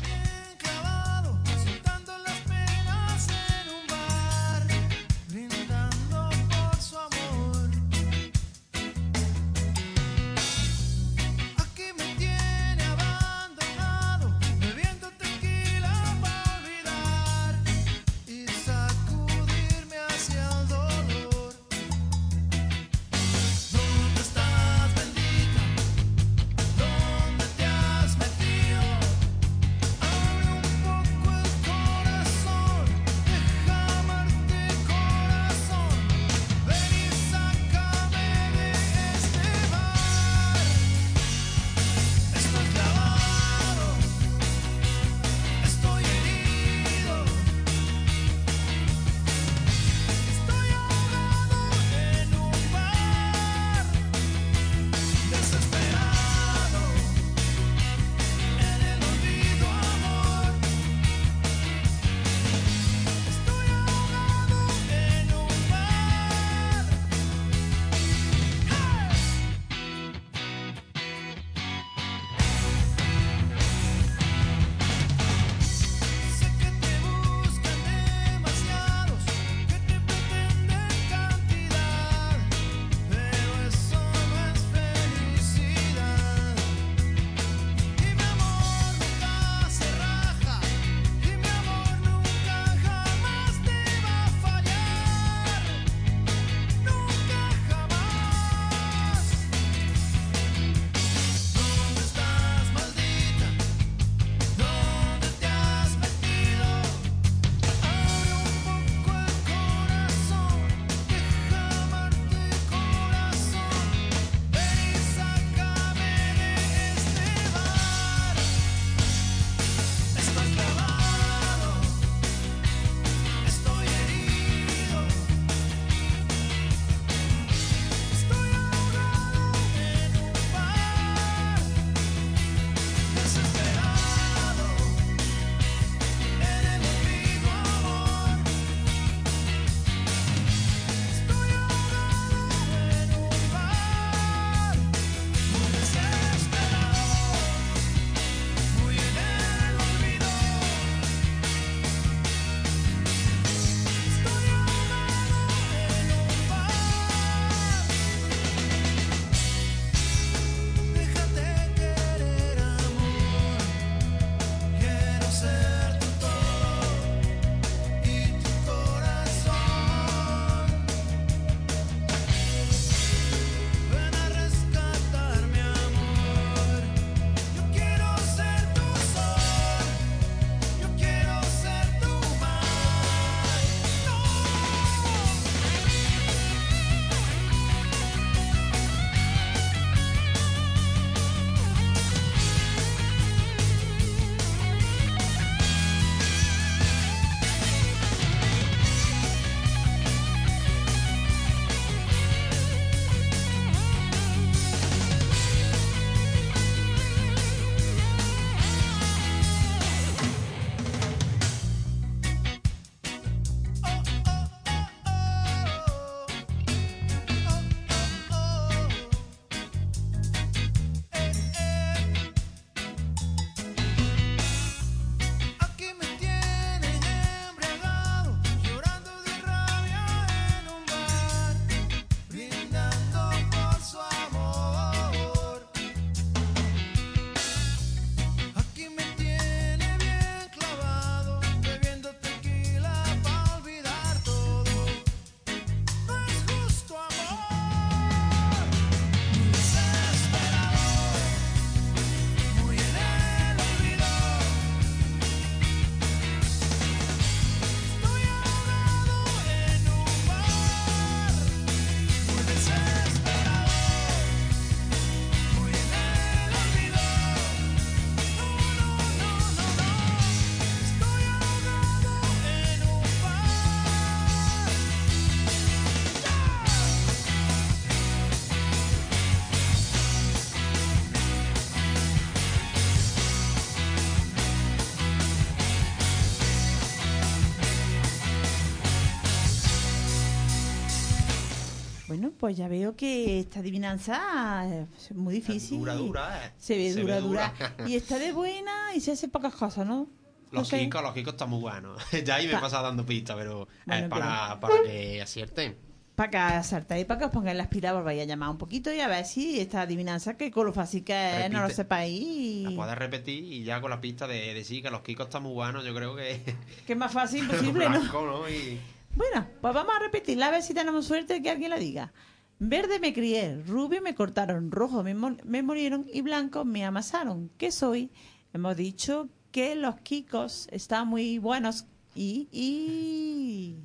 pues 292.48 292.56
ya 292.56 292.66
veo 292.66 292.96
que 292.96 293.40
esta 293.40 293.60
adivinanza 293.60 294.66
es 294.98 295.12
muy 295.14 295.34
difícil. 295.34 295.78
Dura, 295.80 295.94
dura, 295.94 296.46
¿eh? 296.46 296.52
Se 296.58 296.78
ve 296.78 296.92
Se 296.94 297.00
dura, 297.02 297.16
ve 297.16 297.20
dura. 297.20 297.52
dura. 297.76 297.88
Y 297.90 297.94
está 297.94 298.18
de 298.18 298.32
buena 298.32 298.94
y 298.94 299.00
se 299.00 299.12
hace 299.12 299.28
pocas 299.28 299.54
cosas, 299.54 299.86
¿no? 299.86 300.08
Los. 300.50 300.70
Kikos, 300.70 301.02
los 301.02 301.12
Kikos 301.12 301.34
están 301.34 301.50
muy 301.50 301.60
buenos. 301.60 302.02
ya 302.24 302.36
ahí 302.36 302.46
me 302.46 302.52
he 302.52 302.54
Pa- 302.54 302.62
pasado 302.62 302.84
dando 302.86 303.04
pistas, 303.04 303.36
pero 303.36 303.68
Bueno, 303.84 304.08
para, 304.08 304.58
para 304.60 304.74
que 304.82 305.20
acierten. 305.20 305.76
Para 306.14 306.30
que 306.30 306.36
acertéis, 306.38 307.04
para 307.04 307.18
que 307.20 307.26
os 307.26 307.30
pongáis 307.30 307.54
la 307.56 307.64
aspiradora, 307.64 308.02
vais 308.02 308.22
a 308.22 308.24
llamar 308.24 308.48
un 308.48 308.56
poquito 308.56 308.90
y 308.92 308.98
a 309.00 309.08
ver 309.08 309.26
si 309.26 309.60
esta 309.60 309.82
adivinanza, 309.82 310.38
que 310.38 310.50
con 310.50 310.64
lo 310.64 310.72
fácil 310.72 311.04
que 311.04 311.12
es, 311.44 311.50
no 311.50 311.58
lo 311.58 311.64
Repite. 311.64 311.76
sepáis. 311.76 312.18
y- 312.18 312.62
La 312.64 312.70
puedes 312.74 312.96
repetir 312.96 313.44
y 313.44 313.62
ya 313.62 313.80
con 313.82 313.90
la 313.90 314.00
pista 314.00 314.26
de 314.26 314.54
decir 314.54 314.82
que 314.82 314.88
los 314.90 315.02
Kikos 315.02 315.26
están 315.26 315.42
muy 315.42 315.52
buenos, 315.52 315.84
yo 315.84 315.94
creo 315.94 316.16
que. 316.16 316.40
Que 316.86 316.94
es 316.94 316.98
más 316.98 317.12
fácil 317.12 317.40
imposible, 317.44 317.84
¿no? 317.90 318.00
Blanco, 318.00 318.22
¿no? 318.26 318.48
Y- 318.48 318.80
Bueno, 319.14 319.46
pues 319.60 319.74
vamos 319.74 319.92
a 319.94 319.98
repetirla 319.98 320.46
a 320.46 320.50
ver 320.52 320.62
si 320.62 320.72
tenemos 320.74 321.04
suerte 321.04 321.34
de 321.34 321.42
que 321.42 321.50
alguien 321.50 321.70
la 321.70 321.76
diga. 321.78 322.12
Verde 322.60 322.98
me 322.98 323.12
crié, 323.14 323.62
rubio 323.66 324.02
me 324.02 324.14
cortaron, 324.16 324.70
rojo 324.72 325.02
me, 325.04 325.14
me 325.14 325.62
murieron 325.62 326.06
y 326.12 326.22
blanco 326.22 326.64
me 326.64 326.84
amasaron. 326.84 327.50
¿Qué 327.56 327.70
soy? 327.70 328.10
Hemos 328.52 328.76
dicho 328.76 329.28
que 329.52 329.74
los 329.76 329.96
kikos 330.00 330.68
están 330.72 331.08
muy 331.08 331.38
buenos 331.38 331.84
y... 332.14 332.48
y... 332.50 333.76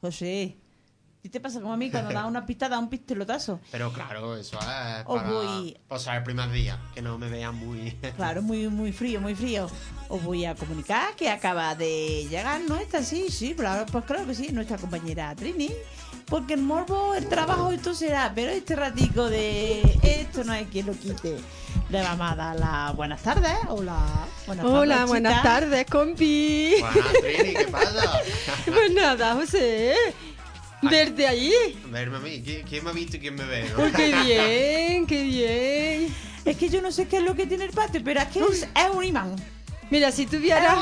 José, 0.00 0.56
¿qué 1.22 1.28
te 1.28 1.40
pasa 1.40 1.60
como 1.60 1.72
a 1.74 1.76
mí 1.76 1.90
cuando 1.90 2.12
da 2.12 2.26
una 2.26 2.46
pista, 2.46 2.68
da 2.70 2.78
un 2.78 2.88
pistelotazo? 2.88 3.60
Pero 3.70 3.92
claro, 3.92 4.36
eso 4.36 4.58
es 4.60 5.04
Os 5.06 5.26
voy- 5.26 5.76
pasar 5.88 6.18
el 6.18 6.22
primer 6.22 6.50
día, 6.52 6.80
que 6.94 7.02
no 7.02 7.18
me 7.18 7.28
vean 7.28 7.54
muy. 7.56 7.90
Claro, 8.16 8.40
muy, 8.42 8.68
muy 8.68 8.92
frío, 8.92 9.20
muy 9.20 9.34
frío. 9.34 9.68
Os 10.08 10.22
voy 10.22 10.44
a 10.46 10.54
comunicar 10.54 11.14
que 11.16 11.28
acaba 11.28 11.74
de 11.74 12.26
llegar 12.30 12.60
nuestra, 12.62 13.02
sí, 13.02 13.26
sí, 13.30 13.54
claro, 13.54 13.84
pues 13.90 14.04
claro 14.04 14.26
que 14.26 14.34
sí, 14.34 14.52
nuestra 14.52 14.78
compañera 14.78 15.34
Trini. 15.34 15.70
Porque 16.28 16.54
el 16.54 16.62
morbo, 16.62 17.14
el 17.14 17.28
trabajo, 17.28 17.70
esto 17.70 17.94
será, 17.94 18.32
pero 18.34 18.50
este 18.50 18.74
ratico 18.74 19.28
de 19.30 19.80
esto 20.02 20.42
no 20.42 20.52
hay 20.52 20.64
quien 20.64 20.86
lo 20.86 20.92
quite. 20.92 21.36
Le 21.88 22.02
vamos 22.02 22.32
a 22.32 22.34
dar 22.34 22.58
las 22.58 22.96
buenas 22.96 23.22
tardes. 23.22 23.52
Hola, 23.68 24.26
buenas 24.44 24.66
Hola, 24.66 24.94
tardes, 24.94 25.08
buenas 25.08 25.42
tardes, 25.44 25.86
compi. 25.88 26.74
Buenas, 26.80 27.12
Trini, 27.20 27.54
¿qué 27.54 27.68
pasa? 27.70 28.20
Pues 28.64 28.92
nada, 28.92 29.34
José. 29.34 29.94
Verte 30.82 31.28
ahí. 31.28 31.52
Verme 31.90 32.16
a 32.16 32.20
mí. 32.20 32.42
¿Quién, 32.44 32.66
quién 32.66 32.82
me 32.84 32.90
ha 32.90 32.92
visto 32.92 33.16
y 33.16 33.20
quién 33.20 33.36
me 33.36 33.44
ve? 33.44 33.70
no? 33.76 33.84
Oh, 33.84 33.92
qué 33.94 34.12
bien, 34.24 35.06
qué 35.06 35.22
bien. 35.22 36.14
Es 36.44 36.56
que 36.56 36.68
yo 36.68 36.82
no 36.82 36.90
sé 36.90 37.06
qué 37.06 37.18
es 37.18 37.22
lo 37.22 37.36
que 37.36 37.46
tiene 37.46 37.64
el 37.64 37.70
patio, 37.70 38.00
pero 38.04 38.20
es 38.20 38.26
que 38.28 38.40
es, 38.40 38.62
es 38.62 38.90
un 38.92 39.04
imán. 39.04 39.36
Mira, 39.90 40.10
si 40.10 40.26
tuvieras 40.26 40.76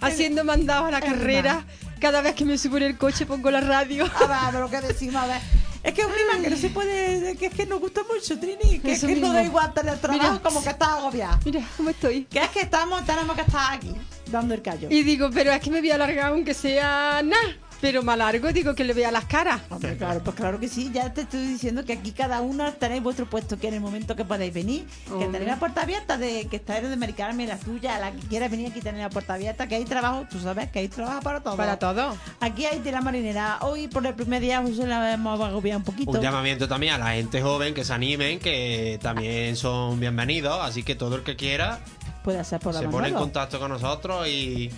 haciendo 0.00 0.44
mandados 0.44 0.88
a 0.88 0.90
la 0.90 0.98
Es 0.98 1.04
carrera, 1.04 1.64
cada 2.00 2.22
vez 2.22 2.34
que 2.34 2.44
me 2.44 2.58
subo 2.58 2.78
en 2.78 2.84
el 2.84 2.98
coche 2.98 3.26
pongo 3.26 3.50
la 3.50 3.60
radio. 3.60 4.04
A 4.06 4.50
ver, 4.50 4.60
lo 4.60 4.70
que 4.70 4.80
decimos, 4.80 5.16
a 5.16 5.26
ver. 5.26 5.40
Es 5.82 5.94
que 5.94 6.02
es 6.02 6.06
un 6.06 6.12
imán 6.12 6.42
que 6.42 6.50
no 6.50 6.56
se 6.56 6.68
puede. 6.70 7.36
que 7.36 7.46
es 7.46 7.54
que 7.54 7.66
nos 7.66 7.80
gusta 7.80 8.02
mucho, 8.12 8.38
Trini. 8.38 8.80
Que 8.80 8.92
Eso 8.92 9.06
es 9.06 9.14
que 9.14 9.20
no 9.20 9.32
da 9.32 9.42
igual 9.42 9.72
el 9.76 9.98
trabajo 9.98 10.10
Mira. 10.10 10.42
como 10.42 10.62
que 10.62 10.70
estás 10.70 10.88
agobiada. 10.88 11.40
Mira 11.44 11.62
cómo 11.76 11.90
estoy. 11.90 12.24
Que 12.24 12.40
es 12.40 12.48
que 12.50 12.60
estamos, 12.60 13.04
tenemos 13.06 13.34
que 13.36 13.42
estar 13.42 13.74
aquí, 13.74 13.94
dando 14.30 14.54
el 14.54 14.62
callo. 14.62 14.88
Y 14.90 15.02
digo, 15.02 15.30
pero 15.32 15.52
es 15.52 15.60
que 15.60 15.70
me 15.70 15.80
voy 15.80 15.90
a 15.90 15.94
alargar 15.94 16.32
aunque 16.32 16.52
sea 16.54 17.22
nada. 17.22 17.56
Pero 17.80 18.02
me 18.02 18.12
alargo, 18.12 18.52
digo 18.52 18.74
que 18.74 18.84
le 18.84 18.92
vea 18.92 19.10
las 19.10 19.24
caras. 19.24 19.62
Hombre, 19.70 19.96
claro, 19.96 20.20
pues 20.22 20.36
claro 20.36 20.60
que 20.60 20.68
sí. 20.68 20.90
Ya 20.92 21.12
te 21.12 21.22
estoy 21.22 21.46
diciendo 21.46 21.84
que 21.84 21.94
aquí 21.94 22.12
cada 22.12 22.42
una 22.42 22.72
tenéis 22.72 23.02
vuestro 23.02 23.26
puesto, 23.26 23.58
que 23.58 23.68
en 23.68 23.74
el 23.74 23.80
momento 23.80 24.14
que 24.14 24.24
podáis 24.24 24.52
venir, 24.52 24.86
que 25.06 25.26
tenéis 25.26 25.46
la 25.46 25.58
puerta 25.58 25.82
abierta, 25.82 26.18
de 26.18 26.46
que 26.48 26.56
estáis 26.56 26.88
de 26.88 26.96
Mari 26.96 27.14
Carmen, 27.14 27.48
la 27.48 27.56
tuya, 27.56 27.98
la 27.98 28.12
que 28.12 28.26
quiera 28.26 28.48
venir 28.48 28.70
aquí 28.70 28.80
tenéis 28.80 29.04
la 29.04 29.10
puerta 29.10 29.34
abierta, 29.34 29.66
que 29.66 29.76
hay 29.76 29.84
trabajo, 29.84 30.26
tú 30.30 30.38
sabes 30.40 30.70
que 30.70 30.80
hay 30.80 30.88
trabajo 30.88 31.22
para 31.22 31.40
todo. 31.40 31.56
Para 31.56 31.78
todo. 31.78 32.16
Aquí 32.40 32.66
hay 32.66 32.80
tela 32.80 33.00
marinera. 33.00 33.58
Hoy 33.62 33.88
por 33.88 34.06
el 34.06 34.14
primer 34.14 34.42
día 34.42 34.60
José 34.60 34.86
la 34.86 35.14
hemos 35.14 35.40
agobiado 35.40 35.78
un 35.78 35.84
poquito. 35.84 36.10
Un 36.10 36.20
llamamiento 36.20 36.68
también 36.68 36.94
a 36.94 36.98
la 36.98 37.12
gente 37.12 37.40
joven 37.40 37.72
que 37.72 37.84
se 37.84 37.92
animen, 37.94 38.38
que 38.40 38.98
también 39.00 39.56
son 39.56 39.98
bienvenidos. 39.98 40.58
Así 40.60 40.82
que 40.82 40.94
todo 40.94 41.16
el 41.16 41.22
que 41.22 41.36
quiera 41.36 41.80
Puede 42.22 42.44
ser 42.44 42.60
por 42.60 42.74
la 42.74 42.80
se 42.80 42.88
pone 42.88 43.08
en 43.08 43.14
contacto 43.14 43.58
con 43.58 43.70
nosotros 43.70 44.28
y 44.28 44.70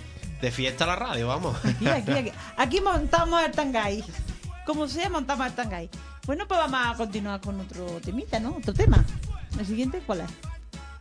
de 0.43 0.51
fiesta 0.51 0.85
a 0.85 0.89
la 0.89 0.97
radio, 0.97 1.29
vamos. 1.29 1.57
Aquí, 1.65 1.87
aquí, 1.87 2.11
aquí. 2.11 2.33
Aquí 2.57 2.81
montamos 2.81 3.43
el 3.45 3.53
tangay. 3.53 4.05
Como 4.67 4.89
sea, 4.89 5.09
montamos 5.09 5.47
el 5.47 5.53
tangay. 5.55 5.89
Bueno, 6.27 6.47
pues 6.47 6.59
vamos 6.59 6.81
a 6.85 6.97
continuar 6.97 7.41
con 7.41 7.61
otro 7.61 7.85
temita, 8.05 8.41
¿no? 8.41 8.57
Otro 8.57 8.75
tema. 8.75 9.05
¿El 9.59 9.65
siguiente 9.67 10.03
cuál 10.05 10.23
es? 10.23 10.31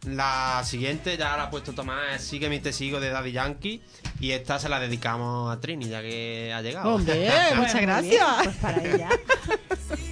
La 0.08 0.62
siguiente 0.64 1.16
ya 1.18 1.38
la 1.38 1.44
ha 1.44 1.50
puesto 1.52 1.74
Tomás, 1.74 2.16
es 2.16 2.24
Sígueme 2.24 2.56
y 2.56 2.60
te 2.60 2.72
sigo 2.74 3.00
de 3.00 3.10
Daddy 3.10 3.32
Yankee. 3.32 3.84
Y 4.20 4.32
esta 4.32 4.60
se 4.60 4.70
la 4.70 4.80
dedicamos 4.80 5.52
a 5.52 5.60
Trini, 5.60 5.89
ya 5.89 6.02
que 6.02 6.54
ha 6.56 6.62
llegado. 6.62 6.96
Hombre, 6.96 7.30
muchas 7.56 7.82
gracias. 7.82 8.04
bien, 8.04 8.44
Pues 8.44 8.56
para 8.58 8.84
ella. 8.84 9.10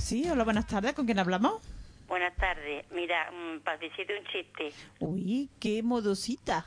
Sí, 0.00 0.30
hola, 0.30 0.44
buenas 0.44 0.66
tardes. 0.66 0.94
¿Con 0.94 1.04
quién 1.04 1.18
hablamos? 1.18 1.60
Buenas 2.08 2.34
tardes. 2.36 2.86
Mira, 2.90 3.30
mm, 3.30 3.60
para 3.60 3.76
decirte 3.76 4.18
un 4.18 4.24
chiste, 4.26 4.72
Uy, 5.00 5.50
qué 5.60 5.82
modosita. 5.82 6.64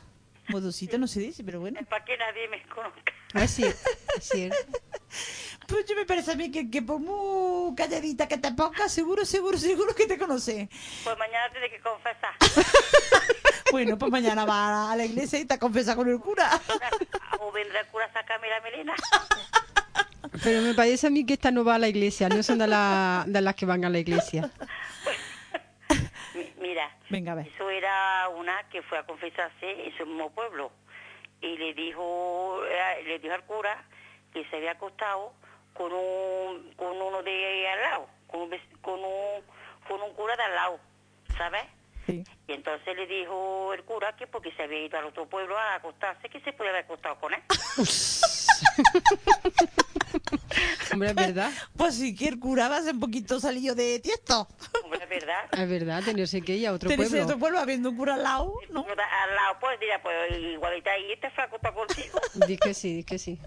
Modosita 0.50 0.98
no 0.98 1.08
se 1.08 1.20
dice, 1.20 1.43
pero 1.43 1.60
bueno. 1.60 1.80
para 1.89 2.04
que 2.06 2.18
nadie 2.18 2.48
me 2.48 2.62
conozca. 2.64 3.14
Así, 3.34 3.66
así. 4.18 4.50
Pues 5.68 5.86
yo 5.86 5.95
me 5.98 6.06
parece 6.06 6.32
a 6.32 6.36
mí 6.36 6.50
que, 6.50 6.70
que 6.70 6.82
por 6.82 7.00
muy 7.00 7.76
calladita 7.76 8.26
que 8.28 8.38
te 8.38 8.54
pongas, 8.54 8.89
seguro, 8.89 9.26
seguro, 9.26 9.58
seguro 9.58 9.93
que 9.93 10.06
te 10.06 10.18
conoce. 10.18 10.70
Pues 11.04 11.18
mañana 11.18 11.52
tienes 11.52 11.72
que 11.72 11.80
confesar. 11.82 12.34
Bueno, 13.72 13.98
pues 13.98 14.10
mañana 14.10 14.45
va 14.45 14.93
a 14.93 14.95
la 14.95 15.04
iglesia 15.04 15.39
y 15.39 15.45
te 15.45 15.60
confiesa 15.60 15.93
con 15.93 16.08
el 16.08 16.20
cura. 16.22 16.50
o 17.41 17.52
vendrá 17.52 17.82
el 17.82 17.88
cura 17.88 18.06
a 18.06 18.14
sacarme 18.14 18.48
la 18.48 18.62
melena. 18.62 18.95
Pero 20.41 20.62
me 20.62 20.74
parece 20.74 21.08
a 21.08 21.10
mí 21.10 21.26
que 21.26 21.34
esta 21.34 21.52
no 21.52 21.66
va 21.66 21.76
a 21.76 21.78
la 21.80 21.89
iglesia, 21.89 22.30
no 22.30 22.41
son 22.43 22.60
de, 22.60 22.68
la- 22.68 23.26
de 23.28 23.41
las 23.41 23.56
que 23.56 23.66
van 23.66 23.84
a 23.84 23.89
la 23.89 24.00
iglesia. 24.00 24.50
Mi- 27.10 27.20
Mira, 27.20 27.20
Venga, 27.20 27.32
a 27.32 27.36
ver. 27.36 27.47
eso 27.47 27.70
era 27.70 28.28
una 28.30 28.68
que 28.70 28.82
fue 28.82 28.97
a 28.97 29.05
confesarse 29.05 29.86
en 29.88 29.97
su 29.97 30.05
mismo 30.05 30.30
pueblo. 30.32 30.72
Y 31.41 31.58
le 31.58 31.74
dijo, 31.74 32.62
eh, 32.66 33.03
le 33.05 33.20
dijo 33.20 33.34
al 33.34 33.43
cura 33.45 33.84
que 34.34 34.43
se 34.49 34.58
había 34.58 34.72
acostado 34.72 35.34
con 35.74 35.91
un, 35.93 36.74
con 36.76 36.99
uno 37.01 37.22
de 37.24 37.68
al 37.70 37.80
lado, 37.82 38.10
con 38.28 38.41
un, 38.41 38.49
vec- 38.49 38.82
con 38.82 38.99
un, 38.99 39.43
con 39.88 40.01
un 40.01 40.14
cura 40.16 40.36
de 40.36 40.43
al 40.43 40.55
lado, 40.55 40.80
¿sabes? 41.38 41.64
Sí. 42.08 42.24
Y 42.47 42.53
entonces 42.53 42.95
le 42.95 43.05
dijo 43.05 43.74
el 43.74 43.84
cura 43.84 44.16
que 44.16 44.28
porque 44.28 44.51
se 44.53 44.64
había 44.64 44.80
ido 44.86 44.97
al 44.97 45.05
otro 45.05 45.28
pueblo 45.28 45.58
a 45.58 45.76
acostarse, 45.76 46.30
que 46.30 46.39
se 46.41 46.53
podía 46.53 46.72
haber 46.72 46.86
acostado 46.86 47.20
con 47.20 47.34
él. 47.34 47.41
Hombre, 50.94 51.10
es 51.10 51.16
verdad. 51.16 51.52
Pues 51.76 51.96
sí, 51.96 52.16
que 52.16 52.28
el 52.28 52.40
cura 52.40 52.70
va 52.70 52.78
a 52.78 52.82
ser 52.82 52.94
un 52.94 53.00
poquito 53.00 53.40
salido 53.40 53.76
de 53.76 54.00
tiesto. 54.00 54.48
Hombre, 54.84 55.00
es 55.04 55.10
verdad. 55.10 55.46
Es 55.52 55.70
verdad, 55.70 56.04
tenerse 56.04 56.42
que 56.42 56.56
ir 56.56 56.68
a 56.68 56.74
otro 56.74 56.90
Tenés 56.90 57.10
pueblo. 57.10 57.26
otro 57.26 57.40
pueblo 57.40 57.60
habiendo 57.60 57.90
un 57.90 57.98
cura 57.98 58.16
al 58.16 58.24
lado, 58.24 58.54
¿no? 58.72 58.82
Al 58.82 59.36
lado, 59.36 59.58
pues 59.60 59.80
dirá, 59.80 60.02
pues 60.02 60.16
igualita 60.40 60.92
ahí 60.92 61.12
este 61.12 61.30
flaco 61.32 61.58
está 61.58 61.74
contigo. 61.74 62.20
Di 62.48 62.58
que 62.58 62.74
sí, 62.74 62.96
di 62.98 63.04
que 63.04 63.18
sí. 63.20 63.40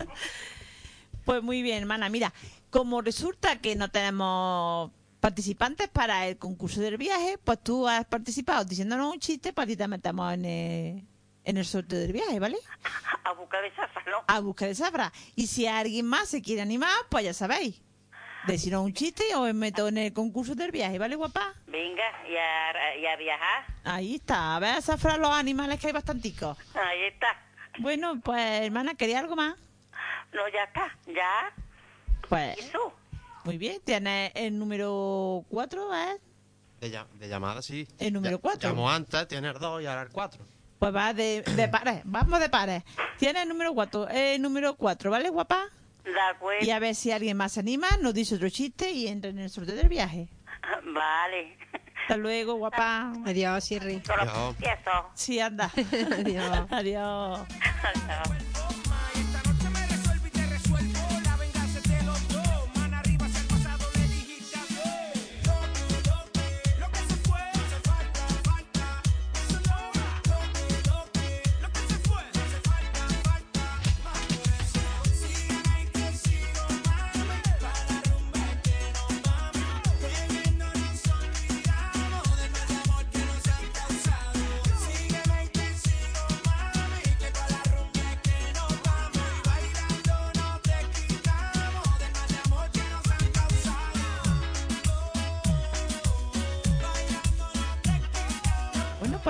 Pues 1.25 1.43
muy 1.43 1.63
bien, 1.63 1.79
hermana. 1.79 2.09
Mira, 2.09 2.33
como 2.71 3.03
resulta 3.03 3.57
que 3.61 3.77
no 3.77 3.91
tenemos 3.91 4.91
participantes 5.21 5.89
para 5.89 6.27
el 6.29 6.39
concurso 6.39 6.81
del 6.81 6.97
viaje, 6.97 7.39
pues 7.45 7.63
tú 7.63 7.87
has 7.87 8.05
participado 8.07 8.65
diciéndonos 8.65 9.13
un 9.13 9.21
chiste, 9.21 9.53
para 9.53 9.67
ti 9.67 9.77
te 9.77 9.87
metemos 9.87 10.33
en 10.33 10.45
el, 10.47 11.05
en 11.45 11.57
el 11.57 11.65
sorteo 11.65 11.99
del 11.99 12.13
viaje, 12.13 12.39
¿vale? 12.39 12.59
A 13.25 13.33
buscar 13.33 13.63
de 13.63 13.71
zafra, 13.73 14.03
¿no? 14.11 14.19
A 14.27 14.41
buscar 14.41 14.69
de 14.69 14.75
Zafra. 14.75 15.13
Y 15.37 15.47
si 15.47 15.67
alguien 15.67 16.07
más 16.07 16.29
se 16.29 16.43
quiere 16.43 16.63
animar, 16.63 16.93
pues 17.09 17.25
ya 17.25 17.35
sabéis. 17.35 17.81
Decirnos 18.47 18.85
un 18.87 18.95
chiste 18.95 19.23
o 19.35 19.43
os 19.43 19.55
meto 19.55 19.89
en 19.89 19.99
el 19.99 20.13
concurso 20.15 20.55
del 20.55 20.71
viaje, 20.71 20.99
¿vale, 20.99 21.15
guapa? 21.15 21.53
Venga, 21.67 22.03
y 22.29 22.37
a, 22.37 22.97
y 22.97 23.07
a 23.07 23.17
viajar. 23.17 23.65
Ahí 23.85 24.15
está. 24.15 24.57
A 24.57 24.59
ver, 24.59 24.81
Zafra, 24.83 25.19
los 25.19 25.31
animales 25.31 25.79
que 25.79 25.89
hay 25.89 25.93
bastanticos. 25.93 26.57
Ahí 26.75 27.03
está. 27.05 27.27
Bueno, 27.81 28.19
pues, 28.21 28.63
hermana, 28.63 28.95
¿quería 28.95 29.19
algo 29.19 29.37
más? 29.37 29.57
No, 30.33 30.49
ya 30.49 30.65
está, 30.65 30.97
ya. 31.07 31.53
Pues, 32.29 32.59
Eso. 32.59 32.95
muy 33.45 33.59
bien. 33.59 33.81
Tienes 33.85 34.33
el 34.35 34.59
número 34.59 35.45
4, 35.51 35.95
¿eh? 35.95 36.19
De, 36.81 36.91
llam- 36.91 37.09
de 37.19 37.29
llamada, 37.29 37.61
sí. 37.61 37.87
El 37.99 38.15
número 38.15 38.37
Ya- 38.39 38.41
cuatro. 38.43 38.71
Llamó 38.71 38.91
antes, 38.91 39.29
tiene 39.29 39.49
el 39.49 39.59
2 39.59 39.83
y 39.83 39.87
ahora 39.87 40.03
el 40.03 40.09
4. 40.09 40.43
Pues 40.81 40.97
va 40.97 41.13
de, 41.13 41.43
de 41.43 41.69
pares, 41.69 42.01
vamos 42.05 42.41
de 42.41 42.49
pares. 42.49 42.83
Tiene 43.19 43.43
el 43.43 43.49
número 43.51 43.75
4, 43.75 44.09
el 44.09 44.41
número 44.41 44.77
4, 44.77 45.11
¿vale, 45.11 45.29
guapa? 45.29 45.67
De 46.05 46.19
acuerdo. 46.19 46.65
Y 46.65 46.71
a 46.71 46.79
ver 46.79 46.95
si 46.95 47.13
alguien 47.13 47.37
más 47.37 47.53
se 47.53 47.61
anima, 47.61 47.87
nos 48.01 48.15
dice 48.15 48.37
otro 48.37 48.49
chiste 48.49 48.91
y 48.91 49.07
entra 49.07 49.31
en 49.31 49.39
el 49.41 49.51
sorteo 49.51 49.77
del 49.77 49.91
viaje. 49.91 50.29
Vale. 50.95 51.59
Hasta 52.01 52.17
luego, 52.17 52.55
guapa. 52.55 53.13
Adiós, 53.27 53.63
Sirri. 53.63 54.03
Adiós. 54.09 54.57
Sí, 55.13 55.39
anda. 55.39 55.71
Adiós. 56.19 56.67
Adiós. 56.71 57.41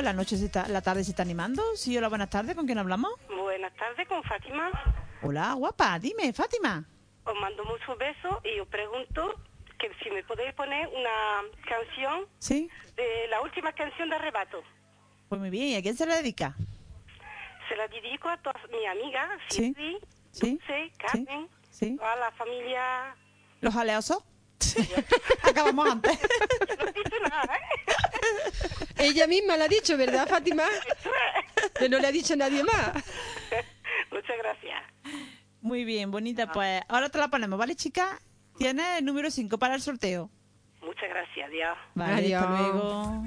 Pues 0.01 0.07
la 0.07 0.13
noche 0.15 0.39
se 0.39 0.47
está, 0.47 0.67
la 0.67 0.81
tarde 0.81 1.05
se 1.05 1.11
está 1.11 1.23
animando. 1.25 1.63
Sí, 1.77 1.95
hola, 1.99 2.09
buenas 2.09 2.31
tardes. 2.31 2.55
¿Con 2.57 2.65
quién 2.65 2.79
hablamos? 2.79 3.13
Buenas 3.29 3.71
tardes, 3.75 4.09
con 4.09 4.23
Fátima. 4.23 4.71
Hola, 5.21 5.53
guapa. 5.53 5.99
Dime, 5.99 6.33
Fátima. 6.33 6.83
Os 7.25 7.35
mando 7.39 7.63
muchos 7.67 7.99
besos 7.99 8.39
y 8.43 8.59
os 8.61 8.69
pregunto 8.69 9.35
que 9.79 9.91
si 10.03 10.11
me 10.11 10.25
podéis 10.25 10.55
poner 10.55 10.89
una 10.89 11.43
canción 11.69 12.25
Sí. 12.39 12.71
de 12.97 13.29
la 13.29 13.43
última 13.43 13.75
canción 13.75 14.09
de 14.09 14.17
Arrebato. 14.17 14.63
Pues 15.29 15.39
muy 15.39 15.51
bien. 15.51 15.69
¿Y 15.69 15.77
a 15.77 15.83
quién 15.83 15.95
se 15.95 16.07
la 16.07 16.17
dedica? 16.17 16.55
Se 17.69 17.77
la 17.77 17.87
dedico 17.89 18.31
a 18.31 18.39
todas 18.39 18.63
mis 18.71 18.89
amigas, 18.89 19.29
Sí. 19.51 19.75
Sí. 20.33 20.49
Dulce, 20.57 20.93
Carmen, 20.97 21.47
Sí. 21.71 21.99
a 22.03 22.17
la 22.17 22.31
familia... 22.31 23.15
¿Los 23.61 23.77
aleosos? 23.77 24.25
Acabamos 25.43 25.91
antes. 25.91 26.19
Ella 28.99 29.27
misma 29.27 29.57
lo 29.57 29.65
ha 29.65 29.69
dicho, 29.69 29.97
¿verdad, 29.97 30.29
Fátima? 30.29 30.65
Que 31.79 31.89
no 31.89 31.99
le 31.99 32.07
ha 32.07 32.13
dicho 32.13 32.37
nadie 32.37 32.63
más. 32.63 32.93
Muchas 34.11 34.37
gracias. 34.39 34.83
Muy 35.63 35.85
bien, 35.85 36.11
bonita. 36.11 36.53
Pues 36.53 36.83
ahora 36.89 37.09
te 37.09 37.19
la 37.19 37.29
ponemos, 37.29 37.59
¿vale, 37.59 37.75
chica? 37.77 38.21
Tienes 38.59 38.99
el 38.99 39.05
número 39.05 39.31
5 39.31 39.59
para 39.59 39.75
el 39.75 39.81
sorteo. 39.81 40.31
Muchas 40.83 41.09
gracias, 41.09 41.49
adiós. 41.49 41.77
Vale, 41.95 42.35
Adiós. 42.35 42.43
hasta 42.43 42.63
luego. 42.63 43.23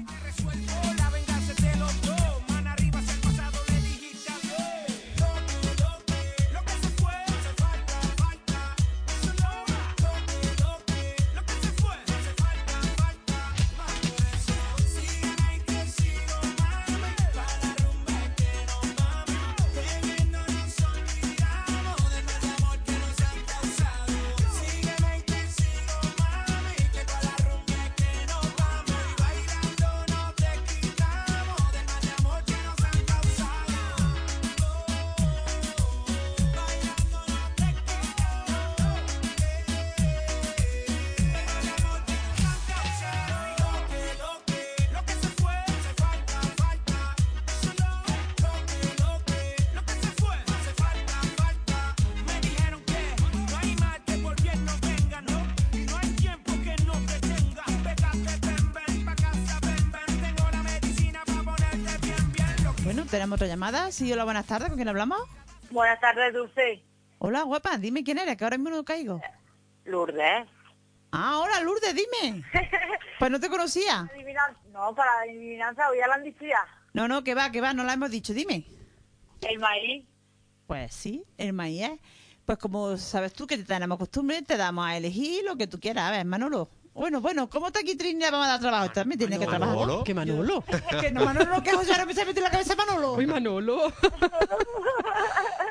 Tenemos 63.24 63.36
otra 63.36 63.46
llamada. 63.46 63.90
Sí, 63.90 64.12
hola, 64.12 64.24
buenas 64.24 64.44
tardes. 64.44 64.68
¿Con 64.68 64.76
quién 64.76 64.88
hablamos? 64.88 65.18
Buenas 65.70 65.98
tardes, 65.98 66.34
Dulce. 66.34 66.84
Hola, 67.18 67.42
guapa. 67.44 67.78
Dime 67.78 68.04
quién 68.04 68.18
eres, 68.18 68.36
que 68.36 68.44
ahora 68.44 68.58
mismo 68.58 68.68
no 68.68 68.84
caigo. 68.84 69.18
Lourdes. 69.86 70.46
Ah, 71.10 71.38
hola, 71.38 71.60
Lourdes, 71.62 71.94
dime. 71.94 72.44
Pues 73.18 73.30
no 73.30 73.40
te 73.40 73.48
conocía. 73.48 74.10
No, 74.72 74.94
para 74.94 75.10
la 75.14 75.22
adivinanza, 75.22 75.88
hoy 75.88 75.98
ya 75.98 76.08
la 76.08 76.16
han 76.16 76.24
dicho 76.24 76.44
ya. 76.44 76.66
No, 76.92 77.08
no, 77.08 77.22
que 77.24 77.34
va, 77.34 77.50
que 77.50 77.60
va, 77.60 77.72
no 77.72 77.84
la 77.84 77.94
hemos 77.94 78.10
dicho. 78.10 78.34
Dime. 78.34 78.66
El 79.40 79.58
maíz. 79.58 80.04
Pues 80.66 80.92
sí, 80.92 81.24
el 81.38 81.52
maíz 81.54 81.82
es. 81.82 82.00
Pues 82.44 82.58
como 82.58 82.96
sabes 82.98 83.32
tú 83.32 83.46
que 83.46 83.56
te 83.56 83.64
tenemos 83.64 83.96
costumbre, 83.98 84.42
te 84.42 84.58
damos 84.58 84.84
a 84.84 84.96
elegir 84.96 85.44
lo 85.44 85.56
que 85.56 85.66
tú 85.66 85.80
quieras. 85.80 86.08
A 86.08 86.10
ver, 86.10 86.26
Manolo. 86.26 86.68
Bueno, 86.94 87.20
bueno, 87.20 87.50
¿cómo 87.50 87.66
está 87.66 87.80
aquí 87.80 87.96
Trini? 87.96 88.22
Vamos 88.24 88.46
a 88.46 88.50
dar 88.50 88.60
trabajo. 88.60 88.92
También 88.92 89.18
tiene 89.18 89.36
que 89.38 89.46
trabajar. 89.46 89.76
Manolo. 89.76 90.04
¿Qué 90.04 90.14
Manolo? 90.14 90.64
Que 91.00 91.10
no, 91.10 91.24
Manolo, 91.24 91.62
que 91.62 91.72
José 91.72 91.90
ahora 91.90 92.06
me 92.06 92.14
se 92.14 92.24
mete 92.24 92.38
en 92.38 92.44
la 92.44 92.50
cabeza 92.50 92.76
Manolo. 92.76 93.14
Uy, 93.14 93.26
Manolo. 93.26 93.92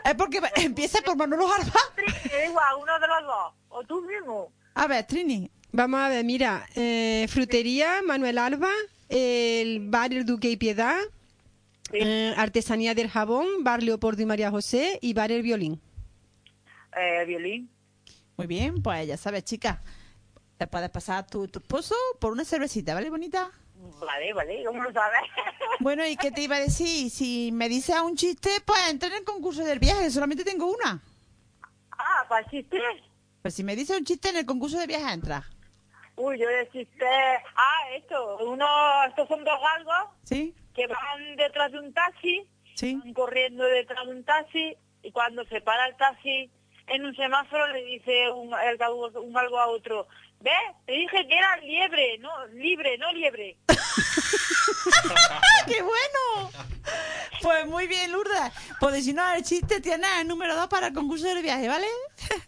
Es 0.06 0.16
porque 0.16 0.42
empieza 0.58 1.02
por 1.02 1.16
Manolo 1.16 1.48
Jarba. 1.48 1.80
Digo 1.96 2.60
a 2.60 2.76
uno 2.76 3.00
de 3.00 3.08
los 3.08 3.24
dos. 3.26 3.54
O 3.70 3.84
tú 3.86 4.02
mismo. 4.02 4.52
A 4.74 4.86
ver, 4.88 5.06
Trini. 5.08 5.50
Vamos 5.72 6.02
a 6.02 6.10
ver, 6.10 6.26
mira, 6.26 6.68
eh, 6.76 7.26
frutería 7.30 8.02
Manuel 8.06 8.38
Alba, 8.38 8.70
el 9.10 9.80
bar 9.90 10.14
El 10.14 10.26
Duque 10.26 10.52
y 10.52 10.58
Piedad, 10.58 11.00
eh, 11.94 12.34
artesanía 12.38 12.94
del 12.94 13.10
jabón, 13.10 13.48
bar 13.62 13.82
Leopoldo 13.82 14.22
y 14.22 14.26
María 14.26 14.52
José 14.52 15.00
y 15.02 15.14
bar 15.14 15.32
El 15.32 15.42
Violín. 15.42 15.82
Eh, 16.96 17.26
violín. 17.26 17.70
Muy 18.38 18.46
bien, 18.46 18.84
pues 18.84 19.08
ya 19.08 19.18
sabes, 19.18 19.46
chica. 19.46 19.82
Te 20.64 20.68
puedes 20.68 20.90
pasar 20.92 21.28
tu, 21.28 21.46
tu 21.50 21.60
esposo 21.60 21.94
por 22.22 22.32
una 22.32 22.46
cervecita, 22.46 22.94
¿vale, 22.94 23.10
bonita? 23.10 23.52
Vale, 24.00 24.32
vale, 24.32 24.64
¿cómo 24.64 24.82
lo 24.82 24.94
sabes? 24.94 25.20
Bueno, 25.82 26.08
¿y 26.08 26.16
qué 26.16 26.32
te 26.32 26.40
iba 26.40 26.56
a 26.56 26.60
decir? 26.62 27.10
Si 27.10 27.52
me 27.52 27.68
dices 27.68 28.00
un 28.00 28.16
chiste, 28.16 28.50
pues 28.66 28.80
entra 28.90 29.10
en 29.10 29.16
el 29.16 29.24
concurso 29.26 29.66
del 29.66 29.80
viaje. 29.80 30.10
Solamente 30.10 30.46
tengo 30.46 30.68
una. 30.68 31.02
ah, 31.98 32.26
para 32.30 32.50
chiste. 32.50 32.80
Pues 33.42 33.54
si 33.56 33.66
me 33.66 33.76
dices 33.76 33.98
un 34.00 34.06
chiste 34.06 34.30
en 34.30 34.38
el 34.38 34.46
concurso 34.46 34.80
de 34.80 34.88
viaje, 34.88 35.12
entra. 35.14 35.44
Uy, 36.16 36.40
yo 36.40 36.48
de 36.48 36.70
chiste. 36.70 37.06
Ah, 37.06 37.90
esto. 37.98 38.38
Uno, 38.38 38.66
estos 39.10 39.28
son 39.28 39.44
dos 39.44 39.60
galgos 39.60 40.16
¿Sí? 40.24 40.56
que 40.74 40.88
van 40.88 41.36
detrás 41.36 41.74
de 41.74 41.80
un 41.80 41.94
taxi. 41.94 42.48
Sí. 42.76 42.96
Van 43.04 43.14
corriendo 43.14 43.66
detrás 43.66 44.06
de 44.06 44.14
un 44.14 44.24
taxi. 44.24 44.78
Y 45.02 45.12
cuando 45.12 45.44
se 45.44 45.60
para 45.60 45.88
el 45.88 45.98
taxi 45.98 46.50
en 46.88 47.06
un 47.06 47.16
semáforo, 47.16 47.68
le 47.68 47.84
dice 47.84 48.30
un, 48.32 48.54
el 48.54 48.78
un 49.18 49.34
galgo 49.34 49.60
a 49.60 49.68
otro. 49.68 50.08
¿Ves? 50.44 50.54
Te 50.86 50.92
dije 50.92 51.26
que 51.26 51.38
era 51.38 51.56
liebre, 51.58 52.18
no, 52.20 52.46
libre, 52.48 52.98
no 52.98 53.12
liebre. 53.14 53.56
¡Qué 55.68 55.82
bueno! 55.82 56.52
Pues 57.42 57.66
muy 57.66 57.88
bien, 57.88 58.12
Lourdes. 58.12 58.52
Pues 58.80 59.06
si 59.06 59.14
no, 59.14 59.34
el 59.34 59.44
chiste 59.44 59.80
tiene 59.80 60.06
el 60.20 60.28
número 60.28 60.54
dos 60.56 60.68
para 60.68 60.88
el 60.88 60.94
concurso 60.94 61.26
del 61.28 61.42
viaje, 61.42 61.70
¿vale? 61.70 61.88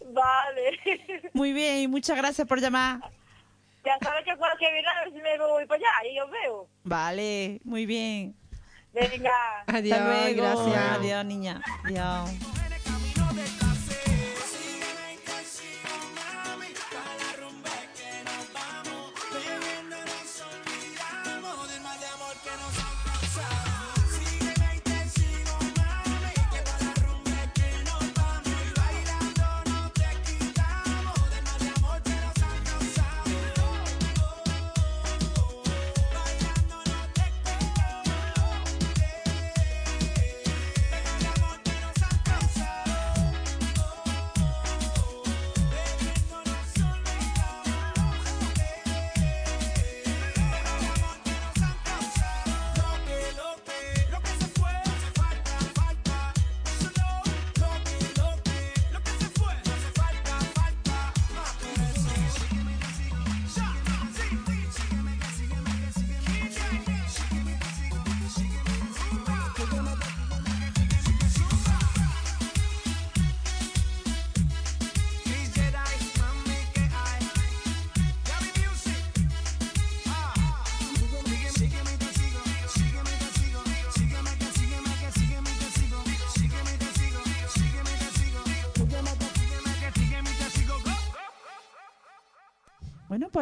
Vale. 0.07 1.21
Muy 1.33 1.53
bien, 1.53 1.77
y 1.77 1.87
muchas 1.87 2.17
gracias 2.17 2.45
por 2.45 2.59
llamar. 2.59 2.99
Ya 3.85 3.97
sabes 4.01 4.25
que 4.25 4.35
cuando 4.35 4.57
que 4.57 4.71
viene 4.73 4.87
a 4.87 5.03
ver 5.05 5.13
si 5.13 5.21
me 5.21 5.37
voy 5.37 5.65
para 5.65 5.79
allá 5.79 6.09
y 6.11 6.19
os 6.19 6.29
veo. 6.31 6.67
Vale, 6.83 7.61
muy 7.63 7.85
bien. 7.85 8.35
Venga. 8.91 9.31
Adiós, 9.67 9.99
Hasta 9.99 10.33
luego. 10.33 10.41
gracias. 10.41 10.91
Adiós, 10.97 11.25
niña. 11.25 11.61
Adiós. 11.85 12.29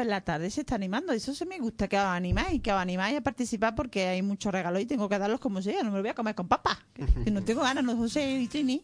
Pues 0.03 0.09
la 0.09 0.21
tarde 0.21 0.49
se 0.49 0.61
está 0.61 0.75
animando. 0.75 1.13
Eso 1.13 1.33
se 1.33 1.45
me 1.45 1.59
gusta, 1.59 1.87
que 1.87 1.97
os 1.97 2.03
animáis, 2.03 2.61
que 2.61 2.73
os 2.73 2.77
animáis 2.77 3.17
a 3.17 3.21
participar 3.21 3.73
porque 3.73 4.07
hay 4.09 4.21
muchos 4.21 4.51
regalos 4.51 4.81
y 4.81 4.85
tengo 4.85 5.07
que 5.07 5.17
darlos 5.17 5.39
como 5.39 5.61
sea. 5.61 5.81
No 5.81 5.91
me 5.91 5.97
lo 5.97 6.03
voy 6.03 6.09
a 6.09 6.13
comer 6.13 6.35
con 6.35 6.49
papas. 6.49 6.77
Que, 6.93 7.31
no 7.31 7.41
tengo 7.41 7.61
ganas, 7.61 7.85
no 7.85 7.95
José 7.95 8.41
y 8.41 8.47
Trini. 8.47 8.83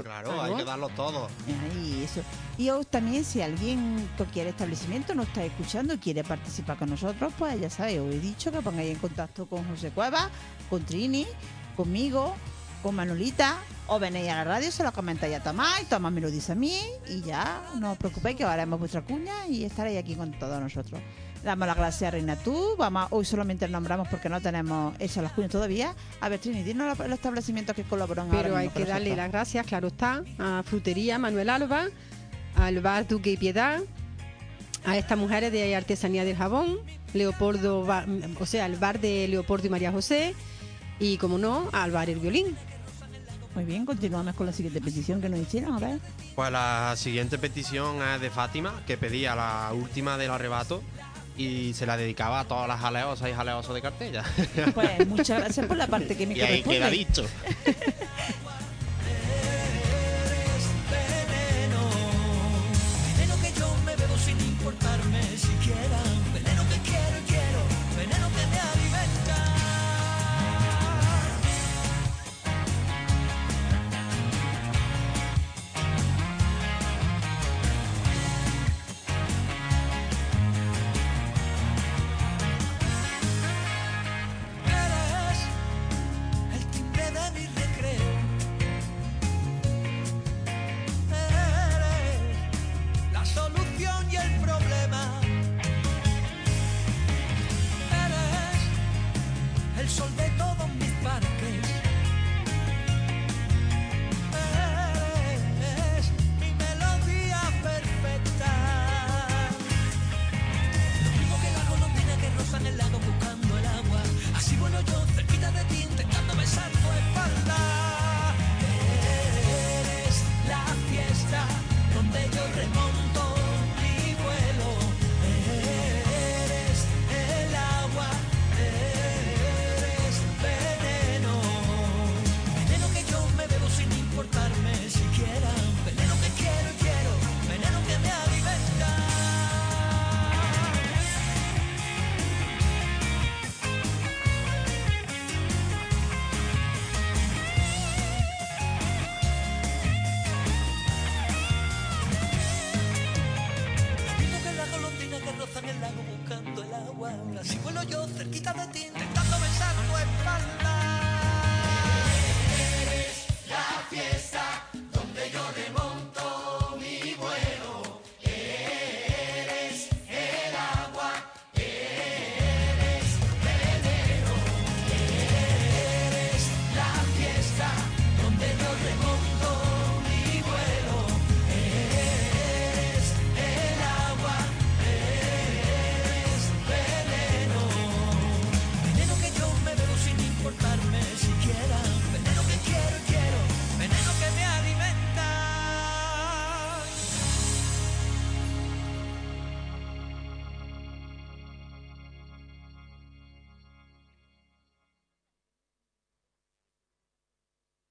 Claro, 0.00 0.40
hay 0.40 0.54
que 0.54 0.64
darlo 0.64 0.88
todo. 0.90 1.28
Ahí, 1.46 2.02
eso. 2.04 2.20
Y 2.56 2.70
os 2.70 2.86
también, 2.86 3.24
si 3.24 3.42
alguien 3.42 4.08
que 4.16 4.24
quiere 4.26 4.50
establecimiento 4.50 5.12
nos 5.14 5.26
está 5.26 5.44
escuchando 5.44 5.94
y 5.94 5.98
quiere 5.98 6.22
participar 6.22 6.78
con 6.78 6.90
nosotros, 6.90 7.32
pues 7.36 7.60
ya 7.60 7.68
sabéis, 7.68 7.98
os 7.98 8.14
he 8.14 8.20
dicho 8.20 8.52
que 8.52 8.60
pongáis 8.60 8.92
en 8.92 8.98
contacto 8.98 9.46
con 9.46 9.66
José 9.68 9.90
Cueva, 9.90 10.30
con 10.70 10.84
Trini, 10.84 11.26
conmigo, 11.76 12.36
con 12.84 12.94
Manolita, 12.94 13.56
o 13.86 13.98
venéis 13.98 14.28
a 14.28 14.34
la 14.36 14.44
radio, 14.44 14.70
se 14.70 14.84
lo 14.84 14.92
comentáis 14.92 15.34
a 15.34 15.42
Tomás, 15.42 15.80
y 15.80 15.86
Tomás 15.86 16.12
me 16.12 16.20
lo 16.20 16.30
dice 16.30 16.52
a 16.52 16.54
mí, 16.54 16.78
y 17.08 17.22
ya 17.22 17.62
no 17.80 17.92
os 17.92 17.98
preocupéis 17.98 18.36
que 18.36 18.44
haremos 18.44 18.78
vuestra 18.78 19.00
cuña 19.00 19.46
y 19.48 19.64
estaréis 19.64 19.98
aquí 19.98 20.14
con 20.14 20.30
todos 20.32 20.60
nosotros. 20.60 21.00
Damos 21.42 21.66
las 21.66 21.78
gracias 21.78 22.08
a 22.08 22.10
Reina 22.10 22.36
Tú, 22.36 22.76
vamos, 22.76 23.06
hoy 23.10 23.24
solamente 23.24 23.66
nombramos 23.68 24.06
porque 24.08 24.28
no 24.28 24.38
tenemos 24.42 24.94
hechas 24.98 25.22
las 25.22 25.32
cuñas 25.32 25.50
todavía. 25.50 25.94
A 26.20 26.28
ver, 26.28 26.40
Trini, 26.40 26.62
dinos 26.62 26.98
los, 26.98 27.08
establecimientos 27.10 27.74
que 27.74 27.84
colaboran 27.84 28.26
ahora 28.26 28.42
Pero 28.42 28.56
hay 28.56 28.68
que 28.68 28.84
darle 28.84 29.10
nosotros. 29.10 29.16
las 29.16 29.32
gracias, 29.32 29.66
claro 29.66 29.88
está, 29.88 30.22
a 30.38 30.62
Frutería 30.62 31.18
Manuel 31.18 31.48
Alba, 31.48 31.86
al 32.54 32.80
bar 32.80 33.08
Duque 33.08 33.32
y 33.32 33.38
Piedad, 33.38 33.80
a 34.84 34.98
estas 34.98 35.16
mujeres 35.16 35.52
de 35.52 35.74
Artesanía 35.74 36.26
del 36.26 36.36
Jabón, 36.36 36.80
Leopoldo, 37.14 37.86
o 38.38 38.46
sea, 38.46 38.66
al 38.66 38.76
bar 38.76 39.00
de 39.00 39.26
Leopoldo 39.26 39.68
y 39.68 39.70
María 39.70 39.90
José, 39.90 40.34
y 40.98 41.16
como 41.16 41.38
no, 41.38 41.70
al 41.72 41.90
bar 41.90 42.10
El 42.10 42.20
Violín. 42.20 42.54
Muy 43.54 43.64
bien, 43.64 43.86
continuamos 43.86 44.34
con 44.34 44.46
la 44.46 44.52
siguiente 44.52 44.80
petición 44.80 45.20
que 45.20 45.28
nos 45.28 45.38
hicieron, 45.38 45.74
a 45.74 45.78
ver. 45.78 46.00
Pues 46.34 46.50
la 46.50 46.94
siguiente 46.96 47.38
petición 47.38 48.02
es 48.02 48.20
de 48.20 48.30
Fátima, 48.30 48.82
que 48.86 48.96
pedía 48.96 49.36
la 49.36 49.70
última 49.72 50.18
del 50.18 50.30
arrebato 50.30 50.82
y 51.36 51.72
se 51.74 51.86
la 51.86 51.96
dedicaba 51.96 52.40
a 52.40 52.44
todas 52.44 52.66
las 52.68 52.80
jaleosas 52.80 53.28
y 53.28 53.32
jaleosos 53.32 53.74
de 53.74 53.82
cartella. 53.82 54.24
Pues 54.74 55.06
muchas 55.06 55.40
gracias 55.40 55.66
por 55.66 55.76
la 55.76 55.86
parte 55.86 56.16
que 56.16 56.26
me 56.26 56.34
y 56.38 56.40
ahí 56.40 56.62
queda 56.62 56.90
dicho. 56.90 57.24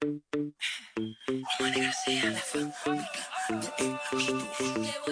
voy 0.04 0.22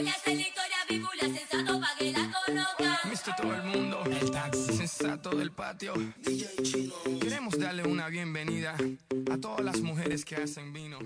a 0.08 0.12
hacer 0.12 0.36
la 0.36 0.42
historia 0.42 0.78
bíbula 0.90 1.22
sensato 1.22 1.80
pa' 1.80 1.96
que 1.98 2.12
la 2.12 2.30
conozcan. 2.46 2.98
Mr. 3.10 3.36
Todo 3.38 3.56
el 3.56 3.64
mundo, 3.64 4.04
el 4.06 4.32
taxi 4.32 4.74
sensato 4.74 5.30
del 5.32 5.52
patio. 5.52 5.94
Queremos 7.22 7.58
darle 7.60 7.84
una 7.88 8.08
bienvenida 8.10 8.76
a 9.32 9.38
todas 9.38 9.64
las 9.64 9.80
mujeres 9.82 10.26
que 10.26 10.36
hacen 10.36 10.74
vino. 10.74 11.00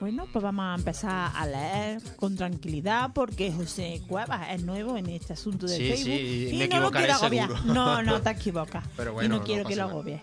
Bueno, 0.00 0.26
pues 0.32 0.42
vamos 0.42 0.64
a 0.64 0.74
empezar 0.74 1.30
a 1.34 1.46
leer 1.46 2.00
con 2.16 2.34
tranquilidad 2.34 3.10
porque 3.14 3.52
José 3.52 4.00
Cuevas 4.08 4.48
es 4.50 4.64
nuevo 4.64 4.96
en 4.96 5.06
este 5.08 5.34
asunto 5.34 5.66
de 5.66 5.76
Sí, 5.76 5.88
Facebook. 5.88 6.04
sí, 6.16 6.48
y 6.50 6.58
me 6.58 6.66
no 6.68 6.80
lo 6.80 6.90
quiero 6.90 7.12
agobiar. 7.14 7.48
seguro. 7.48 7.74
No, 7.74 8.02
no 8.02 8.20
te 8.22 8.30
equivocas. 8.30 8.84
Pero 8.96 9.10
y 9.10 9.14
bueno, 9.14 9.36
no 9.38 9.44
quiero 9.44 9.62
no 9.62 9.68
que 9.68 9.76
lo 9.76 9.82
agobies. 9.84 10.20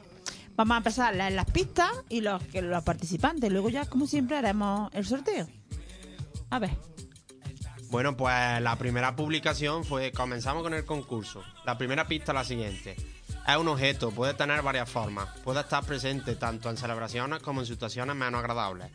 Vamos 0.59 0.75
a 0.75 0.77
empezar 0.79 1.15
leer 1.15 1.31
las 1.31 1.45
pistas 1.45 1.89
y 2.09 2.19
los, 2.19 2.43
los 2.53 2.83
participantes. 2.83 3.49
Luego 3.49 3.69
ya, 3.69 3.85
como 3.85 4.05
siempre, 4.05 4.35
haremos 4.35 4.93
el 4.93 5.05
sorteo. 5.05 5.47
A 6.49 6.59
ver. 6.59 6.71
Bueno, 7.89 8.17
pues 8.17 8.61
la 8.61 8.75
primera 8.75 9.15
publicación 9.15 9.85
fue, 9.85 10.11
comenzamos 10.11 10.61
con 10.61 10.73
el 10.73 10.83
concurso. 10.83 11.41
La 11.63 11.77
primera 11.77 12.09
pista 12.09 12.33
es 12.33 12.35
la 12.35 12.43
siguiente. 12.43 12.97
Es 13.47 13.55
un 13.55 13.69
objeto, 13.69 14.11
puede 14.11 14.33
tener 14.33 14.61
varias 14.61 14.89
formas. 14.89 15.29
Puede 15.45 15.61
estar 15.61 15.81
presente 15.85 16.35
tanto 16.35 16.69
en 16.69 16.75
celebraciones 16.75 17.41
como 17.41 17.61
en 17.61 17.65
situaciones 17.65 18.17
menos 18.17 18.39
agradables. 18.39 18.91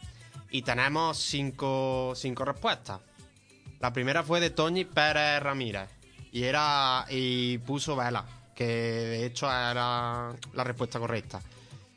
Y 0.50 0.60
tenemos 0.60 1.16
cinco, 1.16 2.12
cinco 2.14 2.44
respuestas. 2.44 3.00
La 3.80 3.90
primera 3.90 4.22
fue 4.22 4.38
de 4.38 4.50
Toñi 4.50 4.84
Pérez 4.84 5.42
Ramírez. 5.42 5.88
Y 6.30 6.42
era. 6.42 7.06
y 7.08 7.56
puso 7.56 7.96
vela, 7.96 8.26
que 8.54 8.66
de 8.66 9.26
hecho 9.26 9.46
era 9.46 10.32
la 10.52 10.64
respuesta 10.64 10.98
correcta. 10.98 11.40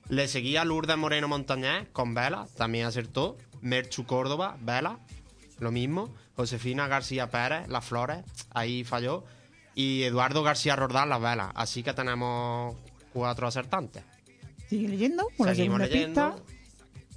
Le 0.10 0.28
seguía 0.28 0.64
Lourdes 0.64 0.98
Moreno 0.98 1.28
Montañés 1.28 1.88
con 1.92 2.14
vela, 2.14 2.48
también 2.56 2.86
acertó. 2.86 3.38
Merchu 3.62 4.06
Córdoba, 4.06 4.58
vela, 4.62 5.00
lo 5.60 5.72
mismo. 5.72 6.14
Josefina 6.36 6.88
García 6.88 7.30
Pérez, 7.30 7.68
las 7.68 7.84
flores, 7.84 8.24
ahí 8.52 8.84
falló. 8.84 9.26
Y 9.76 10.04
Eduardo 10.04 10.44
García 10.44 10.76
Rordán, 10.76 11.10
las 11.10 11.22
velas. 11.22 11.52
Así 11.56 11.84
que 11.84 11.94
tenemos 11.94 12.76
cuatro 13.14 13.48
acertantes. 13.48 14.04
Sigue 14.70 14.88
leyendo 14.90 15.28
Seguimos 15.44 15.80
leyendo. 15.80 16.36
pista. 16.38 16.54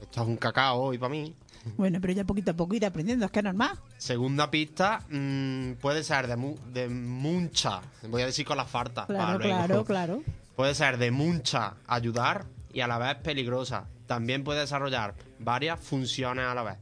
Esto 0.01 0.23
es 0.23 0.29
un 0.29 0.37
cacao 0.37 0.81
hoy 0.81 0.99
para 0.99 1.11
mí. 1.11 1.35
Bueno, 1.77 1.99
pero 2.01 2.13
ya 2.13 2.25
poquito 2.25 2.53
a 2.53 2.55
poco 2.55 2.75
ir 2.75 2.87
aprendiendo, 2.87 3.27
es 3.27 3.31
que 3.31 3.41
es 3.41 3.45
normal. 3.45 3.79
Segunda 3.99 4.51
pista 4.51 5.01
mm, 5.11 5.73
puede 5.75 6.03
ser 6.03 6.27
de, 6.27 6.37
mu- 6.37 6.57
de 6.73 6.89
mucha, 6.89 7.81
voy 8.09 8.23
a 8.23 8.27
decir 8.27 8.47
con 8.47 8.57
las 8.57 8.69
fartas. 8.71 9.07
para 9.07 9.39
Claro, 9.39 9.39
claro, 9.41 9.85
claro. 9.85 10.23
Puede 10.57 10.75
ser 10.75 10.97
de 10.99 11.11
mucha 11.11 11.75
ayudar 11.87 12.47
y 12.73 12.81
a 12.81 12.87
la 12.87 12.99
vez 12.99 13.17
peligrosa. 13.17 13.85
También 14.07 14.43
puede 14.45 14.61
desarrollar 14.61 15.15
varias 15.39 15.79
funciones 15.81 16.45
a 16.47 16.55
la 16.55 16.63
vez. 16.63 16.77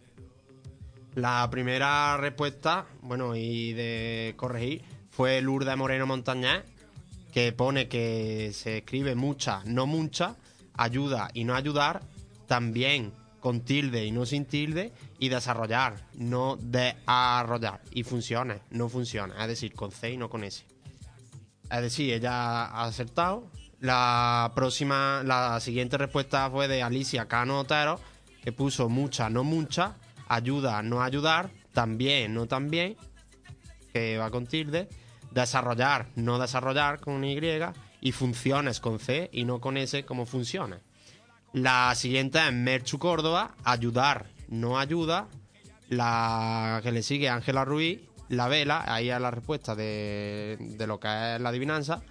La 1.15 1.49
primera 1.51 2.17
respuesta, 2.17 2.87
bueno, 3.03 3.35
y 3.35 3.73
de 3.73 4.35
corregir, 4.37 4.83
fue 5.11 5.41
Lourdes 5.43 5.77
Moreno 5.77 6.07
Montañés, 6.07 6.63
que 7.33 7.53
pone 7.53 7.89
que 7.89 8.53
se 8.55 8.79
escribe 8.79 9.15
mucha, 9.15 9.63
no 9.65 9.87
mucha, 9.87 10.37
ayuda 10.75 11.29
y 11.35 11.45
no 11.45 11.55
ayudar, 11.57 12.03
también 12.47 13.13
con 13.41 13.61
tilde 13.61 14.05
y 14.05 14.13
no 14.13 14.27
sin 14.27 14.45
tilde, 14.45 14.93
y 15.19 15.29
desarrollar, 15.29 16.07
no 16.15 16.57
desarrollar, 16.57 17.81
y 17.91 18.03
funciones, 18.03 18.61
no 18.71 18.89
funciones, 18.89 19.37
es 19.41 19.49
decir, 19.49 19.75
con 19.75 19.91
C 19.91 20.13
y 20.13 20.17
no 20.17 20.29
con 20.29 20.45
S. 20.45 20.65
Es 21.71 21.83
decir, 21.83 22.13
ella 22.13 22.67
ha 22.67 22.85
acertado. 22.85 23.51
La 23.81 24.51
próxima, 24.55 25.23
la 25.25 25.61
siguiente 25.61 25.99
respuesta 25.99 26.51
fue 26.51 26.67
de 26.67 26.83
Alicia 26.83 27.29
Cano 27.29 27.61
Otero, 27.61 28.01
que 28.43 28.53
puso 28.53 28.89
mucha, 28.89 29.31
no 29.31 29.45
mucha, 29.45 29.97
ayuda, 30.29 30.83
no 30.83 31.03
ayudar, 31.03 31.51
también, 31.73 32.35
no 32.35 32.47
también, 32.47 32.97
que 33.93 34.19
va 34.19 34.31
con 34.31 34.47
tilde, 34.47 34.89
desarrollar, 35.31 36.09
no 36.17 36.39
desarrollar 36.39 37.01
con 37.01 37.23
Y, 37.25 37.39
y 38.01 38.13
funciones 38.13 38.81
con 38.81 38.99
C 38.99 39.31
y 39.33 39.45
no 39.45 39.61
con 39.61 39.77
S 39.77 40.05
como 40.05 40.27
funciones. 40.27 40.81
La 41.53 41.95
siguiente 41.95 42.39
es 42.47 42.53
Merchu 42.53 42.99
Córdoba, 42.99 43.55
ayudar, 43.65 44.27
no 44.49 44.79
ayuda. 44.79 45.29
La 45.89 46.81
que 46.83 46.93
le 46.93 47.03
sigue 47.03 47.31
Ángela 47.31 47.65
Ruiz, 47.65 48.01
la 48.29 48.49
vela, 48.49 48.85
ahí 48.87 49.11
es 49.11 49.21
la 49.21 49.31
respuesta 49.31 49.75
de, 49.75 50.59
de 50.61 50.87
lo 50.87 51.01
que 51.01 51.09
es 51.09 51.41
la 51.41 51.49
adivinanza. 51.49 52.03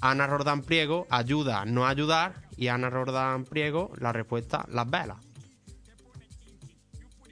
Ana 0.00 0.26
Rordán 0.26 0.62
Priego, 0.62 1.06
ayuda, 1.10 1.64
no 1.64 1.86
ayudar. 1.86 2.42
Y 2.56 2.68
Ana 2.68 2.90
Rordán 2.90 3.44
Priego, 3.44 3.92
la 3.98 4.12
respuesta, 4.12 4.64
las 4.70 4.88
velas. 4.88 5.18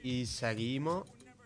Y 0.03 0.25
seguimos 0.25 1.05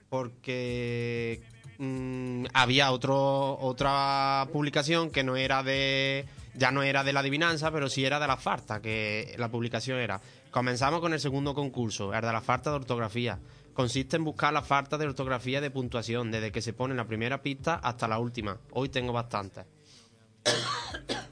porque 0.09 1.41
mm, 1.79 2.45
había 2.53 2.91
otro, 2.91 3.57
otra 3.59 4.47
publicación 4.51 5.09
que 5.09 5.23
no 5.23 5.35
era 5.35 5.63
de. 5.63 6.25
Ya 6.53 6.71
no 6.71 6.83
era 6.83 7.03
de 7.03 7.13
la 7.13 7.21
adivinanza, 7.21 7.71
pero 7.71 7.89
sí 7.89 8.03
era 8.03 8.19
de 8.19 8.27
la 8.27 8.37
farta, 8.37 8.81
que 8.81 9.35
la 9.37 9.49
publicación 9.49 9.99
era. 9.99 10.21
Comenzamos 10.51 10.99
con 10.99 11.13
el 11.13 11.19
segundo 11.19 11.53
concurso, 11.53 12.13
el 12.13 12.21
de 12.21 12.31
la 12.31 12.41
farta 12.41 12.71
de 12.71 12.75
ortografía. 12.75 13.39
Consiste 13.73 14.17
en 14.17 14.25
buscar 14.25 14.51
la 14.51 14.61
falta 14.61 14.97
de 14.97 15.05
ortografía 15.05 15.61
de 15.61 15.71
puntuación, 15.71 16.29
desde 16.29 16.51
que 16.51 16.61
se 16.61 16.73
pone 16.73 16.93
la 16.93 17.07
primera 17.07 17.41
pista 17.41 17.75
hasta 17.75 18.07
la 18.07 18.19
última. 18.19 18.57
Hoy 18.71 18.89
tengo 18.89 19.13
bastantes. 19.13 19.65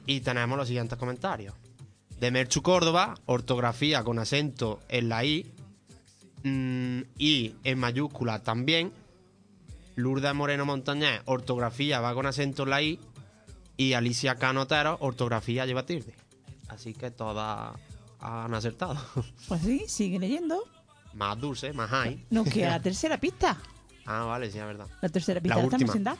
y 0.06 0.22
tenemos 0.22 0.58
los 0.58 0.68
siguientes 0.68 0.98
comentarios. 0.98 1.54
De 2.18 2.32
Merchu 2.32 2.62
Córdoba, 2.62 3.16
ortografía 3.26 4.04
con 4.04 4.20
acento 4.20 4.80
en 4.88 5.10
la 5.10 5.24
I, 5.26 5.52
mm, 6.44 7.02
y 7.18 7.56
en 7.64 7.80
mayúscula 7.80 8.41
también. 8.41 8.91
Lourdes 9.96 10.34
Moreno 10.34 10.66
Montañés, 10.66 11.22
ortografía 11.26 12.00
va 12.00 12.14
con 12.14 12.26
acento 12.26 12.64
en 12.64 12.70
la 12.70 12.82
I. 12.82 13.00
Y 13.80 13.94
Alicia 13.94 14.36
Canotero, 14.36 14.98
ortografía 15.00 15.66
lleva 15.66 15.86
tilde. 15.86 16.14
Así 16.68 16.94
que 16.94 17.12
todas 17.12 17.74
han 18.20 18.54
acertado. 18.54 18.98
Pues 19.48 19.62
sí, 19.62 19.86
sigue 19.88 20.20
leyendo. 20.20 20.62
más 21.14 21.40
dulce, 21.40 21.72
más 21.72 21.90
high. 21.90 22.26
Nos 22.30 22.46
queda 22.50 22.72
la 22.72 22.80
tercera 22.82 23.18
pista. 23.18 23.56
Ah, 24.06 24.26
vale, 24.26 24.52
sí, 24.52 24.58
es 24.60 24.66
verdad. 24.66 24.86
La 25.02 25.08
tercera 25.08 25.40
pista 25.40 25.56
La 25.56 25.62
la, 25.62 25.68
estamos 25.68 25.96
última. 25.96 26.12
dar. 26.12 26.18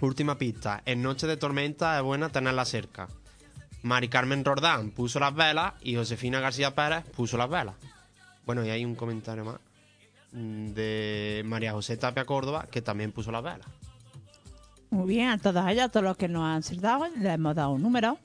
Última 0.00 0.36
pista. 0.38 0.82
En 0.84 1.00
noche 1.00 1.28
de 1.28 1.36
tormenta 1.36 1.96
es 1.98 2.02
buena 2.02 2.30
tenerla 2.30 2.64
cerca. 2.64 3.06
Mari 3.82 4.08
Carmen 4.08 4.44
Rordán 4.44 4.90
puso 4.90 5.20
las 5.20 5.32
velas 5.36 5.74
y 5.82 5.94
Josefina 5.94 6.40
García 6.40 6.74
Pérez 6.74 7.04
puso 7.16 7.36
las 7.38 7.48
velas. 7.48 7.76
Bueno, 8.44 8.64
y 8.66 8.70
hay 8.70 8.84
un 8.84 8.96
comentario 8.96 9.44
más 9.44 9.60
mm, 10.32 10.70
de 10.70 11.42
María 11.46 11.72
José 11.74 11.96
Tapia 11.96 12.24
Córdoba 12.24 12.66
que 12.68 12.82
también 12.82 13.12
puso 13.12 13.30
las 13.30 13.44
velas. 13.44 13.68
Muy 14.90 15.06
bien, 15.06 15.28
a 15.28 15.38
todas 15.38 15.70
ellas, 15.70 15.86
a 15.86 15.88
todos 15.90 16.04
los 16.04 16.16
que 16.16 16.28
nos 16.28 16.44
han 16.44 16.58
acertado, 16.58 17.06
le 17.08 17.30
hemos 17.30 17.54
dado 17.54 17.72
un 17.72 17.82
número. 17.82 18.18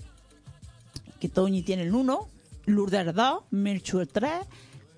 Que 1.20 1.28
Toñi 1.28 1.62
tiene 1.62 1.84
el 1.84 1.94
1, 1.94 2.28
Lourdes 2.66 3.08
el 3.08 3.14
2, 3.14 3.44
Merchu 3.52 4.00
el 4.00 4.08
3, 4.08 4.32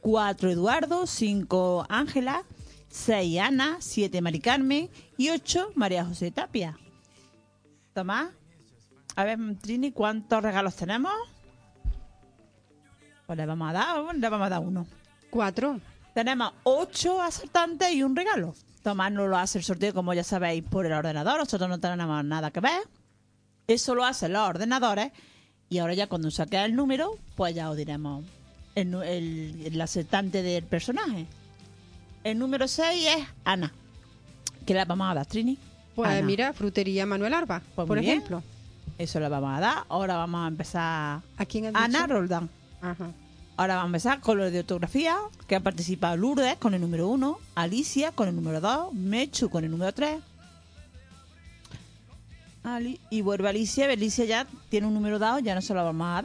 4 0.01 0.51
Eduardo, 0.51 1.07
5 1.07 1.85
Ángela, 1.89 2.43
6 2.89 3.39
Ana, 3.39 3.77
7 3.79 4.21
Mari 4.21 4.39
Carmen 4.39 4.89
y 5.17 5.29
8 5.29 5.71
María 5.75 6.05
José 6.05 6.29
Tapia. 6.31 6.77
Tomás, 7.93 8.29
a 9.15 9.23
ver, 9.23 9.39
Trini, 9.61 9.91
¿cuántos 9.91 10.43
regalos 10.43 10.75
tenemos? 10.75 11.13
Pues 13.25 13.37
le 13.37 13.45
vamos 13.45 13.69
a 13.69 13.73
dar, 13.73 14.15
le 14.15 14.29
vamos 14.29 14.45
a 14.45 14.49
dar 14.49 14.59
uno. 14.59 14.85
Cuatro. 15.31 15.79
Tenemos 16.13 16.53
ocho 16.63 17.21
acertantes 17.21 17.91
y 17.91 18.03
un 18.03 18.15
regalo. 18.15 18.53
Tomás 18.85 19.11
no 19.11 19.25
lo 19.27 19.35
hace 19.37 19.57
el 19.57 19.63
sorteo, 19.63 19.93
como 19.95 20.13
ya 20.13 20.23
sabéis, 20.23 20.63
por 20.63 20.85
el 20.85 20.93
ordenador. 20.93 21.39
Nosotros 21.39 21.67
no 21.67 21.79
tenemos 21.79 22.23
nada 22.23 22.51
que 22.51 22.59
ver. 22.59 22.81
Eso 23.67 23.95
lo 23.95 24.05
hacen 24.05 24.31
los 24.31 24.47
ordenadores. 24.47 25.11
Y 25.69 25.79
ahora 25.79 25.95
ya 25.95 26.05
cuando 26.05 26.29
saque 26.29 26.63
el 26.63 26.75
número, 26.75 27.17
pues 27.35 27.55
ya 27.55 27.69
os 27.71 27.75
diremos 27.77 28.23
el, 28.75 28.93
el- 29.03 29.63
el 29.65 29.81
acertante 29.81 30.43
del 30.43 30.63
personaje. 30.65 31.25
El 32.23 32.37
número 32.37 32.67
6 32.67 33.07
es 33.17 33.27
Ana. 33.43 33.73
¿Qué 34.67 34.75
le 34.75 34.85
vamos 34.85 35.09
a 35.09 35.15
dar, 35.15 35.25
Trini? 35.25 35.57
Pues 35.95 36.09
Ana. 36.11 36.21
mira, 36.21 36.53
frutería 36.53 37.07
Manuel 37.07 37.33
Arba, 37.33 37.63
Pues 37.73 37.87
por 37.87 37.99
bien. 37.99 38.11
ejemplo. 38.19 38.43
Eso 38.99 39.19
le 39.19 39.27
vamos 39.29 39.57
a 39.57 39.59
dar. 39.59 39.83
Ahora 39.89 40.15
vamos 40.17 40.45
a 40.45 40.47
empezar. 40.47 41.21
¿A 41.37 41.45
quién 41.47 41.65
has 41.65 41.75
Ana 41.75 42.03
dicho? 42.03 42.13
Roldán. 42.13 42.49
Ajá. 42.81 43.09
Ahora 43.57 43.75
vamos 43.75 43.85
a 43.85 43.87
empezar 43.87 44.19
con 44.19 44.37
lo 44.37 44.51
de 44.51 44.59
ortografía, 44.59 45.17
que 45.47 45.55
ha 45.55 45.61
participado 45.61 46.17
Lourdes 46.17 46.57
con 46.57 46.73
el 46.73 46.81
número 46.81 47.07
1, 47.07 47.39
Alicia 47.55 48.11
con 48.11 48.27
el 48.27 48.35
número 48.35 48.59
2, 48.59 48.93
Mechu 48.93 49.49
con 49.49 49.63
el 49.63 49.71
número 49.71 49.93
3. 49.93 50.19
Ali- 52.63 52.99
y 53.09 53.21
vuelve 53.21 53.47
Alicia, 53.47 53.85
Alicia 53.89 54.25
ya 54.25 54.47
tiene 54.69 54.87
un 54.87 54.93
número 54.93 55.19
dado, 55.19 55.39
ya 55.39 55.55
no 55.55 55.61
se 55.61 55.73
lo 55.73 55.83
vamos 55.85 56.07
a 56.07 56.21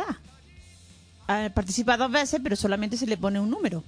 dar. 1.28 1.52
Participa 1.52 1.96
dos 1.96 2.10
veces, 2.10 2.40
pero 2.42 2.56
solamente 2.56 2.96
se 2.96 3.06
le 3.06 3.16
pone 3.16 3.38
un 3.38 3.48
número. 3.50 3.84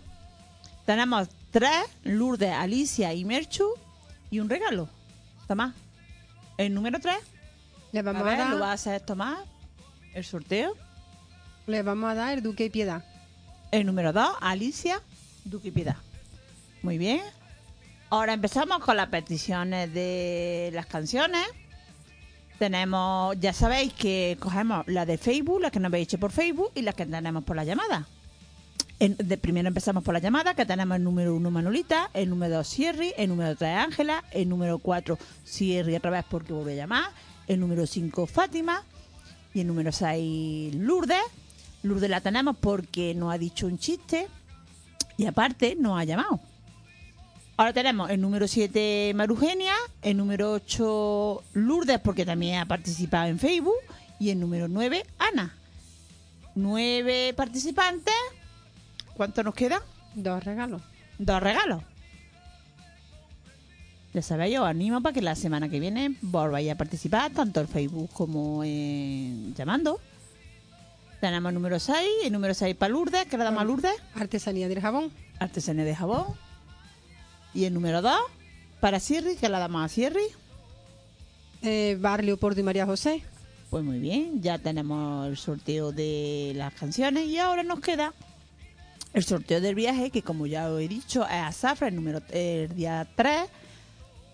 Tenemos 0.86 1.28
tres, 1.50 1.72
Lourdes, 2.04 2.52
Alicia 2.52 3.12
y 3.12 3.24
Merchu, 3.24 3.66
y 4.30 4.38
un 4.38 4.48
regalo. 4.48 4.88
Tomás, 5.48 5.74
el 6.58 6.72
número 6.72 7.00
3. 7.00 7.16
Le 7.90 8.02
vamos 8.02 8.22
a 8.22 8.24
ver, 8.24 8.34
a 8.34 8.38
dar- 8.44 8.50
lo 8.50 8.60
va 8.60 8.70
a 8.70 8.74
hacer 8.74 9.00
Tomás, 9.00 9.40
el 10.14 10.24
sorteo. 10.24 10.74
Le 11.66 11.82
vamos 11.82 12.10
a 12.10 12.14
dar 12.14 12.34
el 12.38 12.42
Duque 12.44 12.66
y 12.66 12.70
Piedad. 12.70 13.04
El 13.72 13.86
número 13.86 14.12
2, 14.12 14.28
Alicia, 14.42 15.00
Piedad. 15.72 15.96
Muy 16.82 16.98
bien. 16.98 17.22
Ahora 18.10 18.34
empezamos 18.34 18.80
con 18.80 18.98
las 18.98 19.08
peticiones 19.08 19.94
de 19.94 20.70
las 20.74 20.84
canciones. 20.84 21.42
Tenemos, 22.58 23.34
ya 23.40 23.54
sabéis 23.54 23.94
que 23.94 24.36
cogemos 24.38 24.86
la 24.88 25.06
de 25.06 25.16
Facebook, 25.16 25.62
la 25.62 25.70
que 25.70 25.80
nos 25.80 25.88
habéis 25.88 26.08
hecho 26.08 26.18
por 26.18 26.32
Facebook 26.32 26.70
y 26.74 26.82
las 26.82 26.94
que 26.94 27.06
tenemos 27.06 27.44
por 27.44 27.56
la 27.56 27.64
llamada. 27.64 28.06
De, 28.98 29.38
primero 29.38 29.68
empezamos 29.68 30.04
por 30.04 30.12
la 30.12 30.20
llamada, 30.20 30.52
que 30.52 30.66
tenemos 30.66 30.98
el 30.98 31.02
número 31.02 31.34
1 31.34 31.50
Manolita, 31.50 32.10
el 32.12 32.28
número 32.28 32.56
2 32.56 32.68
Sierri, 32.68 33.14
el 33.16 33.30
número 33.30 33.56
3 33.56 33.78
Ángela, 33.78 34.22
el 34.32 34.50
número 34.50 34.80
4 34.80 35.18
Sierri 35.44 35.96
otra 35.96 36.10
vez 36.10 36.26
porque 36.28 36.52
vuelve 36.52 36.74
a 36.74 36.76
llamar, 36.76 37.10
el 37.48 37.58
número 37.58 37.86
5 37.86 38.26
Fátima 38.26 38.84
y 39.54 39.60
el 39.60 39.66
número 39.66 39.92
6 39.92 40.74
Lourdes. 40.74 41.22
Lourdes 41.82 42.10
la 42.10 42.20
tenemos 42.20 42.56
porque 42.56 43.14
nos 43.14 43.32
ha 43.32 43.38
dicho 43.38 43.66
un 43.66 43.78
chiste 43.78 44.28
y 45.16 45.26
aparte 45.26 45.76
nos 45.78 45.98
ha 45.98 46.04
llamado. 46.04 46.40
Ahora 47.56 47.72
tenemos 47.72 48.10
el 48.10 48.20
número 48.20 48.48
7 48.48 49.12
Marugenia, 49.14 49.74
el 50.00 50.16
número 50.16 50.52
8 50.52 51.44
Lourdes 51.54 52.00
porque 52.00 52.24
también 52.24 52.60
ha 52.60 52.66
participado 52.66 53.26
en 53.26 53.38
Facebook 53.38 53.78
y 54.18 54.30
el 54.30 54.40
número 54.40 54.68
9 54.68 55.04
Ana. 55.18 55.54
Nueve 56.54 57.32
participantes. 57.34 58.14
¿Cuánto 59.14 59.42
nos 59.42 59.54
queda? 59.54 59.82
Dos 60.14 60.44
regalos. 60.44 60.82
Dos 61.18 61.42
regalos. 61.42 61.82
Ya 64.14 64.20
sabéis, 64.20 64.54
yo 64.54 64.62
os 64.62 64.68
animo 64.68 65.00
para 65.00 65.14
que 65.14 65.22
la 65.22 65.34
semana 65.34 65.70
que 65.70 65.80
viene 65.80 66.14
volváis 66.20 66.70
a 66.70 66.74
participar, 66.74 67.32
tanto 67.32 67.60
en 67.60 67.68
Facebook 67.68 68.10
como 68.12 68.62
en 68.62 69.54
llamando. 69.54 70.00
Tenemos 71.22 71.50
el 71.50 71.54
número 71.54 71.78
6, 71.78 71.96
el 72.24 72.32
número 72.32 72.52
6 72.52 72.74
para 72.74 72.92
Lourdes, 72.92 73.26
que 73.26 73.38
le 73.38 73.44
damos 73.44 73.60
a 73.60 73.64
Lourdes. 73.64 73.94
Artesanía 74.16 74.66
del 74.66 74.80
jabón. 74.80 75.12
Artesanía 75.38 75.84
de 75.84 75.94
jabón. 75.94 76.34
Y 77.54 77.64
el 77.64 77.74
número 77.74 78.02
2 78.02 78.12
para 78.80 78.98
Sierri, 78.98 79.36
que 79.36 79.48
la 79.48 79.60
damos 79.60 79.84
a 79.84 79.88
Sierri. 79.88 80.24
Eh, 81.62 81.96
Bar 82.00 82.24
Leopoldo 82.24 82.58
y 82.58 82.64
María 82.64 82.86
José. 82.86 83.22
Pues 83.70 83.84
muy 83.84 84.00
bien, 84.00 84.42
ya 84.42 84.58
tenemos 84.58 85.28
el 85.28 85.36
sorteo 85.36 85.92
de 85.92 86.54
las 86.56 86.74
canciones 86.74 87.28
y 87.28 87.38
ahora 87.38 87.62
nos 87.62 87.78
queda 87.78 88.12
el 89.12 89.22
sorteo 89.22 89.60
del 89.60 89.76
viaje, 89.76 90.10
que 90.10 90.22
como 90.22 90.48
ya 90.48 90.68
os 90.72 90.80
he 90.80 90.88
dicho, 90.88 91.22
es 91.22 91.30
a 91.30 91.52
Zafra, 91.52 91.86
el, 91.86 91.94
número, 91.94 92.20
el 92.30 92.74
día 92.74 93.06
3 93.14 93.42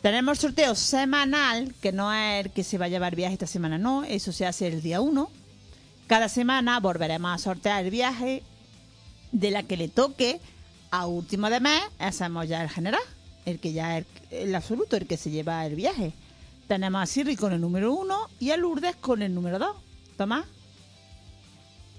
Tenemos 0.00 0.38
sorteo 0.38 0.74
semanal, 0.74 1.74
que 1.82 1.92
no 1.92 2.10
es 2.14 2.46
el 2.46 2.50
que 2.50 2.64
se 2.64 2.78
va 2.78 2.86
a 2.86 2.88
llevar 2.88 3.14
viaje 3.14 3.34
esta 3.34 3.46
semana, 3.46 3.76
no, 3.76 4.04
eso 4.04 4.32
se 4.32 4.46
hace 4.46 4.68
el 4.68 4.80
día 4.80 5.02
1. 5.02 5.37
Cada 6.08 6.30
semana 6.30 6.80
volveremos 6.80 7.34
a 7.34 7.36
sortear 7.36 7.84
el 7.84 7.90
viaje 7.90 8.42
de 9.30 9.50
la 9.50 9.62
que 9.62 9.76
le 9.76 9.88
toque 9.88 10.40
a 10.90 11.06
último 11.06 11.50
de 11.50 11.60
mes, 11.60 11.82
hacemos 11.98 12.48
ya 12.48 12.62
el 12.62 12.70
general, 12.70 13.02
el 13.44 13.58
que 13.60 13.74
ya 13.74 13.98
es 13.98 14.06
el, 14.30 14.54
absoluto, 14.54 14.96
el 14.96 15.06
que 15.06 15.18
se 15.18 15.30
lleva 15.30 15.66
el 15.66 15.74
viaje. 15.74 16.14
Tenemos 16.66 17.02
a 17.02 17.04
Siri 17.04 17.36
con 17.36 17.52
el 17.52 17.60
número 17.60 17.92
1 17.92 18.30
y 18.40 18.52
a 18.52 18.56
Lourdes 18.56 18.96
con 18.96 19.20
el 19.20 19.34
número 19.34 19.58
2. 19.58 19.76
Tomás. 20.16 20.46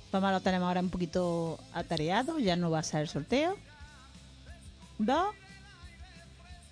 Tomás 0.09 0.33
lo 0.33 0.41
tenemos 0.41 0.65
ahora 0.65 0.79
un 0.79 0.89
poquito 0.89 1.59
atareado, 1.71 2.39
ya 2.39 2.55
no 2.55 2.71
va 2.71 2.79
a 2.79 2.83
ser 2.83 3.01
el 3.01 3.09
sorteo. 3.09 3.57
Dos. 4.97 5.35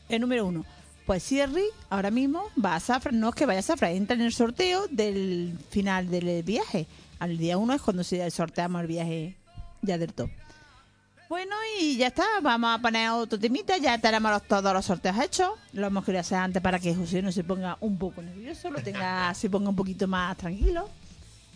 El 0.10 0.22
número 0.22 0.44
1. 0.48 0.66
Pues 1.06 1.22
Siri 1.22 1.66
ahora 1.92 2.10
mismo 2.10 2.46
va 2.64 2.76
a 2.76 2.80
Zafra, 2.80 3.12
no 3.12 3.30
es 3.30 3.36
que 3.36 3.46
vaya 3.46 3.60
a 3.60 3.64
Zafra, 3.64 3.92
entra 3.92 4.16
en 4.16 4.24
el 4.24 4.34
sorteo 4.34 4.88
del 4.88 5.56
final 5.70 6.10
del 6.10 6.42
viaje. 6.42 6.88
Al 7.20 7.38
día 7.38 7.58
1 7.58 7.74
es 7.74 7.82
cuando 7.82 8.04
se 8.04 8.30
sorteamos 8.32 8.82
el 8.82 8.88
viaje 8.88 9.38
ya 9.82 9.98
del 9.98 10.14
top. 10.14 10.30
Bueno, 11.30 11.56
y 11.80 11.98
ya 11.98 12.08
está. 12.08 12.26
Vamos 12.42 12.78
a 12.78 12.82
poner 12.82 13.10
otro 13.10 13.38
temita. 13.38 13.78
Ya 13.78 13.98
tenemos 13.98 14.44
todos 14.44 14.72
los 14.74 14.86
sorteos 14.86 15.18
hechos. 15.20 15.50
Lo 15.74 15.88
hemos 15.88 16.06
querido 16.06 16.22
hacer 16.22 16.38
antes 16.38 16.62
para 16.62 16.80
que 16.80 16.96
José 16.96 17.22
no 17.22 17.32
se 17.32 17.44
ponga 17.44 17.78
un 17.82 17.98
poco 17.98 18.22
nervioso, 18.22 18.70
lo 18.70 18.82
tenga, 18.82 19.34
se 19.34 19.50
ponga 19.50 19.70
un 19.70 19.76
poquito 19.76 20.08
más 20.08 20.38
tranquilo. 20.38 20.90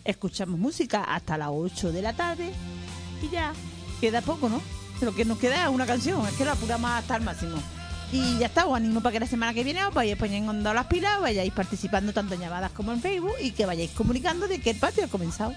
Escuchamos 0.04 0.58
música 0.58 1.04
hasta 1.04 1.38
las 1.38 1.48
8 1.50 1.92
de 1.92 2.02
la 2.02 2.12
tarde. 2.12 2.52
Y 3.22 3.30
ya, 3.30 3.52
queda 4.00 4.20
poco, 4.20 4.48
¿no? 4.48 4.60
Lo 5.00 5.14
que 5.14 5.24
nos 5.24 5.38
queda 5.38 5.64
es 5.64 5.68
una 5.70 5.86
canción. 5.86 6.26
Es 6.26 6.34
que 6.34 6.44
lo 6.44 6.52
apuramos 6.52 6.90
hasta 6.90 7.16
el 7.16 7.22
máximo. 7.22 7.56
Y 8.12 8.38
ya 8.38 8.46
está, 8.46 8.66
os 8.66 8.76
animo 8.76 9.00
para 9.00 9.14
que 9.14 9.20
la 9.20 9.26
semana 9.26 9.54
que 9.54 9.64
viene 9.64 9.82
os 9.84 9.94
vayáis 9.94 10.18
poniendo 10.18 10.74
las 10.74 10.86
pilas, 10.86 11.18
vayáis 11.20 11.52
participando 11.52 12.12
tanto 12.12 12.34
en 12.34 12.40
llamadas 12.40 12.70
como 12.72 12.92
en 12.92 13.00
Facebook 13.00 13.34
y 13.40 13.52
que 13.52 13.64
vayáis 13.64 13.90
comunicando 13.92 14.46
de 14.46 14.60
que 14.60 14.70
el 14.70 14.76
patio 14.76 15.06
ha 15.06 15.08
comenzado. 15.08 15.54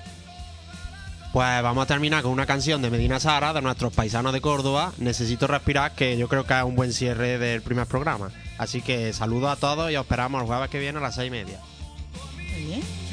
Pues 1.34 1.62
vamos 1.62 1.84
a 1.84 1.86
terminar 1.86 2.24
con 2.24 2.32
una 2.32 2.46
canción 2.46 2.82
de 2.82 2.90
Medina 2.90 3.20
Sara, 3.20 3.52
de 3.52 3.62
nuestros 3.62 3.92
paisanos 3.92 4.32
de 4.32 4.40
Córdoba, 4.40 4.94
Necesito 5.00 5.48
Respirar, 5.48 5.94
que 5.94 6.18
yo 6.18 6.30
creo 6.30 6.46
que 6.46 6.58
es 6.58 6.64
un 6.64 6.78
buen 6.78 6.94
cierre 6.94 7.38
del 7.38 7.62
primer 7.62 7.88
programa. 7.88 8.32
Así 8.58 8.82
que 8.82 9.12
saludos 9.12 9.52
a 9.52 9.58
todos 9.58 9.92
y 9.92 9.98
os 9.98 10.04
esperamos 10.06 10.40
el 10.40 10.48
jueves 10.48 10.70
que 10.70 10.80
viene 10.80 11.00
a 11.00 11.02
las 11.02 11.16
seis 11.16 11.28
y 11.28 11.32
media. 11.32 11.60
Muy 12.54 12.64
bien. 12.68 13.05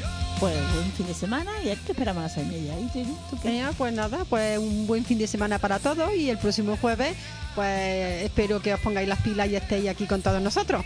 Pues 0.43 0.73
buen 0.73 0.91
fin 0.91 1.07
de 1.07 1.13
semana 1.13 1.51
y 1.63 1.69
es 1.69 1.79
que 1.79 1.93
esperamos 1.93 2.19
a 2.19 2.23
las 2.23 2.33
seis 2.33 2.47
y 2.47 2.51
media. 2.51 2.77
¿Y 2.77 2.89
tú, 2.89 3.37
pues 3.77 3.93
nada, 3.93 4.25
pues 4.25 4.57
un 4.57 4.85
buen 4.85 5.05
fin 5.05 5.17
de 5.17 5.25
semana 5.25 5.57
para 5.57 5.79
todos 5.79 6.13
y 6.13 6.29
el 6.29 6.37
próximo 6.37 6.75
jueves, 6.75 7.15
pues 7.55 8.23
espero 8.23 8.61
que 8.61 8.73
os 8.73 8.79
pongáis 8.81 9.07
las 9.07 9.21
pilas 9.21 9.47
y 9.47 9.55
estéis 9.55 9.87
aquí 9.87 10.05
con 10.05 10.21
todos 10.21 10.41
nosotros. 10.41 10.83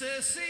Necesito 0.00 0.49